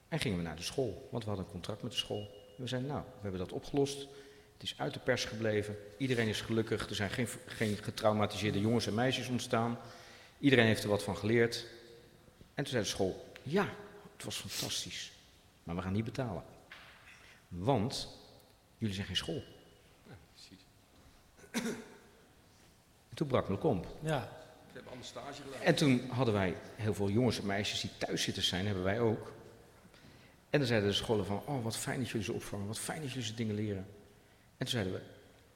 En 0.07 0.19
gingen 0.19 0.37
we 0.37 0.43
naar 0.43 0.55
de 0.55 0.61
school, 0.61 1.07
want 1.11 1.23
we 1.23 1.29
hadden 1.29 1.45
een 1.47 1.53
contract 1.53 1.81
met 1.81 1.91
de 1.91 1.97
school. 1.97 2.29
We 2.55 2.67
zeiden, 2.67 2.89
nou, 2.89 3.03
we 3.03 3.21
hebben 3.21 3.39
dat 3.39 3.51
opgelost. 3.51 4.07
Het 4.53 4.63
is 4.63 4.73
uit 4.77 4.93
de 4.93 4.99
pers 4.99 5.25
gebleven. 5.25 5.77
Iedereen 5.97 6.27
is 6.27 6.41
gelukkig. 6.41 6.89
Er 6.89 6.95
zijn 6.95 7.09
geen, 7.09 7.27
geen 7.45 7.77
getraumatiseerde 7.77 8.59
jongens 8.59 8.87
en 8.87 8.93
meisjes 8.93 9.27
ontstaan. 9.27 9.77
Iedereen 10.39 10.65
heeft 10.65 10.83
er 10.83 10.89
wat 10.89 11.03
van 11.03 11.17
geleerd. 11.17 11.65
En 12.53 12.63
toen 12.63 12.71
zei 12.73 12.83
de 12.83 12.89
school, 12.89 13.25
ja, 13.43 13.69
het 14.15 14.23
was 14.23 14.35
fantastisch. 14.35 15.11
Maar 15.63 15.75
we 15.75 15.81
gaan 15.81 15.93
niet 15.93 16.03
betalen. 16.03 16.43
Want 17.47 18.07
jullie 18.77 18.95
zijn 18.95 19.07
geen 19.07 19.15
school. 19.15 19.43
En 23.09 23.15
toen 23.19 23.27
brak 23.27 23.47
mijn 23.47 23.59
komp. 23.59 23.87
Ja, 23.99 24.19
Ze 24.67 24.73
hebben 24.73 24.91
allemaal 24.91 25.07
stage 25.07 25.41
gedaan. 25.41 25.61
En 25.61 25.75
toen 25.75 26.09
hadden 26.09 26.33
wij 26.33 26.55
heel 26.75 26.93
veel 26.93 27.09
jongens 27.09 27.39
en 27.39 27.45
meisjes 27.45 27.81
die 27.81 27.89
thuiszitters 27.97 28.47
zijn, 28.47 28.65
hebben 28.65 28.83
wij 28.83 28.99
ook. 28.99 29.31
En 30.49 30.59
dan 30.59 30.67
zeiden 30.67 30.89
de 30.89 30.95
scholen 30.95 31.25
van, 31.25 31.41
oh 31.45 31.63
wat 31.63 31.77
fijn 31.77 31.99
dat 31.99 32.09
jullie 32.09 32.25
ze 32.25 32.33
opvangen, 32.33 32.67
wat 32.67 32.79
fijn 32.79 33.01
dat 33.01 33.09
jullie 33.09 33.27
ze 33.27 33.33
dingen 33.33 33.55
leren. 33.55 33.85
En 34.57 34.57
toen 34.57 34.67
zeiden 34.67 34.93
we, 34.93 35.01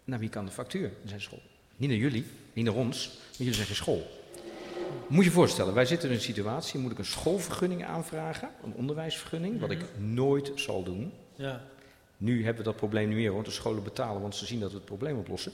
naar 0.04 0.20
wie 0.20 0.30
kan 0.30 0.46
de 0.46 0.52
factuur? 0.52 0.90
Dan 0.90 1.08
zei 1.08 1.18
de 1.18 1.24
school, 1.24 1.42
niet 1.76 1.90
naar 1.90 1.98
jullie, 1.98 2.26
niet 2.54 2.66
naar 2.66 2.74
ons, 2.74 3.08
want 3.08 3.38
jullie 3.38 3.54
zijn 3.54 3.68
geen 3.68 3.76
school. 3.76 4.17
Moet 5.08 5.24
je 5.24 5.30
je 5.30 5.36
voorstellen, 5.36 5.74
wij 5.74 5.86
zitten 5.86 6.10
in 6.10 6.16
een 6.16 6.22
situatie, 6.22 6.80
moet 6.80 6.92
ik 6.92 6.98
een 6.98 7.06
schoolvergunning 7.06 7.86
aanvragen, 7.86 8.50
een 8.64 8.74
onderwijsvergunning, 8.74 9.60
wat 9.60 9.72
ik 9.72 9.86
nooit 9.98 10.52
zal 10.56 10.84
doen. 10.84 11.14
ja, 11.36 11.64
Nu 12.18 12.44
hebben 12.44 12.64
we 12.64 12.70
dat 12.70 12.76
probleem 12.80 13.08
niet 13.08 13.18
meer, 13.18 13.34
want 13.34 13.46
de 13.46 13.52
scholen 13.52 13.84
betalen, 13.84 14.22
want 14.22 14.36
ze 14.36 14.46
zien 14.46 14.60
dat 14.60 14.70
we 14.72 14.76
het 14.76 14.86
probleem 14.86 15.18
oplossen. 15.18 15.52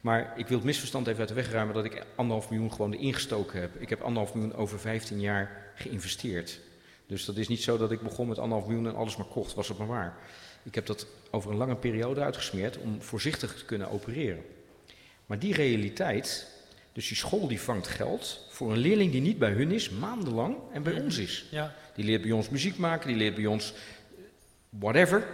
Maar 0.00 0.32
ik 0.36 0.48
wil 0.48 0.56
het 0.56 0.66
misverstand 0.66 1.06
even 1.06 1.20
uit 1.20 1.28
de 1.28 1.34
weg 1.34 1.50
ruimen 1.50 1.74
dat 1.74 1.84
ik 1.84 2.06
anderhalf 2.14 2.50
miljoen 2.50 2.72
gewoon 2.72 2.92
erin 2.92 3.14
gestoken 3.14 3.60
heb. 3.60 3.80
Ik 3.80 3.88
heb 3.88 4.00
anderhalf 4.00 4.34
miljoen 4.34 4.54
over 4.54 4.80
15 4.80 5.20
jaar 5.20 5.72
geïnvesteerd. 5.74 6.60
Dus 7.06 7.24
dat 7.24 7.36
is 7.36 7.48
niet 7.48 7.62
zo 7.62 7.78
dat 7.78 7.92
ik 7.92 8.00
begon 8.00 8.28
met 8.28 8.38
anderhalf 8.38 8.68
miljoen 8.68 8.86
en 8.86 8.94
alles 8.94 9.16
maar 9.16 9.26
kocht, 9.26 9.54
was 9.54 9.68
het 9.68 9.78
maar 9.78 9.86
waar. 9.86 10.16
Ik 10.62 10.74
heb 10.74 10.86
dat 10.86 11.06
over 11.30 11.50
een 11.50 11.56
lange 11.56 11.76
periode 11.76 12.20
uitgesmeerd 12.20 12.78
om 12.78 13.02
voorzichtig 13.02 13.54
te 13.54 13.64
kunnen 13.64 13.90
opereren. 13.90 14.42
Maar 15.26 15.38
die 15.38 15.54
realiteit, 15.54 16.46
dus 16.92 17.08
die 17.08 17.16
school 17.16 17.48
die 17.48 17.60
vangt 17.60 17.88
geld 17.88 18.46
voor 18.50 18.72
een 18.72 18.78
leerling 18.78 19.12
die 19.12 19.20
niet 19.20 19.38
bij 19.38 19.52
hun 19.52 19.72
is, 19.72 19.90
maandenlang 19.90 20.56
en 20.72 20.82
bij 20.82 21.00
ons 21.00 21.18
is. 21.18 21.46
ja, 21.50 21.74
Die 21.94 22.04
leert 22.04 22.22
bij 22.22 22.30
ons 22.30 22.48
muziek 22.48 22.76
maken, 22.76 23.08
die 23.08 23.16
leert 23.16 23.34
bij 23.34 23.46
ons 23.46 23.72
whatever. 24.68 25.26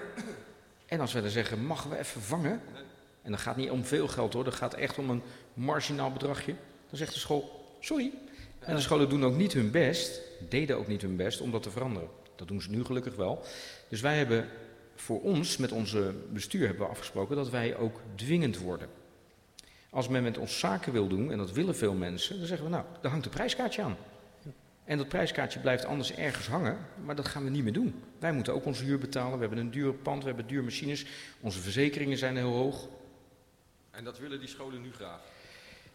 En 0.87 1.01
als 1.01 1.13
wij 1.13 1.23
dan 1.23 1.31
zeggen, 1.31 1.65
mogen 1.67 1.91
we 1.91 1.99
even 1.99 2.21
vangen? 2.21 2.61
En 3.23 3.31
dat 3.31 3.41
gaat 3.41 3.57
niet 3.57 3.71
om 3.71 3.85
veel 3.85 4.09
geld 4.09 4.33
hoor, 4.33 4.45
dat 4.45 4.55
gaat 4.55 4.75
echt 4.75 4.99
om 4.99 5.11
een 5.11 5.23
marginaal 5.55 6.13
bedragje. 6.13 6.55
Dan 6.89 6.99
zegt 6.99 7.13
de 7.13 7.19
school, 7.19 7.75
sorry. 7.81 8.11
En 8.59 8.75
de 8.75 8.81
scholen 8.81 9.09
doen 9.09 9.25
ook 9.25 9.37
niet 9.37 9.53
hun 9.53 9.71
best, 9.71 10.21
deden 10.49 10.77
ook 10.77 10.87
niet 10.87 11.03
hun 11.03 11.17
best 11.17 11.41
om 11.41 11.51
dat 11.51 11.63
te 11.63 11.71
veranderen. 11.71 12.09
Dat 12.37 12.49
doen 12.49 12.63
ze 12.63 12.71
nu 12.71 12.85
gelukkig 12.85 13.17
wel. 13.17 13.45
Dus 13.89 14.01
wij 14.01 14.17
hebben 14.17 14.49
voor 14.95 15.21
ons, 15.23 15.57
met 15.57 15.73
onze 15.73 16.15
bestuur 16.33 16.67
hebben 16.67 16.85
we 16.87 16.91
afgesproken 16.93 17.37
dat 17.37 17.51
wij 17.51 17.77
ook 17.77 18.01
dwingend 18.15 18.59
worden. 18.59 18.89
Als 19.95 20.09
men 20.09 20.23
met 20.23 20.39
ons 20.39 20.59
zaken 20.59 20.93
wil 20.93 21.09
doen, 21.09 21.31
en 21.33 21.39
dat 21.39 21.53
willen 21.53 21.77
veel 21.77 21.95
mensen, 21.95 22.39
dan 22.39 22.47
zeggen 22.47 22.67
we 22.67 22.73
nou, 22.73 22.85
daar 23.01 23.11
hangt 23.11 23.27
een 23.27 23.33
prijskaartje 23.33 23.83
aan. 23.83 23.97
En 24.85 24.99
dat 24.99 25.09
prijskaartje 25.09 25.61
blijft 25.61 25.85
anders 25.85 26.15
ergens 26.15 26.47
hangen, 26.47 26.79
maar 27.05 27.17
dat 27.17 27.29
gaan 27.29 27.45
we 27.45 27.51
niet 27.51 27.63
meer 27.65 27.73
doen. 27.73 28.03
Wij 28.19 28.33
moeten 28.33 28.55
ook 28.55 28.65
onze 28.65 28.85
huur 28.85 28.99
betalen, 28.99 29.33
we 29.35 29.41
hebben 29.41 29.59
een 29.59 29.71
duur 29.71 29.93
pand, 29.93 30.21
we 30.23 30.27
hebben 30.29 30.47
duur 30.47 30.65
machines, 30.65 31.07
onze 31.41 31.61
verzekeringen 31.61 32.19
zijn 32.19 32.37
heel 32.37 32.53
hoog. 32.53 32.89
En 33.91 34.05
dat 34.05 34.19
willen 34.19 34.39
die 34.39 34.49
scholen 34.49 34.83
nu 34.83 34.93
graag. 34.93 35.21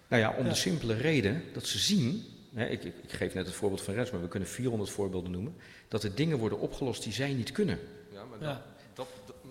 Nou 0.08 0.22
ja, 0.22 0.34
om 0.38 0.44
Ja. 0.44 0.50
de 0.50 0.56
simpele 0.56 0.94
reden 0.94 1.44
dat 1.54 1.66
ze 1.66 1.78
zien 1.80 2.24
hè, 2.54 2.66
ik, 2.68 2.84
ik, 2.84 2.94
ik 3.04 3.12
geef 3.12 3.34
net 3.34 3.46
het 3.46 3.56
voorbeeld 3.56 3.82
van 3.82 3.94
Rens, 3.94 4.12
maar 4.12 4.22
we 4.22 4.28
kunnen 4.28 4.50
400 4.50 4.90
voorbeelden 4.90 5.32
noemen, 5.32 5.56
dat 5.88 6.04
er 6.04 6.16
dingen 6.16 6.38
worden 6.38 6.60
opgelost 6.60 7.04
die 7.04 7.14
zij 7.14 7.34
niet 7.34 7.52
kunnen. 7.52 7.80
Ja, 8.12 8.24
maar 8.26 8.42
Ja. 8.42 8.66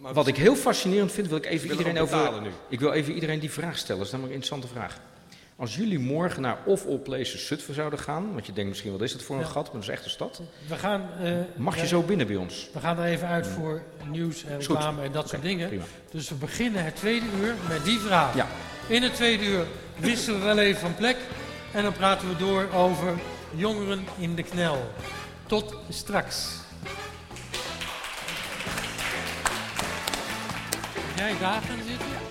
Maar 0.01 0.13
Wat 0.15 0.27
ik 0.27 0.37
heel 0.37 0.57
fascinerend 0.57 1.13
vind, 1.13 1.29
wil 1.29 1.37
ik 1.37 1.47
even 1.47 1.71
iedereen 1.71 1.99
over. 1.99 2.43
nu. 2.43 2.51
Ik 2.69 2.81
wil 2.81 2.93
even 2.93 3.13
iedereen 3.15 3.39
die 3.39 3.51
vraag 3.51 3.79
stellen. 3.79 3.97
Dat 3.99 4.07
is 4.07 4.13
namelijk 4.13 4.35
een 4.37 4.41
interessante 4.43 4.79
vraag. 4.81 5.01
Als 5.57 5.77
jullie 5.77 5.99
morgen 5.99 6.43
naar 6.43 6.59
of 6.65 6.87
all 6.87 6.97
places 6.99 7.47
Zutphen 7.47 7.75
zouden 7.75 7.99
gaan, 7.99 8.33
want 8.33 8.47
je 8.47 8.53
denkt 8.53 8.69
misschien 8.71 8.93
wat 8.93 9.01
is 9.01 9.13
dat 9.13 9.23
voor 9.23 9.37
een 9.37 9.43
Ja. 9.43 9.49
gat, 9.49 9.63
maar 9.65 9.73
dat 9.73 9.83
is 9.83 9.89
echt 9.89 10.05
een 10.05 10.11
stad. 10.11 10.41
We 10.69 10.75
gaan, 10.77 11.09
eh, 11.23 11.33
Mag 11.57 11.75
je 11.75 11.81
we- 11.81 11.87
zo 11.87 12.03
binnen 12.03 12.27
bij 12.27 12.37
ons? 12.37 12.69
We 12.73 12.81
gaan 12.81 12.99
er 12.99 13.05
even 13.05 13.29
uit 13.29 13.47
voor 13.47 13.83
nieuws 14.11 14.45
en 14.45 14.59
reclame 14.59 15.03
en 15.03 15.13
dat 15.13 15.29
soort 15.29 15.43
dingen. 15.43 15.69
Prima. 15.69 15.85
Dus 16.11 16.29
we 16.29 16.35
beginnen 16.35 16.85
het 16.85 16.97
tweede 16.97 17.27
uur 17.41 17.55
met 17.69 17.85
die 17.85 17.99
vraag. 17.99 18.35
Ja. 18.35 18.47
In 18.87 19.03
het 19.03 19.15
tweede 19.15 19.45
uur 19.45 19.67
wisselen 19.97 20.39
we 20.41 20.45
wel 20.47 20.59
even 20.59 20.81
van 20.81 20.95
plek. 20.95 21.17
En 21.73 21.83
dan 21.83 21.93
praten 21.93 22.29
we 22.29 22.37
door 22.37 22.69
over 22.75 23.15
jongeren 23.55 24.05
in 24.19 24.35
de 24.35 24.43
knel. 24.43 24.91
Tot 25.47 25.75
straks. 25.89 26.49
Jij 31.19 31.39
daar 31.39 31.63
gaan 31.63 31.79
zitten? 31.87 32.28